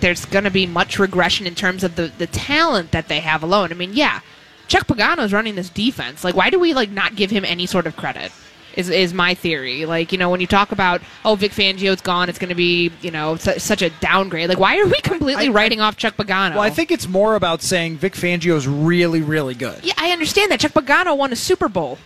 there's 0.01 0.25
going 0.25 0.45
to 0.45 0.51
be 0.51 0.67
much 0.67 0.99
regression 0.99 1.47
in 1.47 1.55
terms 1.55 1.85
of 1.85 1.95
the 1.95 2.11
the 2.19 2.27
talent 2.27 2.91
that 2.91 3.07
they 3.07 3.21
have 3.21 3.45
alone. 3.45 3.71
I 3.71 3.77
mean, 3.77 3.93
yeah, 3.93 4.21
Chuck 4.67 4.89
Pagano's 4.89 5.33
running 5.33 5.55
this 5.55 5.71
defense. 5.71 6.25
Like, 6.25 6.35
why 6.35 6.51
do 6.51 6.59
we 6.59 6.75
like 6.75 6.91
not 6.91 7.15
give 7.15 7.31
him 7.31 7.45
any 7.45 7.67
sort 7.67 7.87
of 7.87 7.97
credit? 7.97 8.33
Is 8.79 8.89
is 8.91 9.13
my 9.13 9.35
theory. 9.35 9.87
Like, 9.87 10.13
you 10.13 10.19
know, 10.19 10.31
when 10.31 10.41
you 10.41 10.47
talk 10.47 10.71
about 10.71 11.03
oh 11.25 11.35
Vic 11.35 11.51
Fangio's 11.51 12.01
gone, 12.01 12.29
it's 12.29 12.39
going 12.39 12.51
to 12.51 12.55
be 12.55 12.93
you 13.03 13.11
know 13.11 13.35
su- 13.35 13.59
such 13.59 13.83
a 13.83 13.91
downgrade. 13.91 14.49
Like, 14.49 14.61
why 14.61 14.79
are 14.79 14.87
we 14.87 15.01
completely 15.03 15.47
I- 15.47 15.51
I- 15.51 15.53
writing 15.53 15.81
off 15.81 15.97
Chuck 15.97 16.17
Pagano? 16.17 16.53
Well, 16.53 16.61
I 16.63 16.71
think 16.71 16.93
it's 16.93 17.09
more 17.09 17.35
about 17.35 17.61
saying 17.61 17.97
Vic 17.99 18.15
Fangio's 18.15 18.69
really, 18.69 19.21
really 19.21 19.55
good. 19.55 19.85
yeah, 19.85 19.95
I 19.99 20.13
understand 20.13 20.53
that 20.53 20.61
Chuck 20.61 20.73
Pagano 20.73 21.17
won 21.17 21.33
a 21.33 21.37
Super 21.37 21.69
Bowl. 21.69 21.99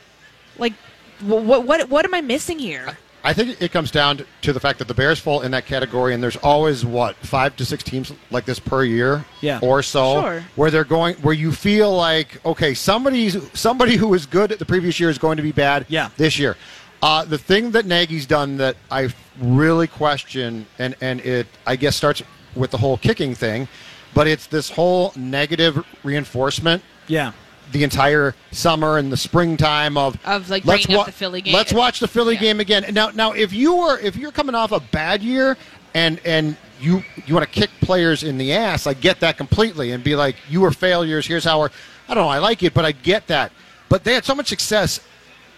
Like, 0.57 0.73
what 1.21 1.65
what 1.67 1.89
what 1.91 2.05
am 2.07 2.15
I 2.15 2.23
missing 2.23 2.59
here? 2.59 2.97
I 3.25 3.33
think 3.33 3.63
it 3.63 3.71
comes 3.73 3.91
down 3.93 4.25
to 4.43 4.53
the 4.53 4.59
fact 4.61 4.79
that 4.81 4.89
the 4.89 4.95
Bears 4.95 5.21
fall 5.21 5.43
in 5.43 5.53
that 5.53 5.65
category, 5.67 6.13
and 6.13 6.23
there's 6.23 6.37
always 6.37 6.85
what 6.85 7.15
five 7.17 7.55
to 7.57 7.65
six 7.65 7.85
teams 7.85 8.13
like 8.31 8.45
this 8.47 8.59
per 8.59 8.83
year, 8.85 9.25
Yeah. 9.41 9.61
or 9.63 9.83
so, 9.83 10.21
Sure. 10.23 10.45
where 10.57 10.71
they're 10.71 10.83
going, 10.85 11.15
where 11.17 11.35
you 11.35 11.53
feel 11.53 11.95
like 11.95 12.41
okay, 12.45 12.75
somebody 12.75 13.31
somebody 13.55 13.97
who 13.97 14.09
was 14.09 14.27
good 14.27 14.51
at 14.51 14.59
the 14.59 14.65
previous 14.65 14.99
year 14.99 15.09
is 15.11 15.19
going 15.19 15.37
to 15.37 15.43
be 15.43 15.53
bad, 15.53 15.87
Yeah. 15.89 16.09
this 16.17 16.39
year. 16.39 16.57
Uh, 17.03 17.25
the 17.25 17.39
thing 17.39 17.73
that 17.73 17.85
Nagy's 17.87 18.27
done 18.27 18.57
that 18.59 18.77
I 18.91 19.09
really 19.41 19.87
question, 19.87 20.67
and 20.79 20.95
and 21.01 21.21
it 21.21 21.47
I 21.67 21.77
guess 21.77 21.95
starts 21.97 22.23
with 22.57 22.71
the 22.73 22.79
whole 22.79 22.97
kicking 22.97 23.35
thing, 23.35 23.69
but 24.15 24.27
it's 24.27 24.47
this 24.47 24.69
whole 24.71 25.13
negative 25.17 25.85
reinforcement 26.03 26.83
Yeah. 27.09 27.33
The 27.73 27.83
entire 27.83 28.35
summer 28.51 28.99
and 28.99 29.11
the 29.13 29.17
springtime 29.17 29.97
of 29.97 30.19
Of, 30.25 30.49
like, 30.51 30.65
let's 30.65 30.89
up 30.91 31.07
the 31.07 31.13
Philly 31.13 31.41
game. 31.41 31.55
Let's 31.55 31.73
watch 31.73 32.01
the 32.01 32.09
Philly 32.09 32.35
Yeah. 32.35 32.41
game 32.41 32.61
again. 32.61 32.85
Now, 32.93 33.11
now, 33.15 33.33
if 33.33 33.53
you 33.53 33.77
are 33.81 33.99
if 33.99 34.17
you're 34.17 34.33
coming 34.33 34.55
off 34.55 34.73
a 34.73 34.81
bad 34.81 35.23
year 35.23 35.57
and 35.95 36.21
and 36.25 36.57
you 36.81 37.03
you 37.27 37.35
want 37.35 37.47
to 37.47 37.61
kick 37.61 37.71
players 37.81 38.23
in 38.23 38.39
the 38.39 38.53
ass, 38.53 38.87
I 38.87 38.95
get 38.95 39.21
that 39.21 39.37
completely, 39.37 39.93
and 39.93 40.03
be 40.05 40.15
like, 40.17 40.37
you 40.49 40.61
were 40.61 40.71
failures. 40.71 41.27
Here's 41.27 41.45
how 41.45 41.61
we're. 41.61 41.71
I 42.09 42.15
don't 42.15 42.25
know. 42.25 42.29
I 42.31 42.39
like 42.39 42.63
it, 42.63 42.75
but 42.75 42.85
I 42.85 42.93
get 42.93 43.27
that. 43.29 43.53
But 43.89 44.05
they 44.05 44.15
had 44.15 44.25
so 44.25 44.35
much 44.35 44.49
success 44.49 45.01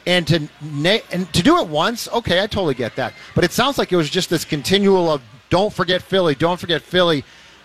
And 0.06 0.26
to 0.28 0.48
na- 0.60 0.98
and 1.12 1.32
to 1.32 1.42
do 1.42 1.58
it 1.60 1.66
once, 1.66 2.08
okay, 2.12 2.42
I 2.42 2.46
totally 2.46 2.74
get 2.74 2.94
that. 2.96 3.14
But 3.34 3.42
it 3.44 3.52
sounds 3.52 3.78
like 3.78 3.90
it 3.90 3.96
was 3.96 4.10
just 4.10 4.28
this 4.28 4.44
continual 4.44 5.10
of 5.10 5.22
don't 5.48 5.72
forget 5.72 6.02
Philly, 6.02 6.34
don't 6.34 6.60
forget 6.60 6.82
Philly, 6.82 7.24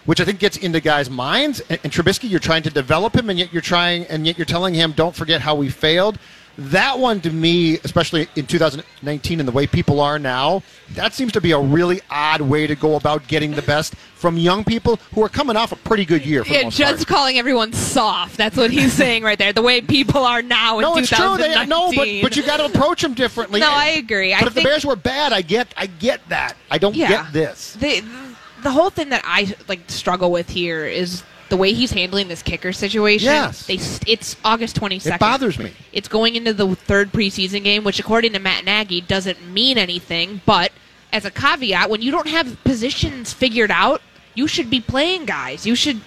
which 0.10 0.19
I 0.19 0.26
think 0.26 0.39
gets 0.39 0.58
into 0.58 0.80
guys' 0.82 1.08
minds. 1.08 1.62
And, 1.69 1.80
and 1.84 1.93
Trubisky, 1.93 2.28
you're 2.28 2.39
trying 2.39 2.63
to 2.63 2.72
develop 2.72 3.15
him, 3.15 3.30
and 3.30 3.38
yet 3.38 3.54
you're 3.54 3.62
trying, 3.62 4.06
and 4.06 4.26
yet 4.26 4.39
you're 4.39 4.45
telling 4.45 4.74
him 4.74 4.91
don't 4.93 5.15
forget 5.15 5.39
how 5.39 5.54
we 5.54 5.69
failed. 5.69 6.17
That 6.58 6.98
one 6.98 7.22
to 7.22 7.30
me, 7.30 7.78
especially 7.84 8.28
in 8.36 8.48
2019 8.48 9.39
and 9.39 9.48
the 9.48 9.52
way 9.52 9.67
people 9.67 10.02
are 10.02 10.17
now, 10.17 10.63
that 10.95 11.13
seems 11.13 11.32
to 11.34 11.41
be 11.41 11.52
a 11.52 11.60
really 11.60 12.02
odd 12.10 12.41
way 12.41 12.65
to 12.65 12.74
go 12.74 12.95
about 12.95 13.28
getting 13.28 13.52
the 13.52 13.62
best 13.62 13.93
from 14.15 14.36
young 14.36 14.63
people 14.63 14.95
who 15.13 15.24
are 15.24 15.30
coming 15.30 15.56
off 15.56 15.72
a 15.72 15.76
pretty 15.76 16.06
good 16.06 16.26
year. 16.26 16.43
For 16.43 16.54
Yeah, 16.54 16.69
Judd's 16.69 17.06
calling 17.06 17.38
everyone 17.38 17.72
soft. 17.72 18.36
That's 18.36 18.58
what 18.58 18.72
he's 18.72 18.91
saying 19.04 19.22
right 19.22 19.38
there. 19.38 19.54
The 19.54 19.62
way 19.62 19.80
people 19.80 20.26
are 20.26 20.41
now 20.41 20.80
in 20.80 20.82
No, 20.82 20.98
it's 20.98 21.08
true. 21.10 21.38
They, 21.38 21.67
no, 21.67 21.93
but 21.93 22.08
but 22.24 22.36
you 22.36 22.41
got 22.43 22.58
to 22.58 22.65
approach 22.65 23.04
them 23.04 23.13
differently. 23.13 23.60
No, 23.60 23.69
I 23.69 23.89
agree. 23.89 24.34
But 24.34 24.43
I 24.43 24.48
if 24.48 24.56
the 24.56 24.63
Bears 24.63 24.84
were 24.84 24.95
bad, 24.95 25.34
I 25.34 25.43
get 25.43 25.72
I 25.78 25.86
get 25.86 26.28
that. 26.30 26.58
I 26.72 26.80
don't 26.80 26.95
Yeah. 26.95 27.10
get 27.10 27.32
this. 27.32 27.74
the 27.80 28.04
the 28.62 28.72
whole 28.72 28.89
thing 28.89 29.10
that 29.10 29.24
I 29.26 29.56
like 29.67 29.89
struggle 29.89 30.32
with 30.32 30.50
here 30.50 30.86
is 30.86 31.24
the 31.50 31.58
way 31.58 31.74
he's 31.74 31.91
handling 31.91 32.28
this 32.28 32.41
kicker 32.41 32.72
situation. 32.72 33.26
Yes. 33.26 33.65
they 33.65 33.80
it's 34.12 34.36
August 34.45 34.76
twenty 34.76 35.00
second. 35.00 35.15
It 35.15 35.19
bothers 35.19 35.60
me. 35.60 35.74
It's 35.91 36.08
going 36.08 36.36
into 36.36 36.54
the 36.54 36.76
third 36.76 37.12
preseason 37.12 37.63
game, 37.63 37.84
which 37.84 38.00
according 38.00 38.34
to 38.34 38.39
Matt 38.39 38.65
Nagy 38.65 39.02
doesn't 39.02 39.45
mean 39.48 39.78
anything. 39.78 40.41
But 40.45 40.72
as 41.12 41.26
a 41.26 41.32
caveat, 41.32 41.89
when 41.89 42.02
you 42.02 42.12
don't 42.12 42.28
have 42.28 42.63
positions 42.63 43.34
figured 43.34 43.72
out, 43.72 44.02
you 44.36 44.48
should 44.48 44.69
be 44.69 44.80
playing 44.80 45.26
guys. 45.26 45.65
You 45.65 45.76
should 45.76 46.02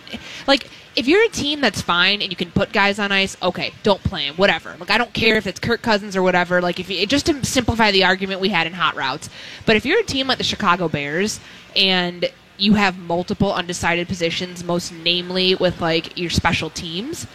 like. 0.47 0.69
If 0.95 1.09
you're 1.09 1.25
a 1.25 1.29
team 1.31 1.63
that's 1.63 1.81
fine 1.81 2.21
and 2.21 2.31
you 2.31 2.37
can 2.37 2.51
put 2.51 2.71
guys 2.71 2.99
on 2.99 3.13
ice, 3.13 3.35
okay, 3.43 3.73
don't 3.83 4.05
play 4.05 4.27
them, 4.27 4.37
whatever. 4.37 4.77
Like 4.79 4.91
I 4.91 4.99
don't 4.99 5.15
care 5.15 5.37
if 5.37 5.47
it's 5.47 5.59
Kirk 5.59 5.81
Cousins 5.81 6.15
or 6.17 6.23
whatever. 6.23 6.61
Like 6.61 6.79
if 6.79 6.91
you, 6.91 7.07
just 7.07 7.25
to 7.27 7.47
simplify 7.47 7.91
the 7.93 8.05
argument 8.05 8.43
we 8.43 8.51
had 8.51 8.67
in 8.67 8.75
hot 8.75 8.95
routes, 8.95 9.31
but 9.65 9.75
if 9.75 9.87
you're 9.87 10.01
a 10.01 10.05
team 10.05 10.27
like 10.27 10.37
the 10.37 10.45
Chicago 10.45 10.89
Bears 10.89 11.41
and 11.75 12.31
you 12.63 12.75
have 12.75 12.97
multiple 12.99 13.53
undecided 13.53 14.07
positions, 14.07 14.63
most 14.63 14.93
namely 14.93 15.55
with 15.57 15.81
like 15.81 16.17
your 16.17 16.31
special 16.31 16.71
teams, 16.71 17.27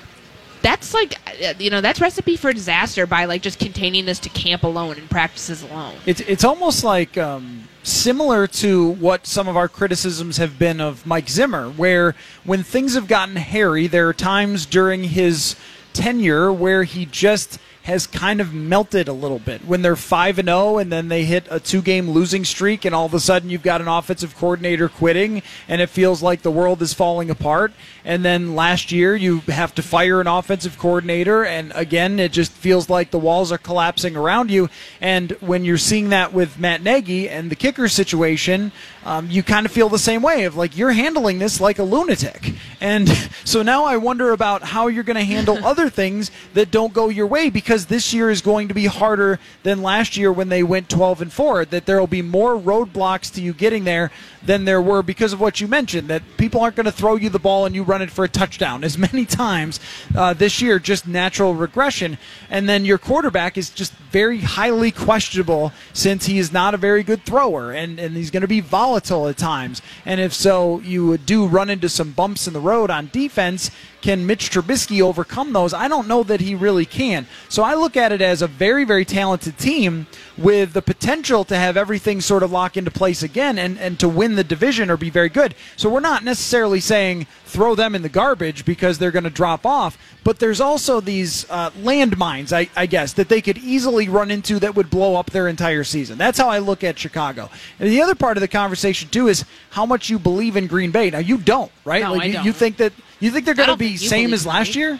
that's 0.62 0.94
like 0.94 1.20
uh, 1.44 1.54
you 1.60 1.70
know 1.70 1.82
that's 1.82 2.00
recipe 2.00 2.38
for 2.38 2.52
disaster 2.54 3.06
by 3.06 3.26
like 3.26 3.42
just 3.42 3.60
containing 3.60 4.06
this 4.06 4.20
to 4.20 4.30
camp 4.30 4.64
alone 4.64 4.98
and 4.98 5.10
practices 5.10 5.64
alone. 5.64 5.96
It's 6.06 6.22
it's 6.22 6.44
almost 6.44 6.84
like 6.84 7.18
um, 7.18 7.68
similar 7.84 8.48
to 8.48 8.92
what 8.92 9.28
some 9.28 9.48
of 9.48 9.58
our 9.58 9.68
criticisms 9.68 10.38
have 10.38 10.58
been 10.58 10.80
of 10.80 11.06
Mike 11.06 11.30
Zimmer, 11.30 11.70
where 11.70 12.16
when 12.44 12.64
things 12.64 12.96
have 12.96 13.08
gotten 13.08 13.36
hairy, 13.36 13.88
there 13.88 14.08
are 14.08 14.14
times 14.14 14.66
during 14.66 15.04
his 15.04 15.56
tenure 15.94 16.54
where 16.54 16.84
he 16.84 17.06
just 17.06 17.60
has 17.88 18.06
kind 18.06 18.42
of 18.42 18.54
melted 18.54 19.08
a 19.08 19.14
little 19.14 19.40
bit. 19.40 19.66
When 19.66 19.82
they're 19.82 19.96
5 19.96 20.40
and 20.40 20.50
0 20.50 20.78
and 20.78 20.92
then 20.92 21.08
they 21.08 21.24
hit 21.24 21.48
a 21.50 21.58
two 21.58 21.82
game 21.82 22.10
losing 22.10 22.44
streak 22.44 22.84
and 22.84 22.94
all 22.94 23.06
of 23.06 23.14
a 23.14 23.20
sudden 23.22 23.50
you've 23.50 23.64
got 23.64 23.80
an 23.80 23.88
offensive 23.88 24.36
coordinator 24.36 24.90
quitting 24.90 25.42
and 25.70 25.82
it 25.82 25.90
feels 25.90 26.22
like 26.22 26.42
the 26.42 26.52
world 26.52 26.82
is 26.82 26.94
falling 26.94 27.30
apart. 27.30 27.72
And 28.04 28.26
then 28.26 28.56
last 28.56 28.92
year 28.92 29.16
you 29.16 29.40
have 29.48 29.74
to 29.76 29.82
fire 29.82 30.20
an 30.20 30.28
offensive 30.28 30.78
coordinator 30.78 31.46
and 31.46 31.72
again 31.76 32.20
it 32.20 32.34
just 32.34 32.52
feels 32.52 32.90
like 32.90 33.12
the 33.12 33.20
walls 33.20 33.54
are 33.54 33.58
collapsing 33.58 34.18
around 34.18 34.52
you. 34.52 34.70
And 35.00 35.32
when 35.40 35.64
you're 35.64 35.78
seeing 35.78 36.10
that 36.10 36.34
with 36.34 36.60
Matt 36.60 36.84
Nagy 36.84 37.30
and 37.30 37.50
the 37.50 37.56
kicker 37.56 37.88
situation 37.88 38.74
um, 39.08 39.32
you 39.32 39.42
kind 39.42 39.66
of 39.66 39.72
feel 39.72 39.88
the 39.88 39.98
same 39.98 40.22
way 40.22 40.44
of 40.44 40.58
like 40.58 40.78
you're 40.78 40.92
handling 40.92 41.40
this 41.40 41.62
like 41.62 41.80
a 41.80 41.84
lunatic. 41.84 42.54
And 42.82 43.08
so 43.46 43.64
now 43.64 43.86
I 43.86 43.96
wonder 43.96 44.34
about 44.34 44.64
how 44.64 44.88
you're 44.88 45.06
going 45.06 45.16
to 45.16 45.24
handle 45.24 45.58
other 45.66 45.90
things 45.90 46.30
that 46.56 46.72
don't 46.72 46.94
go 46.94 47.08
your 47.08 47.26
way 47.26 47.50
because 47.50 47.86
this 47.86 48.14
year 48.14 48.30
is 48.30 48.42
going 48.42 48.68
to 48.68 48.74
be 48.74 48.86
harder 48.86 49.40
than 49.64 49.82
last 49.82 50.18
year 50.18 50.30
when 50.30 50.50
they 50.50 50.62
went 50.62 50.90
12 50.90 51.22
and 51.22 51.32
4 51.34 51.64
that 51.66 51.86
there 51.86 52.00
will 52.02 52.06
be 52.06 52.22
more 52.22 52.60
roadblocks 52.60 53.34
to 53.36 53.42
you 53.42 53.54
getting 53.54 53.86
there 53.86 54.12
than 54.44 54.66
there 54.66 54.82
were 54.82 55.02
because 55.02 55.32
of 55.32 55.40
what 55.40 55.62
you 55.62 55.68
mentioned 55.68 56.10
that 56.10 56.22
people 56.38 56.60
aren't 56.60 56.76
going 56.76 56.86
to 56.86 56.92
throw 56.92 57.16
you 57.16 57.30
the 57.30 57.40
ball 57.40 57.66
and 57.66 57.74
you 57.74 57.84
run 57.84 58.02
it 58.02 58.12
for 58.12 58.26
a 58.26 58.30
touchdown 58.30 58.84
as 58.84 58.98
many 59.14 59.26
times 59.26 59.80
uh, 60.16 60.34
this 60.34 60.62
year 60.62 60.80
just 60.80 61.08
natural 61.08 61.56
regression. 61.56 62.18
And 62.50 62.68
then 62.68 62.84
your 62.84 62.98
quarterback 62.98 63.58
is 63.58 63.70
just 63.70 63.94
very 64.12 64.40
highly 64.40 64.92
questionable 64.92 65.72
since 65.94 66.26
he 66.26 66.40
is 66.40 66.52
not 66.52 66.74
a 66.74 66.78
very 66.78 67.04
good 67.04 67.24
thrower 67.24 67.72
and, 67.72 68.00
and 68.00 68.18
he's 68.18 68.32
going 68.32 68.42
to 68.42 68.48
be 68.48 68.60
volatile 68.60 68.97
at 68.98 69.38
times. 69.38 69.82
And 70.06 70.20
if 70.20 70.34
so 70.34 70.80
you 70.82 71.06
would 71.08 71.26
do 71.26 71.46
run 71.46 71.70
into 71.70 71.90
some 71.90 72.12
bumps 72.12 72.48
in 72.48 72.54
the 72.54 72.60
road 72.60 72.90
on 72.90 73.10
defense 73.12 73.72
can 74.02 74.26
Mitch 74.26 74.52
Trubisky 74.52 75.02
overcome 75.02 75.54
those? 75.54 75.74
I 75.74 75.88
don't 75.88 76.08
know 76.08 76.24
that 76.24 76.42
he 76.42 76.56
really 76.56 76.86
can. 76.86 77.28
So 77.50 77.64
I 77.64 77.74
look 77.74 77.98
at 77.98 78.12
it 78.12 78.22
as 78.22 78.42
a 78.42 78.48
very, 78.48 78.84
very 78.84 79.06
talented 79.06 79.58
team 79.58 80.08
with 80.38 80.74
the 80.74 80.82
potential 80.82 81.44
to 81.46 81.58
have 81.58 81.78
everything 81.78 82.22
sort 82.22 82.44
of 82.44 82.52
lock 82.52 82.78
into 82.78 82.92
place 82.92 83.24
again 83.24 83.58
and, 83.58 83.80
and 83.80 84.00
to 84.00 84.08
win 84.08 84.36
the 84.36 84.44
division 84.44 84.92
or 84.92 84.98
be 84.98 85.10
very 85.10 85.30
good. 85.30 85.56
So 85.76 85.90
we're 85.90 86.00
not 86.00 86.24
necessarily 86.24 86.80
saying 86.80 87.26
throw 87.46 87.76
them 87.76 87.96
in 87.96 88.02
the 88.02 88.10
garbage 88.10 88.66
because 88.66 89.00
they're 89.00 89.12
going 89.12 89.24
to 89.24 89.30
drop 89.30 89.66
off, 89.66 89.98
but 90.24 90.40
there's 90.40 90.62
also 90.62 91.00
these 91.02 91.50
uh, 91.50 91.72
landmines, 91.72 92.54
I, 92.54 92.70
I 92.76 92.86
guess, 92.86 93.14
that 93.14 93.30
they 93.30 93.42
could 93.42 93.58
easily 93.58 94.10
run 94.10 94.30
into 94.30 94.60
that 94.60 94.76
would 94.76 94.90
blow 94.90 95.16
up 95.16 95.32
their 95.32 95.48
entire 95.48 95.84
season. 95.84 96.18
That's 96.18 96.38
how 96.38 96.50
I 96.50 96.60
look 96.60 96.84
at 96.84 97.00
Chicago. 97.00 97.50
And 97.80 97.90
the 97.90 98.02
other 98.02 98.16
part 98.16 98.38
of 98.38 98.42
the 98.42 98.48
conversation, 98.48 99.10
too, 99.10 99.28
is 99.28 99.46
how 99.72 99.86
much 99.86 100.10
you 100.10 100.20
believe 100.20 100.56
in 100.56 100.68
Green 100.68 100.92
Bay. 100.92 101.10
Now, 101.10 101.20
you 101.20 101.38
don't, 101.38 101.72
right? 101.86 102.04
No, 102.04 102.14
like, 102.14 102.22
I 102.22 102.26
you, 102.26 102.34
don't. 102.34 102.46
you 102.46 102.54
think 102.54 102.78
that 102.78 102.94
you 103.20 103.32
think 103.32 103.46
they're 103.46 103.56
going 103.56 103.70
to 103.70 103.78
be 103.78 103.98
same 103.98 104.34
as 104.34 104.46
last 104.46 104.76
me. 104.76 104.82
year? 104.82 105.00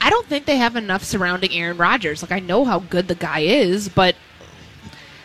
I 0.00 0.10
don't 0.10 0.26
think 0.26 0.46
they 0.46 0.56
have 0.56 0.74
enough 0.74 1.04
surrounding 1.04 1.52
Aaron 1.52 1.76
Rodgers. 1.76 2.22
Like 2.22 2.32
I 2.32 2.40
know 2.40 2.64
how 2.64 2.80
good 2.80 3.08
the 3.08 3.14
guy 3.14 3.40
is, 3.40 3.88
but 3.88 4.16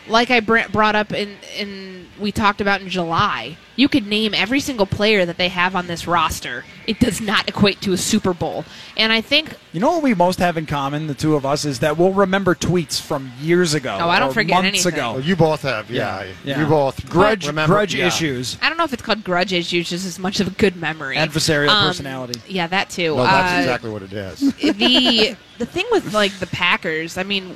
like 0.10 0.32
I 0.32 0.39
br- 0.39 0.67
brought 0.72 0.96
up 0.96 1.12
in 1.13 1.38
in 1.58 2.08
we 2.20 2.32
talked 2.32 2.62
about 2.62 2.82
in 2.82 2.89
July, 2.89 3.58
you 3.76 3.88
could 3.88 4.08
name 4.08 4.34
every 4.34 4.60
single 4.60 4.88
player 4.88 5.24
that 5.26 5.38
they 5.38 5.50
have 5.50 5.76
on 5.76 5.86
this 5.86 6.08
roster. 6.08 6.65
It 6.88 7.00
does 7.00 7.22
not 7.22 7.48
equate 7.48 7.80
to 7.82 7.93
a 7.93 7.98
Super 7.98 8.34
Bowl. 8.34 8.65
And 8.96 9.13
I 9.13 9.22
think 9.22 9.54
You 9.72 9.80
know 9.80 9.91
what 9.91 10.02
we 10.04 10.15
most 10.15 10.39
have 10.39 10.58
in 10.58 10.65
common, 10.65 11.06
the 11.06 11.13
two 11.13 11.36
of 11.36 11.46
us, 11.46 11.63
is 11.63 11.80
that 11.80 11.96
we'll 11.96 12.13
remember 12.13 12.56
tweets 12.56 13.00
from 13.00 13.32
years 13.39 13.76
ago. 13.76 13.96
Oh, 14.02 14.10
I 14.10 14.17
don't 14.17 14.30
or 14.30 14.34
forget 14.34 14.63
months 14.63 14.84
anything. 14.86 14.93
ago. 14.93 15.12
Well, 15.13 15.22
you 15.22 15.36
both 15.36 15.62
have, 15.62 15.91
yeah. 15.91 16.26
Yeah. 16.43 16.60
You 16.62 16.65
both 16.65 17.08
grudge 17.08 17.46
remember 17.46 17.76
grudge 17.76 17.93
yeah. 17.93 18.08
issues. 18.08 18.58
I 18.63 18.70
don't 18.70 18.80
know 18.80 18.84
if 18.86 18.93
it's 18.93 19.04
called 19.04 19.24
grudge 19.24 19.54
issues, 19.54 19.89
just 19.89 20.08
as 20.08 20.17
much 20.17 20.39
of 20.39 20.48
a 20.48 20.52
good 20.52 20.76
memory. 20.76 21.17
Adversarial 21.17 21.70
Um, 21.70 21.88
personality. 21.88 22.41
Yeah, 22.48 22.65
that 22.65 22.89
too. 22.89 23.15
No, 23.15 23.24
that's 23.24 23.54
Uh, 23.54 23.60
exactly 23.60 23.89
what 23.91 24.02
it 24.02 24.13
is. 24.13 24.39
the 24.62 25.36
the 25.60 25.65
thing 25.67 25.86
with 25.91 26.13
like 26.15 26.32
the 26.39 26.48
Packers, 26.48 27.15
I 27.17 27.24
mean, 27.24 27.56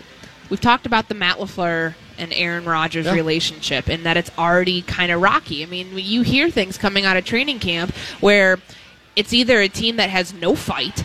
we've 0.52 0.62
talked 0.62 0.86
about 0.86 1.08
the 1.08 1.16
Matt 1.16 1.38
LaFleur 1.38 1.96
and 2.22 2.32
Aaron 2.34 2.64
Rodgers 2.64 3.06
Yeah. 3.08 3.14
relationship, 3.14 3.90
and 3.90 4.06
that 4.06 4.16
it's 4.16 4.32
already 4.38 4.82
kind 4.84 5.12
of 5.12 5.22
rocky. 5.22 5.64
I 5.64 5.66
mean, 5.66 5.98
you 5.98 6.22
hear 6.22 6.50
things 6.50 6.78
coming 6.78 7.06
out 7.06 7.18
of 7.18 7.26
training 7.26 7.60
camp 7.60 7.94
where 8.22 8.60
it's 9.16 9.34
either 9.34 9.60
a 9.60 9.68
team 9.68 9.98
that 9.98 10.10
has 10.10 10.34
no 10.34 10.56
fight, 10.56 11.04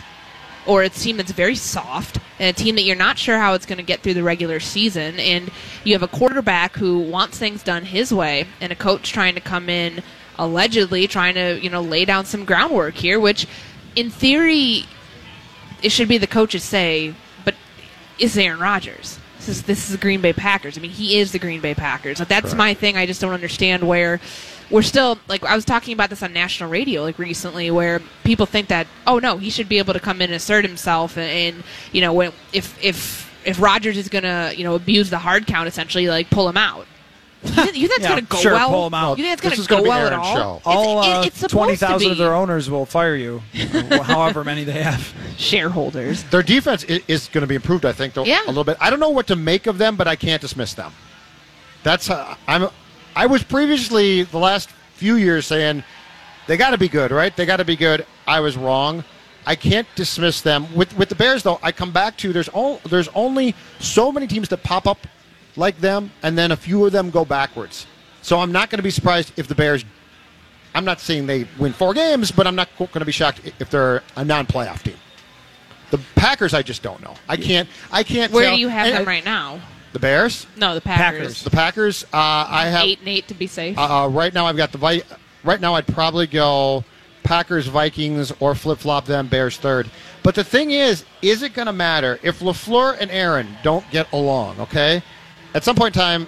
or 0.65 0.83
a 0.83 0.89
team 0.89 1.17
that's 1.17 1.31
very 1.31 1.55
soft, 1.55 2.19
and 2.39 2.49
a 2.49 2.53
team 2.53 2.75
that 2.75 2.83
you're 2.83 2.95
not 2.95 3.17
sure 3.17 3.39
how 3.39 3.53
it's 3.53 3.65
going 3.65 3.77
to 3.77 3.83
get 3.83 4.01
through 4.01 4.13
the 4.13 4.23
regular 4.23 4.59
season, 4.59 5.19
and 5.19 5.49
you 5.83 5.93
have 5.93 6.03
a 6.03 6.07
quarterback 6.07 6.75
who 6.75 6.99
wants 6.99 7.37
things 7.37 7.63
done 7.63 7.85
his 7.85 8.13
way, 8.13 8.45
and 8.61 8.71
a 8.71 8.75
coach 8.75 9.11
trying 9.11 9.33
to 9.35 9.41
come 9.41 9.69
in 9.69 10.03
allegedly 10.39 11.07
trying 11.07 11.33
to 11.33 11.59
you 11.63 11.69
know 11.69 11.81
lay 11.81 12.05
down 12.05 12.23
some 12.25 12.45
groundwork 12.45 12.93
here, 12.95 13.19
which 13.19 13.47
in 13.95 14.09
theory 14.09 14.85
it 15.81 15.89
should 15.89 16.07
be 16.07 16.17
the 16.17 16.27
coach's 16.27 16.63
say, 16.63 17.13
but 17.45 17.55
is 18.19 18.37
Aaron 18.37 18.59
Rodgers. 18.59 19.19
This 19.47 19.59
is 19.59 19.63
this 19.63 19.85
is 19.85 19.91
the 19.93 19.97
Green 19.97 20.19
Bay 20.19 20.33
Packers. 20.33 20.77
I 20.77 20.81
mean, 20.81 20.91
he 20.91 21.19
is 21.19 21.31
the 21.31 21.39
Green 21.39 21.61
Bay 21.61 21.73
Packers. 21.73 22.19
Like 22.19 22.27
that's 22.27 22.53
my 22.53 22.73
thing. 22.73 22.97
I 22.97 23.05
just 23.05 23.21
don't 23.21 23.31
understand 23.31 23.87
where 23.87 24.19
we're 24.69 24.81
still 24.81 25.17
like 25.29 25.41
I 25.45 25.55
was 25.55 25.63
talking 25.63 25.93
about 25.93 26.09
this 26.09 26.21
on 26.21 26.33
national 26.33 26.69
radio 26.69 27.03
like 27.03 27.17
recently, 27.17 27.71
where 27.71 28.01
people 28.25 28.45
think 28.45 28.67
that 28.67 28.87
oh 29.07 29.19
no, 29.19 29.37
he 29.37 29.49
should 29.49 29.69
be 29.69 29.77
able 29.77 29.93
to 29.93 30.01
come 30.01 30.17
in 30.17 30.31
and 30.31 30.33
assert 30.33 30.65
himself, 30.65 31.17
and, 31.17 31.55
and 31.55 31.63
you 31.93 32.01
know 32.01 32.11
when 32.11 32.33
if 32.51 32.77
if 32.83 33.33
if 33.45 33.61
Rodgers 33.61 33.97
is 33.97 34.09
gonna 34.09 34.51
you 34.53 34.65
know 34.65 34.75
abuse 34.75 35.09
the 35.09 35.17
hard 35.17 35.47
count, 35.47 35.69
essentially 35.69 36.09
like 36.09 36.29
pull 36.29 36.49
him 36.49 36.57
out. 36.57 36.85
You 37.43 37.49
think, 37.51 37.77
you 37.77 37.87
think 37.87 38.01
that's 38.01 38.03
Yeah, 38.03 38.09
gonna 38.09 38.21
go 38.23 38.37
sure, 38.37 38.53
well? 38.53 38.69
pull 38.69 38.87
him 38.87 38.93
out. 38.93 39.17
You 39.17 39.23
think 39.25 39.41
This 39.41 39.55
that's 39.57 39.67
gonna 39.67 39.81
gonna 39.81 39.81
go 39.81 39.83
be 39.83 39.89
well 39.89 40.07
at 40.07 40.13
all? 40.13 40.35
show. 40.35 40.55
It's, 40.57 40.65
All 40.67 41.01
it- 41.03 41.07
uh, 41.07 41.21
it's 41.25 41.35
supposed 41.37 41.51
twenty 41.51 41.73
to 41.73 41.77
thousand 41.79 42.07
be 42.07 42.11
of 42.13 42.17
their 42.17 42.33
owners 42.33 42.69
will 42.69 42.85
fire 42.85 43.15
you, 43.15 43.41
however 44.03 44.43
many 44.43 44.63
they 44.63 44.81
have. 44.83 45.13
shareholders. 45.37 46.23
Their 46.25 46.41
defense 46.43 46.83
is, 46.83 47.01
is 47.07 47.27
going 47.29 47.41
to 47.43 47.47
be 47.47 47.55
improved, 47.55 47.85
I 47.85 47.91
think, 47.93 48.13
though, 48.15 48.25
Yeah. 48.25 48.41
a 48.45 48.47
little 48.47 48.63
bit. 48.63 48.77
I 48.81 48.89
don't 48.89 48.99
know 48.99 49.09
what 49.11 49.27
to 49.27 49.35
make 49.35 49.67
of 49.67 49.77
them, 49.77 49.95
but 49.95 50.07
I 50.07 50.15
can't 50.15 50.41
dismiss 50.41 50.73
them. 50.73 50.91
That's 51.83 52.09
uh, 52.09 52.35
I'm. 52.47 52.69
I 53.15 53.25
was 53.27 53.43
previously 53.43 54.23
the 54.23 54.39
last 54.39 54.69
few 54.95 55.15
years 55.15 55.45
saying 55.45 55.83
they 56.47 56.57
got 56.57 56.71
to 56.71 56.77
be 56.77 56.87
good, 56.89 57.11
right? 57.11 57.35
They 57.35 57.45
got 57.45 57.57
to 57.57 57.65
be 57.65 57.75
good. 57.75 58.05
I 58.27 58.39
was 58.39 58.57
wrong. 58.57 59.03
I 59.45 59.55
can't 59.55 59.87
dismiss 59.95 60.41
them. 60.41 60.67
With 60.75 60.97
with 60.97 61.09
the 61.09 61.15
Bears, 61.15 61.43
though, 61.43 61.59
I 61.63 61.71
come 61.71 61.91
back 61.91 62.17
to 62.17 62.33
there's 62.33 62.49
all 62.49 62.81
there's 62.89 63.07
only 63.09 63.55
so 63.79 64.11
many 64.11 64.27
teams 64.27 64.49
that 64.49 64.63
pop 64.63 64.87
up 64.87 64.97
like 65.57 65.79
them, 65.79 66.11
and 66.23 66.37
then 66.37 66.51
a 66.51 66.55
few 66.55 66.85
of 66.85 66.91
them 66.91 67.09
go 67.09 67.25
backwards. 67.25 67.85
So 68.21 68.39
I'm 68.39 68.51
not 68.51 68.69
going 68.69 68.77
to 68.79 68.83
be 68.83 68.91
surprised 68.91 69.33
if 69.37 69.47
the 69.47 69.55
Bears. 69.55 69.83
I'm 70.75 70.85
not 70.85 70.99
saying 70.99 71.25
they 71.27 71.47
win 71.57 71.73
four 71.73 71.93
games, 71.93 72.31
but 72.31 72.45
I'm 72.45 72.55
not 72.55 72.69
going 72.77 72.89
to 72.93 73.05
be 73.05 73.11
shocked 73.11 73.41
if 73.59 73.69
they're 73.69 74.03
a 74.15 74.23
non-playoff 74.23 74.83
team. 74.83 74.97
The 75.89 75.97
Packers, 76.15 76.53
I 76.53 76.61
just 76.61 76.83
don't 76.83 77.01
know. 77.01 77.15
I 77.27 77.37
can't. 77.37 77.67
I 77.91 78.03
can't. 78.03 78.31
Where 78.31 78.45
tell. 78.45 78.55
do 78.55 78.61
you 78.61 78.67
have 78.67 78.87
and- 78.87 78.97
them 78.97 79.05
right 79.05 79.25
now? 79.25 79.59
The 79.93 79.99
Bears. 79.99 80.45
No, 80.57 80.75
the 80.75 80.81
Packers. 80.81 81.43
The 81.43 81.49
Packers. 81.49 82.03
Uh, 82.05 82.07
I 82.13 82.67
have 82.67 82.83
Eight 82.83 82.99
and 82.99 83.07
eight 83.07 83.27
to 83.29 83.33
be 83.33 83.47
safe. 83.47 83.77
Uh, 83.77 84.07
right 84.11 84.33
now, 84.33 84.45
I've 84.45 84.57
got 84.57 84.71
the 84.71 84.77
Vi- 84.77 85.01
right 85.43 85.59
now. 85.61 85.73
I'd 85.75 85.87
probably 85.87 86.27
go 86.27 86.83
Packers, 87.23 87.67
Vikings, 87.67 88.31
or 88.39 88.53
flip 88.53 88.79
flop 88.79 89.05
them 89.05 89.27
Bears 89.27 89.57
third. 89.57 89.89
But 90.23 90.35
the 90.35 90.43
thing 90.43 90.71
is, 90.71 91.05
is 91.21 91.41
it 91.41 91.53
going 91.53 91.67
to 91.67 91.73
matter 91.73 92.19
if 92.21 92.41
LaFleur 92.41 92.97
and 92.99 93.09
Aaron 93.09 93.47
don't 93.63 93.89
get 93.89 94.11
along? 94.11 94.59
Okay, 94.59 95.01
at 95.57 95.63
some 95.63 95.75
point 95.75 95.95
in 95.95 95.99
time, 95.99 96.27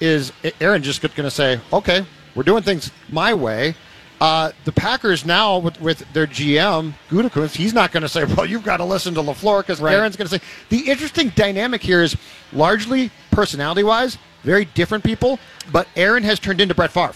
is 0.00 0.32
Aaron 0.60 0.82
just 0.84 1.02
going 1.02 1.12
to 1.16 1.30
say, 1.30 1.60
"Okay, 1.72 2.06
we're 2.36 2.44
doing 2.44 2.62
things 2.62 2.92
my 3.10 3.34
way"? 3.34 3.74
Uh, 4.20 4.50
the 4.64 4.72
Packers 4.72 5.24
now 5.24 5.58
with, 5.58 5.80
with 5.80 6.04
their 6.12 6.26
GM 6.26 6.92
Gutekunst, 7.10 7.54
he's 7.56 7.74
not 7.74 7.90
going 7.90 8.02
to 8.04 8.08
say, 8.08 8.24
"Well, 8.24 8.46
you've 8.46 8.64
got 8.64 8.76
to 8.76 8.84
listen 8.84 9.14
to 9.14 9.20
LaFleur," 9.20 9.60
because 9.62 9.80
Right. 9.80 9.94
Aaron's 9.94 10.14
going 10.16 10.28
to 10.28 10.38
say. 10.38 10.44
The 10.68 10.88
interesting 10.88 11.30
dynamic 11.34 11.82
here 11.82 12.02
is 12.04 12.16
largely 12.52 13.10
personality-wise, 13.32 14.16
very 14.44 14.64
different 14.66 15.02
people, 15.02 15.40
but 15.72 15.88
Aaron 15.96 16.22
has 16.22 16.38
turned 16.38 16.60
into 16.60 16.74
Brett 16.74 16.92
Favre. 16.92 17.14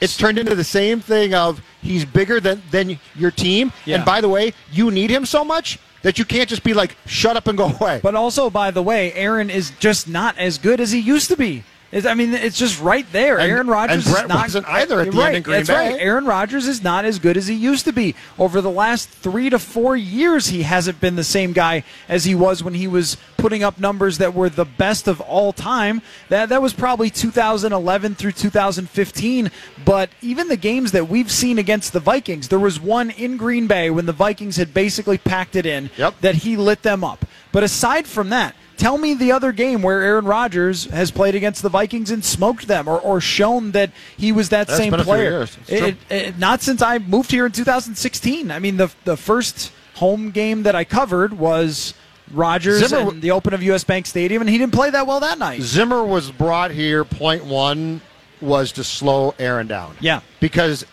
It's 0.00 0.16
turned 0.16 0.38
into 0.38 0.54
the 0.54 0.64
same 0.64 1.00
thing 1.00 1.34
of 1.34 1.60
he's 1.82 2.04
bigger 2.06 2.40
than 2.40 2.62
than 2.70 2.98
your 3.14 3.30
team, 3.30 3.70
Yeah. 3.84 3.96
and 3.96 4.04
by 4.06 4.22
the 4.22 4.28
way, 4.30 4.54
you 4.72 4.90
need 4.90 5.10
him 5.10 5.26
so 5.26 5.44
much 5.44 5.78
that 6.02 6.18
you 6.18 6.24
can't 6.24 6.48
just 6.48 6.62
be 6.62 6.74
like, 6.74 6.96
"Shut 7.06 7.36
up 7.36 7.46
and 7.46 7.56
go 7.56 7.74
away." 7.80 8.00
But 8.02 8.14
also, 8.14 8.50
by 8.50 8.70
the 8.70 8.82
way, 8.82 9.12
Aaron 9.12 9.50
is 9.50 9.72
just 9.78 10.08
not 10.08 10.36
as 10.38 10.58
good 10.58 10.80
as 10.80 10.92
he 10.92 10.98
used 10.98 11.28
to 11.28 11.36
be. 11.36 11.64
It's- 11.92 12.10
I 12.10 12.14
mean, 12.14 12.34
it's 12.34 12.58
just 12.58 12.80
right 12.80 13.06
there. 13.12 13.38
And- 13.38 13.50
Aaron 13.50 13.68
Rodgers 13.68 14.06
is 14.06 14.12
not, 14.28 14.54
either 14.68 15.00
at 15.00 15.12
the 15.12 15.16
right, 15.16 15.26
end 15.28 15.36
in 15.36 15.42
Green 15.44 15.56
that's 15.58 15.68
Bay. 15.68 15.92
right. 15.92 15.96
Aaron 16.00 16.24
Rodgers 16.26 16.66
is 16.66 16.82
not 16.82 17.04
as 17.04 17.18
good 17.20 17.36
as 17.36 17.46
he 17.46 17.54
used 17.54 17.84
to 17.84 17.92
be. 17.92 18.14
Over 18.38 18.60
the 18.60 18.70
last 18.70 19.08
three 19.08 19.50
to 19.50 19.58
four 19.58 19.96
years, 19.96 20.48
he 20.48 20.62
hasn't 20.62 21.00
been 21.00 21.14
the 21.16 21.22
same 21.24 21.52
guy 21.52 21.84
as 22.08 22.24
he 22.24 22.34
was 22.34 22.62
when 22.62 22.74
he 22.74 22.88
was 22.88 23.16
putting 23.36 23.62
up 23.62 23.78
numbers 23.78 24.18
that 24.18 24.34
were 24.34 24.48
the 24.50 24.64
best 24.64 25.06
of 25.06 25.20
all 25.20 25.52
time. 25.52 26.02
That 26.28 26.48
that 26.48 26.60
was 26.60 26.72
probably 26.72 27.08
2011 27.08 28.16
through 28.16 28.32
2015. 28.32 29.50
But 29.84 30.10
even 30.20 30.48
the 30.48 30.56
games 30.56 30.90
that 30.92 31.08
we've 31.08 31.30
seen 31.30 31.58
against 31.58 31.92
the 31.92 32.00
Vikings, 32.00 32.48
there 32.48 32.58
was 32.58 32.80
one 32.80 33.10
in 33.10 33.36
Green 33.36 33.68
Bay 33.68 33.90
when 33.90 34.06
the 34.06 34.12
Vikings 34.12 34.56
had 34.56 34.74
basically 34.74 35.18
packed 35.18 35.54
it 35.54 35.66
in 35.66 35.90
Yep. 35.96 36.14
that 36.22 36.34
he 36.36 36.56
lit 36.56 36.82
them 36.82 37.04
up. 37.04 37.24
But 37.52 37.62
aside 37.62 38.06
from 38.06 38.30
that, 38.30 38.54
tell 38.76 38.98
me 38.98 39.14
the 39.14 39.32
other 39.32 39.52
game 39.52 39.82
where 39.82 40.00
Aaron 40.02 40.24
Rodgers 40.24 40.84
has 40.86 41.10
played 41.10 41.34
against 41.34 41.62
the 41.62 41.68
Vikings 41.68 42.10
and 42.10 42.24
smoked 42.24 42.66
them 42.68 42.88
or, 42.88 42.98
or 43.00 43.20
shown 43.20 43.72
that 43.72 43.90
he 44.16 44.32
was 44.32 44.50
that 44.50 44.66
That's 44.68 44.78
same 44.78 44.90
been 44.90 45.00
a 45.00 45.04
few 45.04 45.12
player. 45.12 45.46
It- 45.68 45.96
it- 46.10 46.38
not 46.38 46.62
since 46.62 46.82
I 46.82 46.98
moved 46.98 47.30
here 47.30 47.46
in 47.46 47.52
2016. 47.52 48.50
I 48.50 48.58
mean, 48.58 48.76
the, 48.76 48.90
the 49.04 49.16
first 49.16 49.72
home 49.94 50.30
game 50.30 50.62
that 50.64 50.74
I 50.74 50.84
covered 50.84 51.38
was 51.38 51.94
Rodgers 52.32 52.86
Zimmer- 52.86 53.10
and 53.10 53.22
the 53.22 53.30
Open 53.30 53.54
of 53.54 53.62
US 53.62 53.84
Bank 53.84 54.06
Stadium, 54.06 54.42
and 54.42 54.50
he 54.50 54.58
didn't 54.58 54.72
play 54.74 54.90
that 54.90 55.06
well 55.06 55.20
that 55.20 55.38
night. 55.38 55.62
Zimmer 55.62 56.04
was 56.04 56.30
brought 56.30 56.70
here. 56.70 57.04
Point 57.04 57.44
one 57.44 58.00
was 58.40 58.72
to 58.72 58.84
slow 58.84 59.34
Aaron 59.38 59.66
down. 59.66 59.96
Yeah. 60.00 60.20
because 60.40 60.84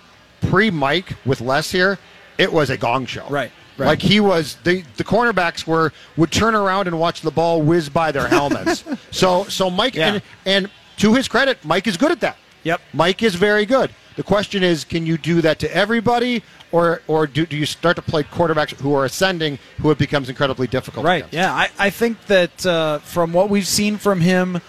pre 0.50 0.70
Mike 0.72 1.16
with 1.26 1.42
Les 1.42 1.72
here, 1.72 1.98
it 2.38 2.52
was 2.54 2.70
a 2.70 2.78
gong 2.78 3.06
show. 3.06 3.26
Right, 3.30 3.52
right. 3.78 3.88
Like 3.88 4.02
he 4.02 4.20
was 4.20 4.56
the 4.64 4.84
the 4.98 5.04
cornerbacks 5.04 5.66
were 5.68 5.92
would 6.18 6.32
turn 6.32 6.56
around 6.56 6.88
and 6.88 7.00
watch 7.00 7.22
the 7.22 7.32
ball 7.32 7.62
whiz 7.62 7.90
by 7.90 8.12
their 8.12 8.28
helmets. 8.28 8.84
so 9.12 9.44
so 9.46 9.70
Mike 9.70 9.96
Yeah. 9.96 10.14
and 10.14 10.22
and 10.46 10.70
to 10.98 11.14
his 11.14 11.28
credit, 11.28 11.58
Mike 11.66 11.88
is 11.88 11.98
good 11.98 12.12
at 12.12 12.20
that. 12.22 12.38
Yep. 12.64 12.82
Mike 12.94 13.24
is 13.24 13.36
very 13.36 13.66
good. 13.66 13.92
The 14.16 14.24
question 14.24 14.62
is, 14.64 14.84
can 14.86 15.06
you 15.08 15.18
do 15.18 15.42
that 15.42 15.58
to 15.60 15.76
everybody, 15.76 16.44
or 16.72 17.02
or 17.08 17.26
do, 17.26 17.46
do 17.48 17.58
you 17.58 17.66
start 17.66 17.96
to 17.96 18.02
play 18.04 18.22
quarterbacks 18.24 18.80
who 18.80 18.94
are 18.94 19.06
ascending, 19.06 19.58
who 19.82 19.90
it 19.90 19.98
becomes 19.98 20.30
incredibly 20.30 20.68
difficult? 20.68 21.04
Right. 21.06 21.18
against? 21.24 21.34
Yeah. 21.34 21.52
I, 21.52 21.70
I 21.80 21.90
think 21.90 22.24
that 22.28 22.64
uh, 22.66 23.00
from 23.00 23.34
what 23.34 23.50
we've 23.50 23.66
seen 23.68 23.98
from 23.98 24.22
him, 24.22 24.62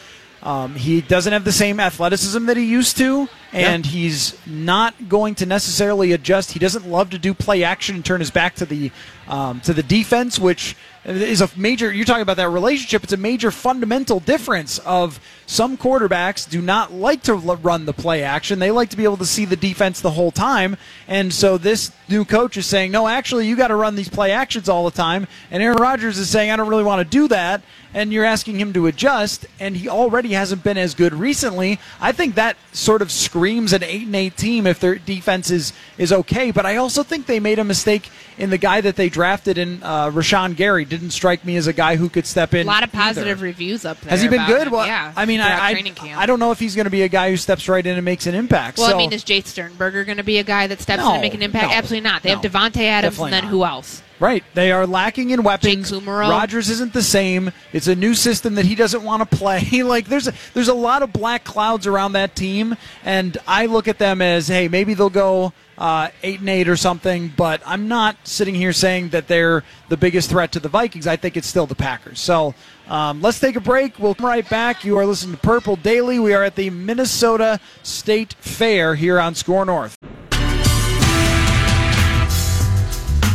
um, 0.45 0.75
he 0.75 1.01
doesn't 1.01 1.33
have 1.33 1.45
the 1.45 1.53
same 1.53 1.81
athleticism 1.81 2.45
that 2.47 2.59
he 2.59 2.65
used 2.65 2.99
to, 2.99 3.29
and 3.51 3.87
he's 3.87 4.37
not 4.47 5.09
going 5.09 5.35
to 5.37 5.47
necessarily 5.47 6.13
adjust. 6.13 6.53
He 6.53 6.59
doesn't 6.59 6.87
love 6.87 7.09
to 7.11 7.19
do 7.19 7.33
play 7.33 7.65
action 7.65 7.95
and 7.97 8.05
turn 8.05 8.21
his 8.21 8.31
back 8.31 8.55
to 8.57 8.67
the 8.67 8.93
um, 9.27 9.61
to 9.63 9.73
the 9.73 9.83
defense, 9.83 10.39
which 10.39 10.77
is 11.07 11.41
a 11.41 11.49
major. 11.57 11.91
You're 11.91 12.05
talking 12.05 12.21
about 12.21 12.37
that 12.37 12.51
relationship. 12.51 13.05
It's 13.05 13.15
a 13.15 13.17
major 13.17 13.51
fundamental 13.51 14.21
difference. 14.21 14.79
Of 14.81 15.19
some 15.47 15.79
quarterbacks 15.79 16.49
do 16.49 16.61
not 16.61 16.93
like 16.93 17.23
to 17.23 17.35
run 17.35 17.87
the 17.87 17.95
play 17.95 18.23
action; 18.23 18.59
they 18.59 18.71
like 18.71 18.91
to 18.91 18.99
be 18.99 19.05
able 19.05 19.17
to 19.17 19.27
see 19.27 19.47
the 19.47 19.57
defense 19.57 20.03
the 20.03 20.11
whole 20.11 20.31
time. 20.31 20.77
And 21.09 21.33
so 21.33 21.57
this 21.57 21.91
new 22.09 22.25
coach 22.25 22.57
is 22.57 22.67
saying, 22.67 22.91
no, 22.91 23.09
actually, 23.09 23.47
you 23.47 23.57
got 23.57 23.69
to 23.69 23.77
run 23.77 23.95
these 23.95 24.09
play 24.09 24.31
actions 24.31 24.69
all 24.69 24.85
the 24.85 24.91
time. 24.91 25.27
And 25.51 25.63
Aaron 25.63 25.79
Rodgers 25.79 26.19
is 26.19 26.29
saying, 26.29 26.51
I 26.51 26.57
don't 26.57 26.69
really 26.69 26.85
want 26.85 27.01
to 27.01 27.05
do 27.05 27.29
that. 27.29 27.63
And 27.93 28.13
you're 28.13 28.25
asking 28.25 28.59
him 28.59 28.73
to 28.73 28.89
adjust, 28.89 29.47
and 29.61 29.77
he 29.77 29.89
already 29.89 30.33
hasn't 30.33 30.65
been 30.65 30.77
as 30.77 30.95
good 30.95 31.15
recently. 31.15 31.79
I 32.01 32.11
think 32.11 32.35
that 32.35 32.57
sort 32.73 33.03
of 33.03 33.13
screams 33.13 33.73
an 33.73 33.85
eight 33.85 34.03
and 34.03 34.17
eight 34.17 34.37
team 34.37 34.67
if 34.67 34.81
their 34.81 34.97
defense 34.97 35.49
is 35.49 35.73
is 35.97 36.13
okay. 36.13 36.51
But 36.51 36.67
I 36.67 36.75
also 36.75 37.05
think 37.05 37.27
they 37.27 37.39
made 37.39 37.61
a 37.61 37.65
mistake 37.65 38.11
in 38.37 38.51
the 38.51 38.59
guy 38.59 38.81
that 38.81 38.97
they 38.97 39.09
drafted 39.09 39.59
in 39.59 39.81
uh, 39.85 40.11
Rashan 40.11 40.57
Gary. 40.57 40.85
Didn't 40.85 41.11
strike 41.11 41.45
me 41.45 41.55
as 41.55 41.69
a 41.69 41.73
guy 41.73 41.95
who 41.95 42.09
could 42.09 42.27
step 42.27 42.53
in. 42.53 42.67
a 42.67 42.69
lot 42.69 42.83
of 42.83 42.89
either. 42.89 42.99
positive 42.99 43.43
reviews 43.43 43.85
up 43.85 44.01
there. 44.01 44.11
Has 44.11 44.23
he 44.23 44.29
been 44.29 44.45
good? 44.47 44.67
him. 44.67 44.73
Well, 44.73 44.87
yeah. 44.89 45.13
I 45.15 45.25
mean, 45.25 45.39
I, 45.39 45.71
I. 45.71 46.15
I 46.17 46.27
don't 46.27 46.41
know 46.41 46.51
if 46.51 46.59
he's 46.59 46.75
going 46.75 46.87
to 46.87 46.91
be 46.91 47.03
a 47.03 47.09
guy 47.09 47.31
who 47.31 47.37
steps 47.37 47.69
right 47.69 47.87
in 47.87 47.95
and 47.95 48.05
makes 48.05 48.27
an 48.27 48.35
impact. 48.35 48.79
Well, 48.79 48.89
so, 48.89 48.95
I 48.95 48.99
mean, 48.99 49.13
is 49.13 49.23
Jace 49.23 49.47
Sternberger 49.47 50.05
going 50.05 50.17
to 50.17 50.25
be 50.25 50.39
a 50.39 50.45
guy 50.45 50.67
that 50.67 50.81
steps 50.81 51.01
in 51.01 51.09
and 51.09 51.23
make 51.23 51.35
an 51.35 51.43
impact? 51.43 51.69
no, 51.69 51.77
Absolutely 51.77 51.94
not. 52.01 52.23
They 52.23 52.31
have 52.31 52.43
no. 52.43 52.49
Davante 52.49 52.83
Adams, 52.83 53.15
Definitely 53.15 53.25
and 53.25 53.33
then 53.33 53.45
not. 53.45 53.51
who 53.51 53.65
else? 53.65 54.03
Right. 54.21 54.45
They 54.55 54.71
are 54.71 54.87
lacking 54.87 55.31
in 55.31 55.43
weapons. 55.43 55.93
Rodgers 55.93 56.71
isn't 56.71 56.93
the 56.93 57.03
same. 57.03 57.51
It's 57.73 57.89
a 57.89 57.97
new 57.97 58.15
system 58.15 58.55
that 58.55 58.65
he 58.65 58.75
doesn't 58.75 59.03
want 59.03 59.29
to 59.29 59.37
play. 59.37 59.61
like 59.83 60.07
there's 60.07 60.29
a, 60.29 60.35
there's 60.55 60.69
a 60.69 60.75
lot 60.75 61.03
of 61.03 61.13
black 61.13 61.45
clouds 61.45 61.87
around 61.87 62.13
that 62.13 62.37
team, 62.37 62.77
and 63.05 63.37
I 63.47 63.67
look 63.67 63.89
at 63.89 63.99
them 63.99 64.23
as, 64.23 64.49
hey, 64.49 64.69
maybe 64.69 64.95
they'll 64.95 65.11
go 65.11 65.53
uh, 65.77 66.09
eight 66.23 66.41
and 66.41 66.49
eight 66.49 66.69
or 66.69 66.77
something. 66.77 67.33
But 67.37 67.61
I'm 67.67 67.89
not 67.89 68.17
sitting 68.25 68.55
here 68.55 68.73
saying 68.73 69.09
that 69.11 69.27
they're 69.27 69.65
the 69.89 69.97
biggest 69.97 70.31
threat 70.31 70.53
to 70.53 70.61
the 70.61 70.69
Vikings. 70.69 71.07
I 71.07 71.17
think 71.17 71.37
it's 71.37 71.49
still 71.49 71.67
the 71.67 71.75
Packers. 71.75 72.21
So 72.21 72.55
um, 72.89 73.21
let's 73.21 73.41
take 73.41 73.57
a 73.57 73.61
break. 73.61 73.99
We'll 73.99 74.15
come 74.15 74.27
right 74.27 74.49
back. 74.49 74.85
You 74.85 74.97
are 74.99 75.07
listening 75.07 75.37
to 75.37 75.41
Purple 75.43 75.77
Daily. 75.77 76.21
We 76.21 76.35
are 76.35 76.45
at 76.45 76.55
the 76.55 76.71
Minnesota 76.71 77.59
State 77.83 78.35
Fair 78.35 78.95
here 78.95 79.19
on 79.19 79.35
SKOR 79.35 79.65
North. 79.65 79.99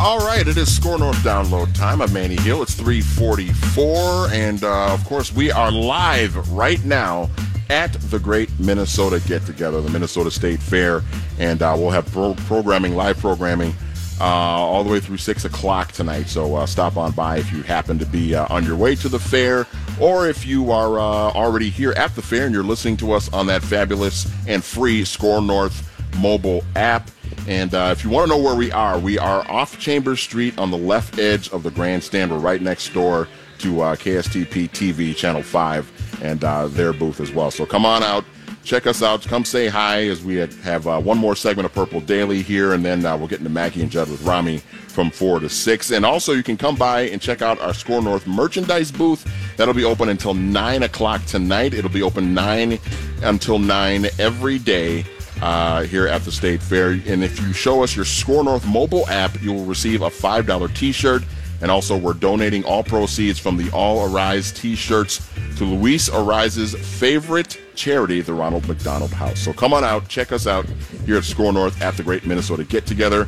All 0.02 0.20
right, 0.20 0.48
it 0.48 0.56
is 0.56 0.74
SKOR 0.74 0.98
North 0.98 1.18
download 1.18 1.76
time. 1.76 2.02
I'm 2.02 2.14
Manny 2.14 2.38
Hill. 2.38 2.62
It's 2.62 2.74
344, 2.74 4.30
and 4.32 4.64
uh, 4.64 4.94
of 4.94 5.04
course, 5.04 5.34
we 5.34 5.52
are 5.52 5.70
live 5.70 6.50
right 6.54 6.82
now 6.86 7.30
at 7.70 7.92
the 8.10 8.18
Great 8.18 8.50
Minnesota 8.62 9.22
Get 9.28 9.46
Together, 9.46 9.82
the 9.82 9.90
Minnesota 9.90 10.32
State 10.32 10.62
Fair, 10.62 11.02
and 11.38 11.62
uh, 11.62 11.76
we'll 11.78 11.90
have 11.90 12.10
pro- 12.14 12.34
programming, 12.34 12.96
live 12.96 13.20
programming, 13.20 13.76
uh, 14.22 14.24
all 14.24 14.86
the 14.86 14.90
way 14.90 15.02
through 15.02 15.18
six 15.18 15.44
o'clock 15.44 15.92
tonight. 15.92 16.28
So 16.30 16.56
uh, 16.56 16.66
stop 16.66 16.96
on 16.96 17.12
by 17.12 17.40
if 17.40 17.52
you 17.52 17.62
happen 17.64 18.00
to 18.00 18.06
be 18.06 18.34
uh, 18.34 18.48
on 18.50 18.64
your 18.64 18.78
way 18.78 18.96
to 18.96 19.10
the 19.10 19.20
fair, 19.20 19.68
or 20.00 20.30
if 20.30 20.46
you 20.46 20.72
are 20.72 20.98
uh, 20.98 21.02
already 21.34 21.70
here 21.70 21.92
at 21.92 22.16
the 22.16 22.22
fair 22.22 22.46
and 22.46 22.56
you're 22.56 22.64
listening 22.64 22.96
to 22.98 23.12
us 23.12 23.32
on 23.34 23.48
that 23.48 23.62
fabulous 23.64 24.32
and 24.48 24.64
free 24.64 25.04
SKOR 25.04 25.42
North 25.42 25.86
mobile 26.20 26.64
app. 26.78 27.12
And 27.48 27.74
uh, 27.74 27.90
if 27.92 28.04
you 28.04 28.10
want 28.10 28.30
to 28.30 28.38
know 28.38 28.44
where 28.44 28.56
we 28.56 28.72
are, 28.72 29.00
we 29.00 29.18
are 29.18 29.50
off 29.50 29.80
Chambers 29.80 30.22
Street 30.22 30.58
on 30.60 30.72
the 30.72 30.78
left 30.78 31.18
edge 31.18 31.50
of 31.50 31.64
the 31.64 31.72
grandstand. 31.72 32.32
We're 32.32 32.38
right 32.38 32.62
next 32.62 32.94
door 32.94 33.28
to 33.60 33.82
uh, 33.82 33.96
KSTP 33.96 34.70
TV 34.70 35.16
Channel 35.16 35.44
5 35.44 36.22
and 36.24 36.44
uh, 36.44 36.68
their 36.68 36.94
booth 36.94 37.20
as 37.20 37.32
well. 37.32 37.52
So 37.52 37.66
come 37.66 37.86
on 37.86 38.04
out, 38.04 38.24
check 38.64 38.88
us 38.88 39.02
out, 39.02 39.22
come 39.24 39.46
say 39.46 39.68
hi 39.68 40.08
as 40.08 40.24
we 40.24 40.36
have 40.36 40.88
uh, 40.88 41.00
one 41.00 41.18
more 41.18 41.36
segment 41.36 41.66
of 41.66 41.74
Purple 41.74 42.02
Daily 42.02 42.42
here, 42.42 42.74
and 42.74 42.86
then 42.86 43.06
uh, 43.06 43.18
we'll 43.18 43.28
get 43.28 43.40
into 43.40 43.50
Mackey 43.50 43.82
and 43.82 43.92
Judd 43.92 44.10
with 44.10 44.22
Rami 44.24 44.60
from 44.88 45.12
4 45.12 45.40
to 45.42 45.50
6. 45.50 45.92
And 45.92 46.06
also, 46.06 46.34
you 46.34 46.44
can 46.44 46.58
come 46.58 46.76
by 46.76 47.02
and 47.02 47.22
check 47.22 47.42
out 47.42 47.60
our 47.60 47.74
SKOR 47.74 48.02
North 48.02 48.28
merchandise 48.28 48.92
booth. 48.92 49.30
That'll 49.58 49.74
be 49.74 49.86
open 49.86 50.10
until 50.10 50.34
9 50.34 50.84
o'clock 50.84 51.24
tonight. 51.26 51.74
It'll 51.74 51.90
be 51.90 52.04
open 52.04 52.34
9 52.34 52.80
until 53.24 53.60
9 53.60 54.08
every 54.20 54.60
day 54.60 55.06
uh, 55.42 55.84
here 55.84 56.08
at 56.08 56.24
the 56.24 56.32
State 56.32 56.62
Fair. 56.62 56.92
And 56.92 57.24
if 57.24 57.40
you 57.40 57.54
show 57.54 57.84
us 57.84 57.96
your 57.96 58.06
SKOR 58.06 58.44
North 58.44 58.66
mobile 58.68 59.08
app, 59.08 59.42
you 59.42 59.54
will 59.54 59.66
receive 59.66 60.02
a 60.02 60.10
$5 60.10 60.76
t 60.76 60.92
shirt. 60.92 61.24
And 61.62 61.70
also, 61.70 61.98
we're 61.98 62.14
donating 62.14 62.64
all 62.64 62.84
proceeds 62.84 63.38
from 63.38 63.58
the 63.58 63.70
All 63.72 64.10
Arise 64.10 64.52
t 64.52 64.76
shirts 64.76 65.28
to 65.58 65.66
Luis 65.66 66.10
Arraez's 66.10 66.74
favorite 66.98 67.60
charity, 67.76 68.22
the 68.22 68.34
Ronald 68.34 68.68
McDonald 68.68 69.12
House. 69.12 69.40
So 69.40 69.52
come 69.52 69.74
on 69.74 69.84
out, 69.84 70.08
check 70.08 70.32
us 70.32 70.48
out 70.48 70.66
here 71.06 71.18
at 71.18 71.24
SKOR 71.26 71.52
North 71.52 71.82
at 71.82 71.98
the 71.98 72.04
Great 72.04 72.26
Minnesota 72.26 72.64
Get 72.64 72.86
Together. 72.86 73.28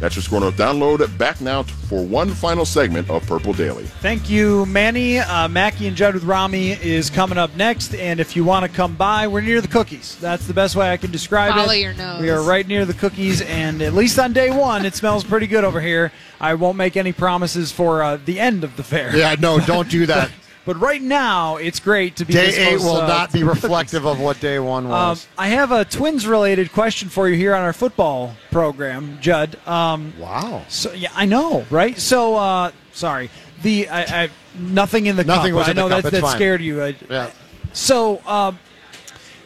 That's 0.00 0.16
your 0.16 0.22
SKOR 0.22 0.40
North. 0.40 0.56
Download 0.56 1.16
back 1.18 1.40
now 1.40 1.62
for 1.62 2.04
one 2.04 2.30
final 2.30 2.64
segment 2.64 3.08
of 3.08 3.26
Purple 3.26 3.52
Daily. 3.52 3.84
Thank 3.84 4.28
you, 4.28 4.66
Manny. 4.66 5.18
Uh, 5.18 5.48
Mackey 5.48 5.86
and 5.86 5.96
Judd 5.96 6.14
with 6.14 6.24
Rami 6.24 6.72
is 6.72 7.10
coming 7.10 7.38
up 7.38 7.54
next, 7.56 7.94
and 7.94 8.20
if 8.20 8.36
you 8.36 8.44
want 8.44 8.70
to 8.70 8.76
come 8.76 8.96
by, 8.96 9.28
we're 9.28 9.40
near 9.40 9.60
the 9.60 9.68
cookies. 9.68 10.16
That's 10.20 10.46
the 10.46 10.54
best 10.54 10.76
way 10.76 10.92
I 10.92 10.96
can 10.96 11.10
describe 11.10 11.54
Follow 11.54 11.72
it. 11.72 11.78
your 11.80 11.94
nose. 11.94 12.20
We 12.20 12.30
are 12.30 12.42
right 12.42 12.66
near 12.66 12.84
the 12.84 12.94
cookies, 12.94 13.40
and 13.42 13.80
at 13.82 13.94
least 13.94 14.18
on 14.18 14.32
day 14.32 14.50
one, 14.50 14.84
it 14.84 14.94
smells 14.94 15.24
pretty 15.24 15.46
good 15.46 15.64
over 15.64 15.80
here. 15.80 16.12
I 16.40 16.54
won't 16.54 16.76
make 16.76 16.96
any 16.96 17.12
promises 17.12 17.72
for 17.72 18.02
uh, 18.02 18.18
the 18.22 18.40
end 18.40 18.64
of 18.64 18.76
the 18.76 18.82
fair. 18.82 19.16
Yeah, 19.16 19.36
no, 19.38 19.60
don't 19.60 19.88
do 19.88 20.06
that. 20.06 20.30
But 20.64 20.80
right 20.80 21.02
now, 21.02 21.56
it's 21.56 21.78
great 21.78 22.16
to 22.16 22.24
be. 22.24 22.32
Day 22.32 22.46
this 22.46 22.56
eight 22.58 22.78
will 22.78 22.96
uh, 22.96 23.06
not 23.06 23.32
be 23.32 23.42
reflective 23.56 24.06
of 24.06 24.18
what 24.18 24.40
day 24.40 24.58
one 24.58 24.84
Um, 24.86 24.90
was. 24.90 25.28
I 25.36 25.48
have 25.48 25.72
a 25.72 25.84
twins 25.84 26.26
related 26.26 26.72
question 26.72 27.08
for 27.08 27.28
you 27.28 27.36
here 27.36 27.54
on 27.54 27.62
our 27.62 27.74
football 27.74 28.34
program, 28.50 29.18
Judd. 29.20 29.56
Um, 29.66 30.14
wow. 30.18 30.64
So 30.68 30.92
yeah, 30.92 31.10
I 31.14 31.26
know, 31.26 31.66
right? 31.70 31.98
So 31.98 32.36
uh, 32.36 32.70
sorry, 32.92 33.30
the 33.62 33.88
I, 33.88 34.24
I 34.24 34.30
nothing 34.58 35.06
in 35.06 35.16
the 35.16 35.24
Nothing 35.24 35.52
cup. 35.52 35.58
was 35.58 35.68
I 35.68 35.72
know 35.74 35.88
that 35.88 36.04
that 36.04 36.26
scared 36.28 36.62
you. 36.62 36.82
I, 36.82 36.96
yeah. 37.10 37.30
so 37.74 38.24
um, 38.26 38.58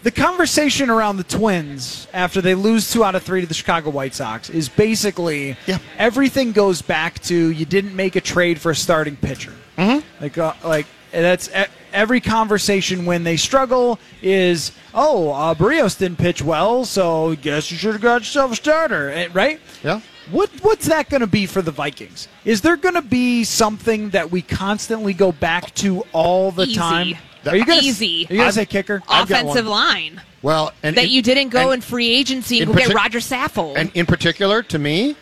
the 0.05 0.12
conversation 0.12 0.91
around 0.91 1.16
the 1.16 1.25
Twins 1.25 2.07
after 2.12 2.41
they 2.41 2.55
lose 2.55 2.91
two 2.93 3.03
out 3.03 3.16
of 3.16 3.25
three 3.25 3.41
to 3.41 3.47
the 3.47 3.55
Chicago 3.55 3.91
White 3.91 4.14
Sox 4.14 4.49
is 4.51 4.69
basically 4.69 5.57
yeah. 5.66 5.79
everything 5.99 6.53
goes 6.53 6.81
back 6.81 7.19
to 7.23 7.35
you 7.35 7.64
didn't 7.64 7.97
make 7.97 8.14
a 8.14 8.21
trade 8.21 8.61
for 8.61 8.71
a 8.71 8.77
starting 8.77 9.16
pitcher. 9.16 9.53
Mm-hmm. 9.77 10.23
Like 10.23 10.39
uh, 10.39 10.55
like 10.62 10.87
that's 11.11 11.48
e- 11.48 11.64
every 11.92 12.20
conversation 12.20 13.04
when 13.06 13.24
they 13.24 13.36
struggle 13.36 13.98
is 14.22 14.72
oh 14.94 15.30
uh, 15.32 15.54
Berrios 15.54 15.98
didn't 15.98 16.18
pitch 16.18 16.42
well, 16.42 16.84
so 16.84 17.34
guess 17.36 17.70
you 17.70 17.76
should 17.76 17.92
have 17.92 18.02
got 18.02 18.20
yourself 18.22 18.52
a 18.52 18.56
starter, 18.56 19.11
eh, 19.11 19.28
right? 19.32 19.61
Yeah. 19.82 20.00
What 20.30 20.50
what's 20.62 20.86
that 20.88 21.09
going 21.09 21.22
to 21.22 21.26
be 21.26 21.46
for 21.46 21.62
the 21.62 21.70
Vikings? 21.70 22.28
Is 22.44 22.61
there 22.61 22.76
going 22.76 22.94
to 22.94 23.02
be 23.02 23.44
something 23.44 24.11
that 24.11 24.30
we 24.30 24.42
constantly 24.42 25.14
go 25.14 25.32
back 25.32 25.74
to 25.76 26.02
all 26.12 26.50
the 26.50 26.64
Easy. 26.64 26.74
time? 26.74 27.14
Are 27.46 27.56
you 27.56 27.64
gonna, 27.64 27.80
Easy. 27.80 28.26
Are 28.28 28.32
you 28.34 28.38
going 28.40 28.48
to 28.48 28.52
say 28.52 28.66
kicker? 28.66 29.02
Offensive 29.09 29.66
line. 29.66 30.20
Well, 30.42 30.72
and 30.82 30.96
that 30.96 31.04
in- 31.04 31.11
you 31.11 31.22
didn't 31.22 31.48
go 31.48 31.70
and- 31.70 31.74
in 31.74 31.80
free 31.80 32.11
agency 32.11 32.61
and 32.61 32.70
in 32.70 32.76
go 32.76 32.84
get 32.86 32.94
Rodger 32.94 33.20
Saffold. 33.20 33.76
And 33.76 33.90
in 33.94 34.04
particular, 34.04 34.62
to 34.64 34.78
me, 34.78 35.16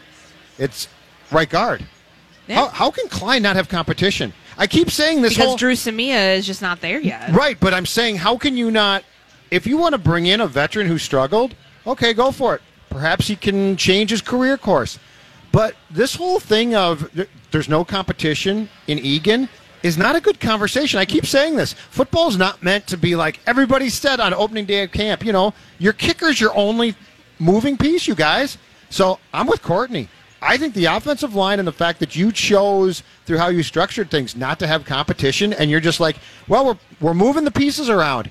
it's 0.58 0.88
right 1.30 1.48
guard. 1.48 1.84
Yeah. 2.48 2.56
How, 2.56 2.68
how 2.68 2.90
can 2.90 3.08
Kline 3.08 3.42
not 3.42 3.54
have 3.56 3.68
competition? 3.68 4.32
I 4.58 4.66
keep 4.66 4.90
saying 4.90 5.22
this 5.22 5.34
because 5.34 5.46
whole 5.46 5.56
Dru 5.56 5.72
Samia 5.72 6.36
is 6.36 6.46
just 6.46 6.62
not 6.62 6.80
there 6.80 7.00
yet. 7.00 7.30
right, 7.32 7.58
but 7.60 7.74
I'm 7.74 7.86
saying 7.86 8.16
how 8.16 8.36
can 8.36 8.56
you 8.56 8.70
not? 8.70 9.04
If 9.50 9.66
you 9.66 9.76
want 9.76 9.92
to 9.92 9.98
bring 9.98 10.26
in 10.26 10.40
a 10.40 10.46
veteran 10.46 10.86
who 10.86 10.98
struggled, 10.98 11.54
okay, 11.86 12.12
go 12.14 12.32
for 12.32 12.54
it. 12.54 12.62
Perhaps 12.90 13.28
he 13.28 13.36
can 13.36 13.76
change 13.76 14.10
his 14.10 14.22
career 14.22 14.56
course. 14.56 14.98
But 15.52 15.74
this 15.90 16.14
whole 16.14 16.40
thing 16.40 16.74
of 16.74 17.10
there's 17.50 17.68
no 17.68 17.84
competition 17.84 18.68
in 18.86 18.98
Eagan 18.98 19.48
is 19.82 19.96
not 19.96 20.16
a 20.16 20.20
good 20.20 20.40
conversation. 20.40 20.98
I 20.98 21.04
keep 21.04 21.26
saying 21.26 21.56
this. 21.56 21.72
Football's 21.72 22.36
not 22.36 22.62
meant 22.62 22.86
to 22.88 22.96
be 22.96 23.14
like 23.14 23.40
everybody 23.46 23.88
said 23.88 24.20
on 24.20 24.34
opening 24.34 24.64
day 24.64 24.82
of 24.82 24.92
camp. 24.92 25.24
You 25.24 25.32
know, 25.32 25.54
your 25.78 25.92
kicker's 25.92 26.40
your 26.40 26.54
only 26.56 26.94
moving 27.38 27.76
piece, 27.76 28.06
you 28.06 28.14
guys. 28.14 28.58
So 28.90 29.18
I'm 29.32 29.46
with 29.46 29.62
Courtney. 29.62 30.08
I 30.42 30.56
think 30.58 30.74
the 30.74 30.84
offensive 30.86 31.34
line 31.34 31.58
and 31.58 31.66
the 31.66 31.72
fact 31.72 31.98
that 32.00 32.14
you 32.14 32.30
chose 32.30 33.02
through 33.24 33.38
how 33.38 33.48
you 33.48 33.62
structured 33.62 34.10
things 34.10 34.36
not 34.36 34.58
to 34.58 34.66
have 34.66 34.84
competition, 34.84 35.52
and 35.52 35.70
you're 35.70 35.80
just 35.80 35.98
like, 36.00 36.16
well, 36.48 36.64
we're 36.66 36.78
we're 37.00 37.14
moving 37.14 37.44
the 37.44 37.50
pieces 37.50 37.88
around. 37.88 38.30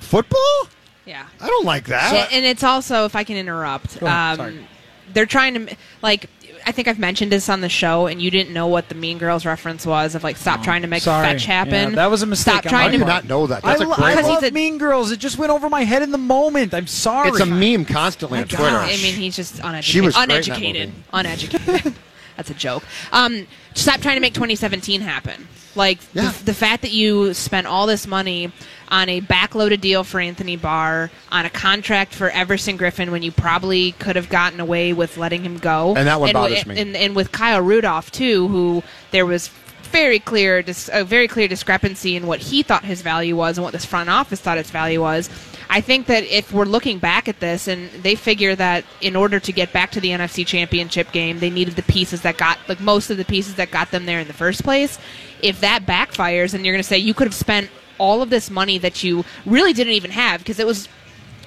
Football? 0.00 0.68
Yeah. 1.06 1.26
I 1.40 1.46
don't 1.48 1.64
like 1.64 1.86
that. 1.86 2.12
And, 2.14 2.32
and 2.32 2.44
it's 2.44 2.62
also, 2.62 3.04
if 3.04 3.16
I 3.16 3.24
can 3.24 3.36
interrupt, 3.36 3.98
Go 4.00 4.06
ahead, 4.06 4.36
sorry. 4.36 4.58
um, 4.58 4.64
they're 5.12 5.26
trying 5.26 5.66
to 5.66 5.76
like. 6.02 6.28
I 6.66 6.72
think 6.72 6.88
I've 6.88 6.98
mentioned 6.98 7.32
this 7.32 7.48
on 7.48 7.60
the 7.60 7.68
show, 7.68 8.06
and 8.06 8.20
you 8.22 8.30
didn't 8.30 8.52
know 8.52 8.66
what 8.66 8.88
the 8.88 8.94
Mean 8.94 9.18
Girls 9.18 9.44
reference 9.46 9.84
was 9.86 10.14
of 10.14 10.22
like 10.24 10.36
stop 10.36 10.62
trying 10.62 10.82
to 10.82 10.88
make 10.88 11.02
Sorry. 11.02 11.26
fetch 11.26 11.44
happen. 11.44 11.90
Yeah, 11.90 11.96
that 11.96 12.10
was 12.10 12.22
a 12.22 12.26
mistake. 12.26 12.54
Stop 12.54 12.66
on 12.66 12.70
trying 12.70 12.90
my 12.92 12.96
to 12.98 13.04
How 13.04 13.04
do 13.04 13.12
you 13.12 13.20
not 13.20 13.24
know 13.28 13.46
that? 13.48 13.62
That's 13.62 13.80
I, 13.80 13.84
a 13.84 13.88
lo- 13.88 13.94
great 13.96 14.18
I 14.18 14.20
love 14.20 14.40
He's 14.42 14.50
a- 14.50 14.54
Mean 14.54 14.78
Girls. 14.78 15.10
It 15.10 15.18
just 15.18 15.38
went 15.38 15.50
over 15.50 15.68
my 15.68 15.82
head 15.84 16.02
in 16.02 16.10
the 16.12 16.18
moment. 16.18 16.74
I'm 16.74 16.86
sorry. 16.86 17.28
It's 17.30 17.40
a 17.40 17.46
meme 17.46 17.84
constantly 17.84 18.38
My 18.38 18.42
on 18.42 18.48
Twitter. 18.48 18.70
gosh. 18.70 18.98
I 18.98 19.02
mean, 19.02 19.14
he's 19.14 19.36
just 19.36 19.58
uneducated. 19.58 19.84
She 19.84 20.00
was 20.00 20.14
great 20.14 20.22
in 20.24 20.28
that 20.28 20.34
uneducated. 20.48 20.88
movie. 20.88 21.04
Uneducated. 21.12 21.94
That's 22.36 22.50
a 22.50 22.54
joke. 22.54 22.84
Um, 23.12 23.46
stop 23.74 24.00
trying 24.00 24.16
to 24.16 24.20
make 24.20 24.34
2017 24.34 25.00
happen. 25.02 25.46
Like 25.74 25.98
Yeah. 26.12 26.30
the, 26.30 26.44
the 26.44 26.54
fact 26.54 26.82
that 26.82 26.90
you 26.92 27.32
spent 27.34 27.66
all 27.66 27.86
this 27.86 28.06
money 28.06 28.52
on 28.88 29.08
a 29.08 29.20
backloaded 29.22 29.80
deal 29.80 30.04
for 30.04 30.20
Anthony 30.20 30.54
Barr, 30.56 31.10
on 31.30 31.46
a 31.46 31.50
contract 31.50 32.14
for 32.14 32.28
Everson 32.28 32.76
Griffen 32.76 33.10
when 33.10 33.22
you 33.22 33.32
probably 33.32 33.92
could 33.92 34.16
have 34.16 34.28
gotten 34.28 34.60
away 34.60 34.92
with 34.92 35.16
letting 35.16 35.42
him 35.44 35.56
go, 35.56 35.94
And 35.96 36.06
that 36.06 36.20
one 36.20 36.28
wi- 36.32 36.50
bothers 36.50 36.66
me. 36.66 36.78
And, 36.78 36.94
and 36.94 37.16
with 37.16 37.32
Kyle 37.32 37.62
Rudolph 37.62 38.10
too, 38.12 38.48
who 38.48 38.82
there 39.10 39.24
was 39.24 39.48
very 39.92 40.18
clear, 40.18 40.62
dis- 40.62 40.90
a 40.92 41.04
very 41.04 41.28
clear 41.28 41.46
discrepancy 41.46 42.16
in 42.16 42.26
what 42.26 42.40
he 42.40 42.62
thought 42.62 42.84
his 42.84 43.02
value 43.02 43.36
was 43.36 43.58
and 43.58 43.64
what 43.64 43.72
this 43.72 43.84
front 43.84 44.10
office 44.10 44.40
thought 44.40 44.58
its 44.58 44.70
value 44.70 45.00
was. 45.00 45.30
I 45.70 45.80
think 45.80 46.06
that 46.06 46.24
if 46.24 46.52
we're 46.52 46.64
looking 46.64 46.98
back 46.98 47.28
at 47.28 47.40
this 47.40 47.68
and 47.68 47.88
they 47.90 48.14
figure 48.14 48.54
that 48.56 48.84
in 49.00 49.16
order 49.16 49.40
to 49.40 49.52
get 49.52 49.72
back 49.72 49.90
to 49.92 50.00
the 50.00 50.10
NFC 50.10 50.46
Championship 50.46 51.12
game, 51.12 51.38
they 51.38 51.48
needed 51.48 51.76
the 51.76 51.82
pieces 51.82 52.22
that 52.22 52.36
got 52.36 52.58
like 52.68 52.80
most 52.80 53.10
of 53.10 53.16
the 53.16 53.24
pieces 53.24 53.54
that 53.54 53.70
got 53.70 53.90
them 53.90 54.04
there 54.04 54.20
in 54.20 54.26
the 54.26 54.34
first 54.34 54.64
place. 54.64 54.98
If 55.40 55.60
that 55.60 55.86
backfires 55.86 56.52
and 56.52 56.64
you're 56.66 56.74
going 56.74 56.82
to 56.82 56.88
say 56.88 56.98
you 56.98 57.14
could 57.14 57.26
have 57.26 57.34
spent 57.34 57.70
all 57.98 58.20
of 58.20 58.30
this 58.30 58.50
money 58.50 58.78
that 58.78 59.02
you 59.02 59.24
really 59.46 59.72
didn't 59.72 59.92
even 59.94 60.10
have 60.10 60.40
because 60.40 60.58
it 60.58 60.66
was 60.66 60.88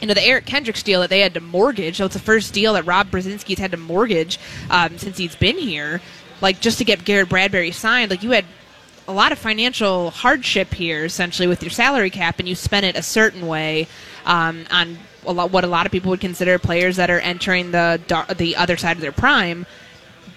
you 0.01 0.07
know 0.07 0.13
the 0.13 0.23
Eric 0.23 0.45
Kendricks 0.45 0.83
deal 0.83 1.01
that 1.01 1.09
they 1.09 1.19
had 1.19 1.33
to 1.35 1.41
mortgage. 1.41 1.97
So 1.97 2.05
it's 2.05 2.15
the 2.15 2.19
first 2.19 2.53
deal 2.53 2.73
that 2.73 2.85
Rob 2.85 3.11
Brzezinski's 3.11 3.59
had 3.59 3.71
to 3.71 3.77
mortgage 3.77 4.39
um, 4.69 4.97
since 4.97 5.17
he's 5.17 5.35
been 5.35 5.57
here. 5.57 6.01
Like 6.41 6.61
just 6.61 6.77
to 6.79 6.83
get 6.83 7.05
Garrett 7.05 7.29
Bradbury 7.29 7.71
signed, 7.71 8.11
like 8.11 8.23
you 8.23 8.31
had 8.31 8.45
a 9.07 9.13
lot 9.13 9.31
of 9.31 9.39
financial 9.39 10.09
hardship 10.09 10.73
here, 10.73 11.05
essentially 11.05 11.47
with 11.47 11.61
your 11.61 11.69
salary 11.69 12.09
cap, 12.09 12.39
and 12.39 12.49
you 12.49 12.55
spent 12.55 12.85
it 12.85 12.95
a 12.95 13.03
certain 13.03 13.47
way 13.47 13.87
um, 14.25 14.65
on 14.71 14.97
a 15.25 15.31
lot, 15.31 15.51
what 15.51 15.63
a 15.63 15.67
lot 15.67 15.85
of 15.85 15.91
people 15.91 16.09
would 16.09 16.21
consider 16.21 16.57
players 16.59 16.95
that 16.97 17.09
are 17.09 17.19
entering 17.19 17.71
the 17.71 17.99
the 18.37 18.55
other 18.55 18.77
side 18.77 18.97
of 18.97 19.01
their 19.01 19.11
prime. 19.11 19.65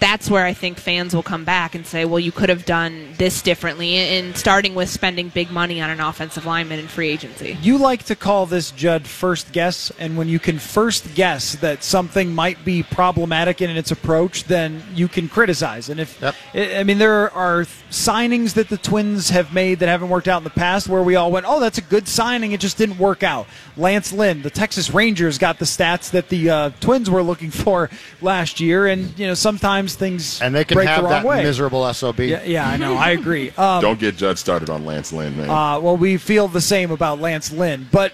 That's 0.01 0.31
where 0.31 0.45
I 0.45 0.53
think 0.53 0.79
fans 0.79 1.15
will 1.15 1.23
come 1.23 1.45
back 1.45 1.75
and 1.75 1.87
say, 1.87 2.05
"Well, 2.05 2.21
you 2.21 2.33
could 2.33 2.49
have 2.49 2.65
done 2.65 3.15
this 3.19 3.43
differently." 3.43 3.97
And 3.97 4.37
starting 4.37 4.75
with 4.75 4.89
spending 4.89 5.29
big 5.29 5.51
money 5.51 5.81
on 5.81 5.91
an 5.91 6.01
offensive 6.01 6.47
lineman 6.47 6.79
in 6.79 6.89
free 6.89 7.09
agency. 7.09 7.57
You 7.63 7.79
like 7.79 8.05
to 8.05 8.17
call 8.17 8.47
this, 8.47 8.71
Judd, 8.71 9.07
first 9.07 9.53
guess, 9.53 9.91
and 9.99 10.17
when 10.17 10.29
you 10.29 10.39
can 10.39 10.59
first 10.59 11.15
guess 11.15 11.57
that 11.57 11.83
something 11.83 12.35
might 12.35 12.65
be 12.65 12.83
problematic 12.83 13.61
in 13.61 13.71
its 13.71 13.91
approach, 13.91 14.45
then 14.45 14.83
you 14.95 15.09
can 15.09 15.29
criticize. 15.29 15.89
And 15.89 16.01
if, 16.01 16.21
Yep. 16.21 16.35
I 16.55 16.79
I 16.79 16.85
mean, 16.85 16.99
there 16.99 17.33
are 17.35 17.67
signings 17.91 18.55
that 18.55 18.69
the 18.69 18.77
Twins 18.77 19.31
have 19.31 19.53
made 19.53 19.81
that 19.81 19.89
haven't 19.89 20.09
worked 20.09 20.29
out 20.29 20.39
in 20.39 20.45
the 20.45 20.51
past 20.51 20.89
where 20.89 21.03
we 21.03 21.17
all 21.17 21.31
went, 21.33 21.47
oh, 21.49 21.61
that's 21.61 21.79
a 21.79 21.83
good 21.83 22.07
signing, 22.07 22.53
it 22.53 22.61
just 22.61 22.79
didn't 22.79 22.99
work 22.99 23.23
out. 23.23 23.47
Lance 23.77 24.13
Lynn, 24.13 24.43
the 24.43 24.51
Texas 24.51 24.93
Rangers 24.93 25.39
got 25.39 25.59
the 25.59 25.65
stats 25.65 26.11
that 26.11 26.29
the 26.29 26.51
uh, 26.51 26.71
Twins 26.81 27.11
were 27.11 27.23
looking 27.23 27.51
for 27.65 27.91
last 28.21 28.61
year, 28.61 28.87
and, 28.87 29.19
you 29.19 29.27
know, 29.27 29.35
sometimes 29.35 29.88
things 29.97 30.41
and 30.43 30.55
they 30.55 30.65
can 30.65 30.77
break 30.77 30.89
have 30.89 30.99
the 30.99 31.03
wrong 31.05 31.11
that 31.13 31.25
way. 31.25 31.43
miserable 31.43 31.93
SOB. 31.93 32.21
yeah, 32.21 32.43
yeah, 32.45 32.69
I 32.69 32.77
know, 32.77 32.95
I 32.95 33.11
agree. 33.11 33.53
Um, 33.59 33.81
Don't 33.83 33.99
get 34.01 34.17
Judd 34.17 34.39
started 34.39 34.71
on 34.71 34.85
Lance 34.85 35.13
Lynn, 35.13 35.37
man. 35.37 35.51
uh, 35.51 35.79
well, 35.81 35.97
we 35.97 36.17
feel 36.17 36.49
the 36.49 36.61
same 36.61 36.91
about 36.91 37.21
Lance 37.21 37.51
Lynn, 37.53 37.89
but 37.91 38.13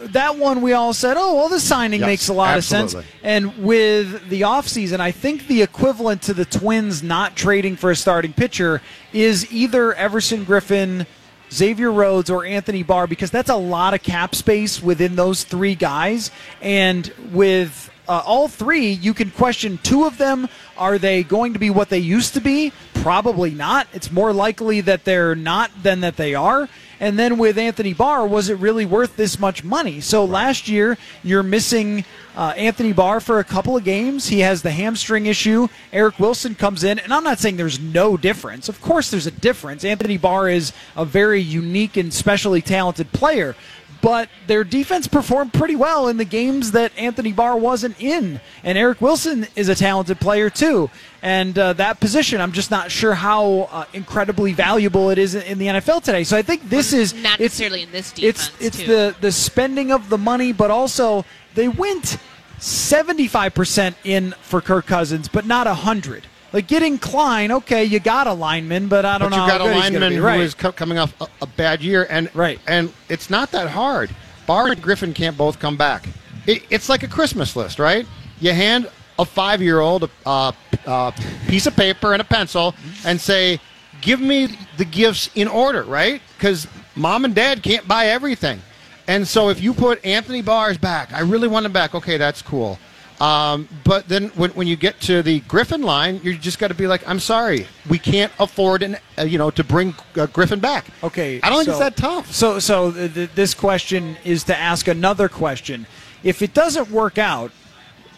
that 0.00 0.36
one 0.36 0.62
we 0.62 0.72
all 0.72 0.92
said, 0.92 1.16
oh, 1.16 1.36
well, 1.36 1.48
the 1.48 1.60
signing 1.60 2.00
Yes, 2.00 2.06
makes 2.06 2.28
a 2.28 2.32
lot 2.32 2.56
absolutely. 2.56 2.86
of 2.86 2.90
sense. 3.04 3.06
And 3.22 3.58
with 3.62 4.28
the 4.28 4.40
offseason, 4.40 4.98
I 4.98 5.12
think 5.12 5.46
the 5.46 5.62
equivalent 5.62 6.22
to 6.22 6.34
the 6.34 6.44
Twins 6.44 7.04
not 7.04 7.36
trading 7.36 7.76
for 7.76 7.90
a 7.92 7.94
starting 7.96 8.32
pitcher 8.32 8.82
is 9.12 9.52
either 9.52 9.94
Everson 9.94 10.44
Griffen, 10.44 11.06
Xavier 11.52 11.92
Rhodes, 11.92 12.30
or 12.30 12.44
Anthony 12.44 12.82
Barr, 12.82 13.06
because 13.06 13.30
that's 13.30 13.50
a 13.50 13.54
lot 13.56 13.94
of 13.94 14.02
cap 14.02 14.34
space 14.34 14.82
within 14.82 15.14
those 15.14 15.44
three 15.44 15.76
guys. 15.76 16.32
And 16.60 17.12
with 17.30 17.91
uh, 18.12 18.22
all 18.26 18.46
three, 18.46 18.90
you 18.90 19.14
can 19.14 19.30
question 19.30 19.78
two 19.82 20.04
of 20.04 20.18
them. 20.18 20.46
Are 20.76 20.98
they 20.98 21.22
going 21.22 21.54
to 21.54 21.58
be 21.58 21.70
what 21.70 21.88
they 21.88 21.98
used 21.98 22.34
to 22.34 22.42
be? 22.42 22.70
Probably 22.92 23.52
not. 23.52 23.86
It's 23.94 24.12
more 24.12 24.34
likely 24.34 24.82
that 24.82 25.06
they're 25.06 25.34
not 25.34 25.70
than 25.82 26.00
that 26.00 26.18
they 26.18 26.34
are. 26.34 26.68
And 27.00 27.18
then 27.18 27.38
with 27.38 27.56
Anthony 27.56 27.94
Barr, 27.94 28.26
was 28.26 28.50
it 28.50 28.58
really 28.58 28.84
worth 28.84 29.16
this 29.16 29.38
much 29.38 29.64
money? 29.64 30.02
So 30.02 30.26
last 30.26 30.68
year, 30.68 30.98
you're 31.24 31.42
missing 31.42 32.04
uh, 32.36 32.52
Anthony 32.54 32.92
Barr 32.92 33.18
for 33.18 33.38
a 33.38 33.44
couple 33.44 33.78
of 33.78 33.82
games. 33.82 34.28
He 34.28 34.40
has 34.40 34.60
the 34.60 34.70
hamstring 34.70 35.24
issue. 35.24 35.68
Eric 35.90 36.18
Wilson 36.20 36.54
comes 36.54 36.84
in, 36.84 36.98
and 36.98 37.14
I'm 37.14 37.24
not 37.24 37.38
saying 37.38 37.56
there's 37.56 37.80
no 37.80 38.18
difference. 38.18 38.68
Of 38.68 38.80
course, 38.82 39.10
there's 39.10 39.26
a 39.26 39.32
difference. 39.32 39.84
Anthony 39.84 40.18
Barr 40.18 40.50
is 40.50 40.74
a 40.96 41.06
very 41.06 41.40
unique 41.40 41.96
and 41.96 42.12
specially 42.12 42.60
talented 42.60 43.10
player 43.12 43.56
but 44.02 44.28
their 44.48 44.64
defense 44.64 45.06
performed 45.06 45.52
pretty 45.54 45.76
well 45.76 46.08
in 46.08 46.18
the 46.18 46.24
games 46.26 46.72
that 46.72 46.92
Anthony 46.98 47.32
Barr 47.32 47.56
wasn't 47.56 47.98
in. 48.02 48.40
And 48.64 48.76
Eric 48.76 49.00
Wilson 49.00 49.46
is 49.56 49.68
a 49.70 49.74
talented 49.74 50.20
player 50.20 50.50
too. 50.50 50.90
And 51.22 51.56
uh, 51.56 51.72
that 51.74 52.00
position, 52.00 52.40
I'm 52.40 52.50
just 52.52 52.70
not 52.70 52.90
sure 52.90 53.14
how 53.14 53.68
uh, 53.70 53.84
incredibly 53.92 54.52
valuable 54.52 55.08
it 55.10 55.18
is 55.18 55.34
in 55.36 55.58
the 55.58 55.68
NFL 55.68 56.02
today. 56.02 56.24
So 56.24 56.36
I 56.36 56.42
think 56.42 56.68
this 56.68 56.92
is 56.92 57.14
Not 57.14 57.40
it's- 57.40 57.52
necessarily 57.60 57.82
in 57.84 57.92
this 57.92 58.12
It's 58.18 58.48
defense, 58.48 58.52
it's 58.60 58.78
too. 58.78 58.86
the 58.86 59.16
the 59.20 59.32
spending 59.32 59.92
of 59.92 60.08
the 60.08 60.18
money, 60.18 60.52
but 60.52 60.70
also 60.70 61.24
they 61.54 61.68
went 61.68 62.18
75% 62.58 63.94
in 64.04 64.32
for 64.42 64.60
Kirk 64.60 64.86
Cousins, 64.86 65.28
but 65.28 65.46
not 65.46 65.66
100. 65.66 66.26
Like 66.52 66.66
getting 66.66 66.98
Kline, 66.98 67.50
okay, 67.50 67.84
you 67.84 67.98
got 67.98 68.26
a 68.26 68.32
lineman, 68.32 68.88
but 68.88 69.04
I 69.04 69.16
don't 69.18 69.30
but 69.30 69.36
know. 69.36 69.44
you 69.44 69.50
got 69.50 69.60
a 69.62 69.64
lineman 69.64 70.12
who 70.12 70.22
right. 70.22 70.40
is 70.40 70.54
co- 70.54 70.72
coming 70.72 70.98
off 70.98 71.18
a, 71.20 71.26
a 71.40 71.46
bad 71.46 71.82
year, 71.82 72.06
and 72.10 72.28
Right. 72.34 72.60
and 72.66 72.92
it's 73.08 73.30
not 73.30 73.50
that 73.52 73.70
hard. 73.70 74.10
Barr 74.46 74.68
and 74.68 74.82
Griffen 74.82 75.14
can't 75.14 75.36
both 75.36 75.58
come 75.58 75.76
back. 75.76 76.08
It, 76.46 76.62
it's 76.68 76.88
like 76.88 77.02
a 77.02 77.08
Christmas 77.08 77.56
list, 77.56 77.78
right? 77.78 78.06
You 78.40 78.52
hand 78.52 78.90
a 79.18 79.24
five-year-old 79.24 80.04
a 80.04 80.10
uh, 80.26 80.52
uh, 80.86 81.10
piece 81.48 81.66
of 81.66 81.76
paper 81.76 82.12
and 82.12 82.20
a 82.20 82.24
pencil 82.24 82.74
and 83.06 83.18
say, 83.20 83.58
"Give 84.02 84.20
me 84.20 84.58
the 84.76 84.84
gifts 84.84 85.30
in 85.34 85.48
order," 85.48 85.84
right? 85.84 86.20
Because 86.36 86.66
mom 86.94 87.24
and 87.24 87.34
dad 87.34 87.62
can't 87.62 87.86
buy 87.88 88.08
everything, 88.08 88.60
and 89.08 89.26
so 89.26 89.48
if 89.48 89.60
you 89.62 89.72
put 89.72 90.04
Anthony 90.04 90.42
Barr's 90.42 90.76
back, 90.76 91.12
I 91.14 91.20
really 91.20 91.48
want 91.48 91.64
him 91.64 91.72
back. 91.72 91.94
Okay, 91.94 92.18
that's 92.18 92.42
cool. 92.42 92.78
Um, 93.22 93.68
but 93.84 94.08
then 94.08 94.30
when, 94.30 94.50
when 94.50 94.66
you 94.66 94.74
get 94.74 95.00
to 95.02 95.22
the 95.22 95.40
Griffen 95.42 95.84
line, 95.84 96.20
you 96.24 96.36
just 96.36 96.58
got 96.58 96.68
to 96.68 96.74
be 96.74 96.88
like, 96.88 97.06
I'm 97.08 97.20
sorry, 97.20 97.68
we 97.88 97.96
can't 98.00 98.32
afford 98.40 98.82
an, 98.82 98.96
uh, 99.16 99.22
you 99.22 99.38
know 99.38 99.48
to 99.52 99.62
bring 99.62 99.90
uh, 99.90 100.26
Griffen 100.26 100.60
back. 100.60 100.86
Okay, 101.04 101.40
I 101.40 101.48
don't 101.48 101.58
think 101.58 101.68
it's 101.68 101.78
that 101.78 101.96
tough. 101.96 102.32
So, 102.32 102.58
so 102.58 102.90
th- 102.90 103.14
th- 103.14 103.30
this 103.36 103.54
question 103.54 104.16
is 104.24 104.42
to 104.44 104.56
ask 104.56 104.88
another 104.88 105.28
question. 105.28 105.86
If 106.24 106.42
it 106.42 106.52
doesn't 106.52 106.90
work 106.90 107.16
out, 107.16 107.52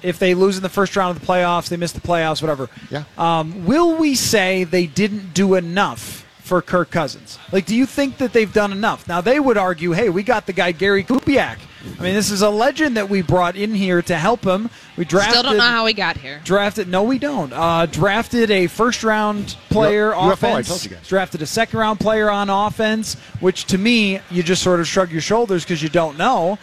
if 0.02 0.18
they 0.18 0.34
lose 0.34 0.56
in 0.56 0.62
the 0.62 0.70
first 0.70 0.96
round 0.96 1.14
of 1.14 1.20
the 1.20 1.26
playoffs, 1.26 1.68
they 1.68 1.76
miss 1.76 1.92
the 1.92 2.00
playoffs, 2.00 2.40
whatever. 2.40 2.70
Yeah. 2.90 3.04
Um, 3.18 3.66
will 3.66 3.96
we 3.96 4.14
say 4.14 4.64
they 4.64 4.86
didn't 4.86 5.34
do 5.34 5.54
enough 5.54 6.23
for 6.44 6.60
Kirk 6.60 6.90
Cousins? 6.90 7.38
Like, 7.52 7.64
do 7.64 7.74
you 7.74 7.86
think 7.86 8.18
that 8.18 8.34
they've 8.34 8.52
done 8.52 8.70
enough? 8.70 9.08
Now 9.08 9.22
they 9.22 9.40
would 9.40 9.56
argue, 9.56 9.92
hey, 9.92 10.10
we 10.10 10.22
got 10.22 10.44
the 10.46 10.52
guy 10.52 10.72
Gary 10.72 11.02
Kubiak. 11.02 11.56
I 11.98 12.02
mean, 12.02 12.14
this 12.14 12.30
is 12.30 12.42
a 12.42 12.50
legend 12.50 12.96
that 12.96 13.08
we 13.08 13.22
brought 13.22 13.56
in 13.56 13.74
here 13.74 14.02
to 14.02 14.16
help 14.16 14.44
him. 14.44 14.68
We 14.96 15.04
drafted. 15.04 15.32
Still 15.32 15.42
don't 15.42 15.56
know 15.56 15.64
how 15.64 15.86
he 15.86 15.94
got 15.94 16.16
here. 16.18 16.40
Drafted? 16.44 16.88
No, 16.88 17.02
we 17.02 17.18
don't. 17.18 17.52
Uh, 17.52 17.86
drafted 17.86 18.50
a 18.50 18.66
first 18.66 19.02
round 19.04 19.56
player 19.70 20.12
UFO, 20.12 20.16
I 20.16 20.32
offense. 20.32 20.68
told 20.68 20.84
you 20.84 20.90
guys. 20.90 21.08
Drafted 21.08 21.42
a 21.42 21.46
second 21.46 21.78
round 21.78 21.98
player 22.00 22.30
on 22.30 22.50
offense, 22.50 23.14
which 23.40 23.64
to 23.66 23.78
me 23.78 24.20
you 24.30 24.42
just 24.42 24.62
sort 24.62 24.80
of 24.80 24.86
shrug 24.86 25.12
your 25.12 25.20
shoulders 25.22 25.64
because 25.64 25.82
you 25.82 25.88
don't 25.88 26.16
know. 26.18 26.58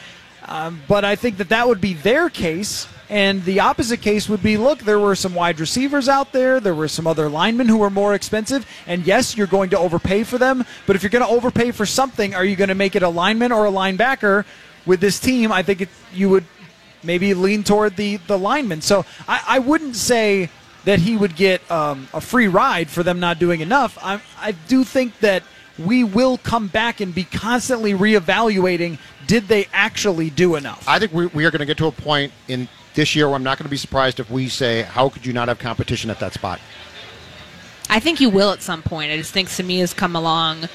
Um, 0.45 0.81
but 0.87 1.05
I 1.05 1.15
think 1.15 1.37
that 1.37 1.49
that 1.49 1.67
would 1.67 1.81
be 1.81 1.93
their 1.93 2.29
case. 2.29 2.87
And 3.11 3.43
the 3.43 3.59
opposite 3.59 4.01
case 4.01 4.29
would 4.29 4.41
be 4.41 4.55
look, 4.55 4.79
there 4.79 4.97
were 4.97 5.15
some 5.15 5.35
wide 5.35 5.59
receivers 5.59 6.07
out 6.07 6.31
there. 6.31 6.61
There 6.61 6.73
were 6.73 6.87
some 6.87 7.05
other 7.05 7.27
linemen 7.27 7.67
who 7.67 7.77
were 7.77 7.89
more 7.89 8.13
expensive. 8.13 8.65
And 8.87 9.05
yes, 9.05 9.35
you're 9.35 9.47
going 9.47 9.71
to 9.71 9.77
overpay 9.77 10.23
for 10.23 10.37
them. 10.37 10.63
But 10.87 10.95
if 10.95 11.03
you're 11.03 11.09
going 11.09 11.25
to 11.25 11.29
overpay 11.29 11.71
for 11.71 11.85
something, 11.85 12.33
are 12.33 12.45
you 12.45 12.55
going 12.55 12.69
to 12.69 12.75
make 12.75 12.95
it 12.95 13.03
a 13.03 13.09
lineman 13.09 13.51
or 13.51 13.65
a 13.65 13.69
linebacker? 13.69 14.45
With 14.85 15.01
this 15.01 15.19
team, 15.19 15.51
I 15.51 15.61
think 15.61 15.81
it, 15.81 15.89
you 16.13 16.29
would 16.29 16.45
maybe 17.03 17.33
lean 17.33 17.63
toward 17.65 17.97
the, 17.97 18.15
the 18.15 18.39
lineman. 18.39 18.79
So 18.79 19.05
I, 19.27 19.43
I 19.45 19.59
wouldn't 19.59 19.97
say 19.97 20.49
that 20.85 20.99
he 20.99 21.17
would 21.17 21.35
get 21.35 21.69
um, 21.69 22.07
a 22.13 22.21
free 22.21 22.47
ride 22.47 22.89
for 22.89 23.03
them 23.03 23.19
not 23.19 23.39
doing 23.39 23.59
enough. 23.59 23.97
I, 24.01 24.21
I 24.39 24.53
do 24.53 24.85
think 24.85 25.19
that 25.19 25.43
we 25.77 26.05
will 26.05 26.37
come 26.37 26.67
back 26.67 27.01
and 27.01 27.13
be 27.13 27.25
constantly 27.25 27.93
reevaluating 27.93 28.99
did 29.27 29.47
they 29.47 29.67
actually 29.73 30.29
do 30.29 30.55
enough? 30.55 30.87
I 30.87 30.99
think 30.99 31.13
we, 31.13 31.27
we 31.27 31.45
are 31.45 31.51
going 31.51 31.59
to 31.59 31.65
get 31.65 31.77
to 31.77 31.87
a 31.87 31.91
point 31.91 32.31
in 32.47 32.67
this 32.95 33.15
year 33.15 33.27
I'm 33.33 33.43
not 33.43 33.57
going 33.57 33.65
to 33.65 33.69
be 33.71 33.77
surprised 33.77 34.19
if 34.19 34.29
we 34.29 34.47
say, 34.49 34.81
"How 34.83 35.09
could 35.09 35.25
you 35.25 35.33
not 35.33 35.47
have 35.47 35.59
competition 35.59 36.09
at 36.09 36.19
that 36.19 36.33
spot?" 36.33 36.59
I 37.89 37.99
think 37.99 38.21
you 38.21 38.29
will 38.29 38.51
at 38.51 38.61
some 38.61 38.81
point. 38.83 39.11
I 39.11 39.17
just 39.17 39.33
think 39.33 39.49
Samia's 39.49 39.93
come 39.93 40.15
along. 40.15 40.69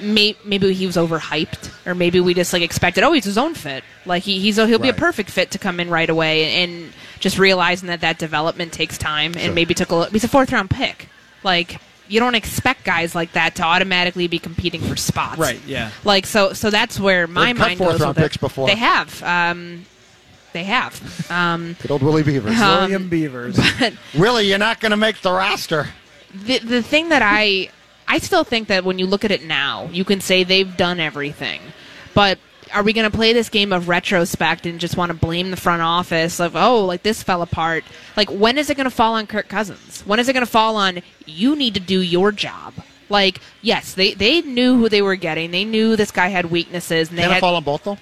May, 0.00 0.36
maybe 0.44 0.72
he 0.72 0.86
was 0.86 0.96
overhyped, 0.96 1.70
or 1.86 1.94
maybe 1.94 2.20
we 2.20 2.32
just 2.34 2.52
like 2.52 2.62
expected. 2.62 3.02
Oh, 3.04 3.12
he's 3.12 3.24
his 3.24 3.38
own 3.38 3.54
fit. 3.54 3.82
Like 4.06 4.22
he, 4.22 4.38
he's 4.38 4.56
he'll 4.56 4.78
be 4.78 4.88
a 4.88 4.94
perfect 4.94 5.30
fit 5.30 5.50
to 5.52 5.58
come 5.58 5.80
in 5.80 5.90
right 5.90 6.08
away, 6.08 6.62
and 6.62 6.92
just 7.18 7.38
realizing 7.38 7.88
that 7.88 8.00
that 8.02 8.18
development 8.18 8.72
takes 8.72 8.96
time, 8.96 9.32
and 9.32 9.40
Sure. 9.46 9.54
maybe 9.54 9.74
took 9.74 9.90
a. 9.90 10.06
He's 10.10 10.24
a 10.24 10.28
fourth 10.28 10.52
round 10.52 10.70
pick. 10.70 11.08
Like 11.42 11.80
you 12.06 12.20
don't 12.20 12.34
expect 12.36 12.84
guys 12.84 13.14
like 13.14 13.32
that 13.32 13.54
to 13.56 13.62
automatically 13.62 14.26
be 14.28 14.38
competing 14.38 14.80
for 14.80 14.96
spots, 14.96 15.38
Right, 15.38 15.60
yeah. 15.66 15.90
Like 16.04 16.24
so, 16.26 16.54
so 16.54 16.70
that's 16.70 16.98
where 16.98 17.26
my 17.26 17.46
They've 17.52 17.56
cut 17.56 17.66
mind 17.66 17.78
fourth 17.78 17.90
goes. 17.92 18.00
round 18.00 18.16
with 18.16 18.18
it. 18.18 18.22
picks 18.28 18.36
before. 18.38 18.66
They 18.68 18.76
have. 18.76 19.22
Um, 19.22 19.84
they 20.52 20.64
have. 20.64 21.30
Um, 21.30 21.76
Good 21.82 21.90
old 21.90 22.02
Willie 22.02 22.22
Beavers. 22.22 22.60
Um, 22.60 22.80
William 22.82 23.08
Beavers. 23.08 23.58
Willie, 24.14 24.48
you're 24.48 24.58
not 24.58 24.80
going 24.80 24.90
to 24.90 24.96
make 24.96 25.20
the 25.20 25.32
roster. 25.32 25.88
the 26.32 26.58
the 26.58 26.82
thing 26.82 27.10
that 27.10 27.22
I 27.22 27.70
I 28.06 28.18
still 28.18 28.44
think 28.44 28.68
that 28.68 28.84
when 28.84 28.98
you 28.98 29.06
look 29.06 29.24
at 29.24 29.30
it 29.30 29.44
now, 29.44 29.86
you 29.92 30.04
can 30.04 30.20
say 30.20 30.44
they've 30.44 30.76
done 30.76 30.98
everything. 31.00 31.60
But 32.14 32.38
are 32.72 32.82
we 32.82 32.92
going 32.92 33.10
to 33.10 33.16
play 33.16 33.32
this 33.32 33.48
game 33.48 33.72
of 33.72 33.88
retrospect 33.88 34.66
and 34.66 34.78
just 34.78 34.96
want 34.96 35.10
to 35.10 35.16
blame 35.16 35.50
the 35.50 35.56
front 35.56 35.82
office 35.82 36.40
of 36.40 36.56
oh 36.56 36.84
like 36.84 37.02
this 37.02 37.22
fell 37.22 37.42
apart? 37.42 37.84
Like 38.16 38.30
when 38.30 38.58
is 38.58 38.70
it 38.70 38.76
going 38.76 38.84
to 38.84 38.90
fall 38.90 39.14
on 39.14 39.26
Kirk 39.26 39.48
Cousins? 39.48 40.02
When 40.06 40.18
is 40.18 40.28
it 40.28 40.32
going 40.32 40.44
to 40.44 40.50
fall 40.50 40.76
on 40.76 41.00
you 41.26 41.56
need 41.56 41.74
to 41.74 41.80
do 41.80 42.00
your 42.00 42.32
job? 42.32 42.74
Like 43.08 43.40
yes, 43.62 43.94
they 43.94 44.14
they 44.14 44.42
knew 44.42 44.76
who 44.76 44.88
they 44.88 45.02
were 45.02 45.16
getting. 45.16 45.50
They 45.50 45.64
knew 45.64 45.96
this 45.96 46.10
guy 46.10 46.28
had 46.28 46.46
weaknesses 46.46 47.08
and 47.10 47.18
they 47.18 47.22
Can 47.22 47.30
it 47.30 47.34
had 47.34 47.40
fall 47.40 47.56
on 47.56 47.64
both 47.64 47.84
though? 47.84 47.98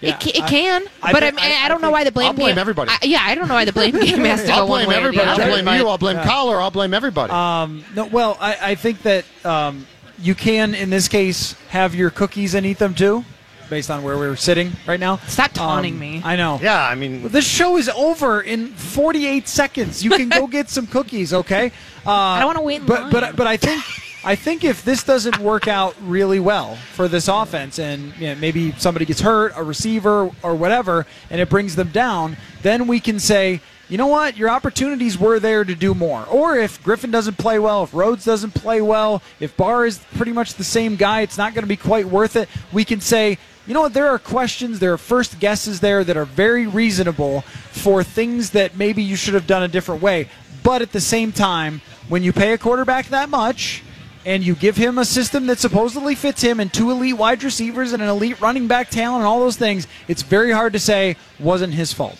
Yeah, 0.00 0.10
it, 0.10 0.20
ca- 0.20 0.30
it 0.34 0.42
I- 0.42 0.48
can, 0.48 0.82
I 1.02 1.12
but 1.12 1.22
I, 1.22 1.26
think- 1.30 1.42
mean, 1.42 1.52
I- 1.52 1.62
I, 1.62 1.64
I 1.64 1.68
don't 1.68 1.80
know 1.80 1.90
why 1.90 2.04
the 2.04 2.12
blame 2.12 2.28
I'll 2.28 2.32
blame 2.34 2.48
game. 2.50 2.58
everybody. 2.58 2.90
I- 2.90 3.06
yeah, 3.06 3.20
I 3.22 3.34
don't 3.34 3.48
know 3.48 3.54
why 3.54 3.64
the 3.64 3.72
blame 3.72 3.92
game 4.00 4.18
has 4.24 4.44
to 4.44 4.52
I'll 4.52 4.66
go 4.66 4.70
one 4.70 4.84
blame 4.84 4.88
way 4.88 4.94
or 4.96 5.12
the 5.12 5.20
everybody. 5.22 5.28
I'll 5.42 5.62
blame 5.62 5.80
you. 5.80 5.88
I'll 5.88 5.98
blame 5.98 6.16
Coller. 6.18 6.60
I'll 6.60 6.70
blame 6.70 6.92
everybody. 6.94 7.32
Um, 7.32 7.84
no, 7.94 8.04
well, 8.06 8.36
I, 8.40 8.58
I 8.60 8.74
think 8.74 9.02
that 9.02 9.24
um, 9.44 9.86
you 10.18 10.34
can, 10.34 10.74
in 10.74 10.90
this 10.90 11.08
case, 11.08 11.52
have 11.70 11.94
your 11.94 12.10
cookies 12.10 12.54
and 12.54 12.66
eat 12.66 12.78
them 12.78 12.94
too, 12.94 13.24
based 13.70 13.90
on 13.90 14.02
where 14.02 14.16
we're 14.18 14.36
sitting 14.36 14.72
right 14.86 15.00
now. 15.00 15.16
Stop 15.28 15.52
taunting 15.52 15.94
Um, 15.94 16.00
me. 16.00 16.20
I 16.24 16.36
know. 16.36 16.58
yeah, 16.62 16.82
I 16.82 16.94
mean, 16.94 17.28
This 17.28 17.46
show 17.46 17.76
is 17.78 17.88
over 17.88 18.40
in 18.42 18.68
48 18.68 19.48
seconds. 19.48 20.04
You 20.04 20.10
can 20.10 20.28
go 20.28 20.46
get 20.58 20.68
some 20.68 20.86
cookies, 20.86 21.32
okay? 21.32 21.72
Uh, 22.06 22.10
I 22.12 22.38
don't 22.40 22.48
wanna 22.48 22.62
wait 22.62 22.80
in 22.82 22.86
but 22.86 23.00
line. 23.02 23.10
but 23.12 23.36
but 23.36 23.46
I 23.46 23.56
think 23.56 23.82
I 24.26 24.34
think 24.34 24.64
if 24.64 24.84
this 24.84 25.04
doesn't 25.04 25.38
work 25.38 25.68
out 25.68 25.94
really 26.02 26.40
well 26.40 26.74
for 26.74 27.06
this 27.06 27.28
offense, 27.28 27.78
and 27.78 28.12
you 28.16 28.26
know, 28.26 28.34
maybe 28.34 28.72
somebody 28.72 29.04
gets 29.04 29.20
hurt, 29.20 29.52
a 29.54 29.62
receiver 29.62 30.32
or 30.42 30.56
whatever, 30.56 31.06
and 31.30 31.40
it 31.40 31.48
brings 31.48 31.76
them 31.76 31.90
down, 31.90 32.36
then 32.62 32.88
we 32.88 33.00
can 33.00 33.20
say. 33.20 33.60
You 33.88 33.98
know 33.98 34.08
what? 34.08 34.36
Your 34.36 34.48
opportunities 34.48 35.16
were 35.16 35.38
there 35.38 35.62
to 35.62 35.76
do 35.76 35.94
more. 35.94 36.26
Or 36.26 36.56
if 36.56 36.82
Griffen 36.82 37.12
doesn't 37.12 37.38
play 37.38 37.60
well, 37.60 37.84
if 37.84 37.94
Rhodes 37.94 38.24
doesn't 38.24 38.52
play 38.52 38.80
well, 38.80 39.22
if 39.38 39.56
Barr 39.56 39.86
is 39.86 40.00
pretty 40.16 40.32
much 40.32 40.54
the 40.54 40.64
same 40.64 40.96
guy, 40.96 41.20
it's 41.20 41.38
not 41.38 41.54
going 41.54 41.62
to 41.62 41.68
be 41.68 41.76
quite 41.76 42.06
worth 42.06 42.34
it. 42.34 42.48
We 42.72 42.84
can 42.84 43.00
say, 43.00 43.38
you 43.64 43.74
know 43.74 43.82
what? 43.82 43.94
There 43.94 44.08
are 44.08 44.18
questions, 44.18 44.80
there 44.80 44.92
are 44.92 44.98
first 44.98 45.38
guesses 45.38 45.78
there 45.78 46.02
that 46.02 46.16
are 46.16 46.24
very 46.24 46.66
reasonable 46.66 47.42
for 47.42 48.02
things 48.02 48.50
that 48.50 48.76
maybe 48.76 49.04
you 49.04 49.14
should 49.14 49.34
have 49.34 49.46
done 49.46 49.62
a 49.62 49.68
different 49.68 50.02
way. 50.02 50.30
But 50.64 50.82
at 50.82 50.90
the 50.90 51.00
same 51.00 51.30
time, 51.30 51.80
when 52.08 52.24
you 52.24 52.32
pay 52.32 52.54
a 52.54 52.58
quarterback 52.58 53.06
that 53.10 53.28
much 53.28 53.84
and 54.26 54.44
you 54.44 54.54
give 54.56 54.76
him 54.76 54.98
a 54.98 55.04
system 55.04 55.46
that 55.46 55.58
supposedly 55.58 56.14
fits 56.16 56.42
him 56.42 56.58
and 56.60 56.70
two 56.72 56.90
elite 56.90 57.16
wide 57.16 57.42
receivers 57.44 57.92
and 57.92 58.02
an 58.02 58.08
elite 58.08 58.40
running 58.40 58.66
back 58.66 58.90
talent 58.90 59.20
and 59.20 59.26
all 59.26 59.38
those 59.40 59.56
things, 59.56 59.86
it's 60.08 60.22
very 60.22 60.50
hard 60.50 60.72
to 60.72 60.80
say 60.80 61.16
wasn't 61.38 61.72
his 61.72 61.92
fault. 61.92 62.18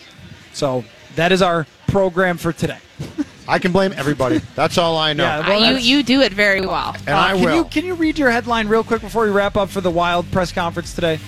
So 0.54 0.84
that 1.16 1.32
is 1.32 1.42
our 1.42 1.66
program 1.88 2.38
for 2.38 2.52
today. 2.52 2.78
I 3.48 3.59
can 3.59 3.72
blame 3.72 3.92
everybody. 3.96 4.38
That's 4.54 4.78
all 4.78 4.96
I 4.96 5.12
know. 5.12 5.24
Yeah, 5.24 5.38
Uh, 5.40 5.48
well, 5.48 5.72
you 5.72 5.76
you 5.98 6.02
do 6.02 6.20
it 6.20 6.32
very 6.32 6.62
well. 6.66 6.94
and 7.07 7.11
I 7.16 7.34
can 7.34 7.44
will. 7.44 7.54
You, 7.57 7.64
can 7.64 7.84
you 7.84 7.94
read 7.94 8.18
your 8.18 8.30
headline 8.30 8.68
real 8.68 8.82
quick 8.84 9.00
before 9.02 9.24
we 9.24 9.30
wrap 9.30 9.57
up 9.57 9.68
for 9.68 9.80
the 9.80 9.90
Wild 9.90 10.30
press 10.32 10.50
conference 10.52 10.94
today? 10.94 11.18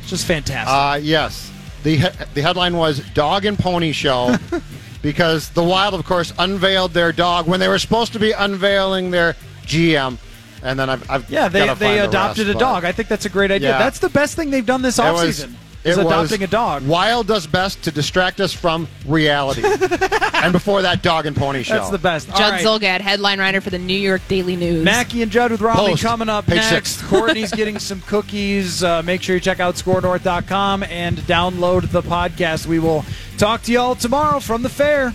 It's 0.00 0.10
just 0.10 0.26
fantastic. 0.26 0.68
Uh, 0.74 0.98
yes. 1.02 1.50
The 1.84 1.96
he- 1.96 2.24
the 2.34 2.42
headline 2.42 2.76
was 2.76 3.00
"Dog 3.14 3.44
and 3.44 3.58
Pony 3.58 3.92
Show," 3.92 4.34
because 5.02 5.48
the 5.50 5.62
Wild, 5.62 5.94
of 5.94 6.04
course, 6.04 6.32
unveiled 6.38 6.92
their 6.92 7.12
dog 7.12 7.46
when 7.46 7.60
they 7.60 7.68
were 7.68 7.78
supposed 7.78 8.12
to 8.14 8.18
be 8.18 8.32
unveiling 8.32 9.10
their 9.10 9.36
GM, 9.68 10.16
and 10.62 10.78
then 10.78 10.90
I've, 10.90 11.08
I've 11.10 11.30
yeah, 11.30 11.48
they, 11.48 11.60
they 11.60 11.66
find 11.66 11.78
the 11.80 12.04
adopted 12.08 12.46
rest, 12.48 12.56
a 12.56 12.58
dog. 12.58 12.84
I 12.84 12.92
think 12.92 13.08
that's 13.08 13.26
a 13.26 13.28
great 13.30 13.50
idea. 13.50 13.70
Yeah. 13.70 13.78
That's 13.78 14.00
the 14.00 14.08
best 14.08 14.34
thing 14.34 14.50
they've 14.50 14.66
done 14.66 14.82
this 14.82 14.98
it 14.98 15.02
was- 15.02 15.40
offseason. 15.44 15.54
Is 15.84 15.96
it 15.96 16.04
was 16.04 16.06
adopting 16.12 16.42
a 16.42 16.48
dog. 16.48 16.84
Wild 16.88 17.28
does 17.28 17.46
best 17.46 17.84
to 17.84 17.92
distract 17.92 18.40
us 18.40 18.52
from 18.52 18.88
reality, 19.06 19.62
and 20.34 20.52
before 20.52 20.82
that, 20.82 21.02
Dog 21.04 21.24
and 21.24 21.36
Pony 21.36 21.62
Show. 21.62 21.74
That's 21.74 21.90
the 21.90 21.98
best. 21.98 22.28
All 22.32 22.36
Judd 22.36 22.50
right. 22.50 22.64
Zulgad, 22.64 23.00
headline 23.00 23.38
writer 23.38 23.60
for 23.60 23.70
the 23.70 23.78
New 23.78 23.96
York 23.96 24.20
Daily 24.26 24.56
News. 24.56 24.84
Mackey 24.84 25.22
and 25.22 25.30
Judd 25.30 25.52
with 25.52 25.60
Raleigh 25.60 25.90
Post, 25.90 26.02
coming 26.02 26.28
up 26.28 26.46
page 26.46 26.56
next. 26.56 26.96
six. 26.96 27.02
Courtney's 27.08 27.52
getting 27.52 27.78
some 27.78 28.00
cookies. 28.02 28.82
Uh, 28.82 29.02
make 29.04 29.22
sure 29.22 29.36
you 29.36 29.40
check 29.40 29.60
out 29.60 29.76
skornorth.com 29.76 30.82
and 30.82 31.16
download 31.18 31.88
the 31.92 32.02
podcast. 32.02 32.66
We 32.66 32.80
will 32.80 33.04
talk 33.38 33.62
to 33.62 33.72
you 33.72 33.78
all 33.78 33.94
tomorrow 33.94 34.40
from 34.40 34.62
the 34.62 34.68
fair. 34.68 35.14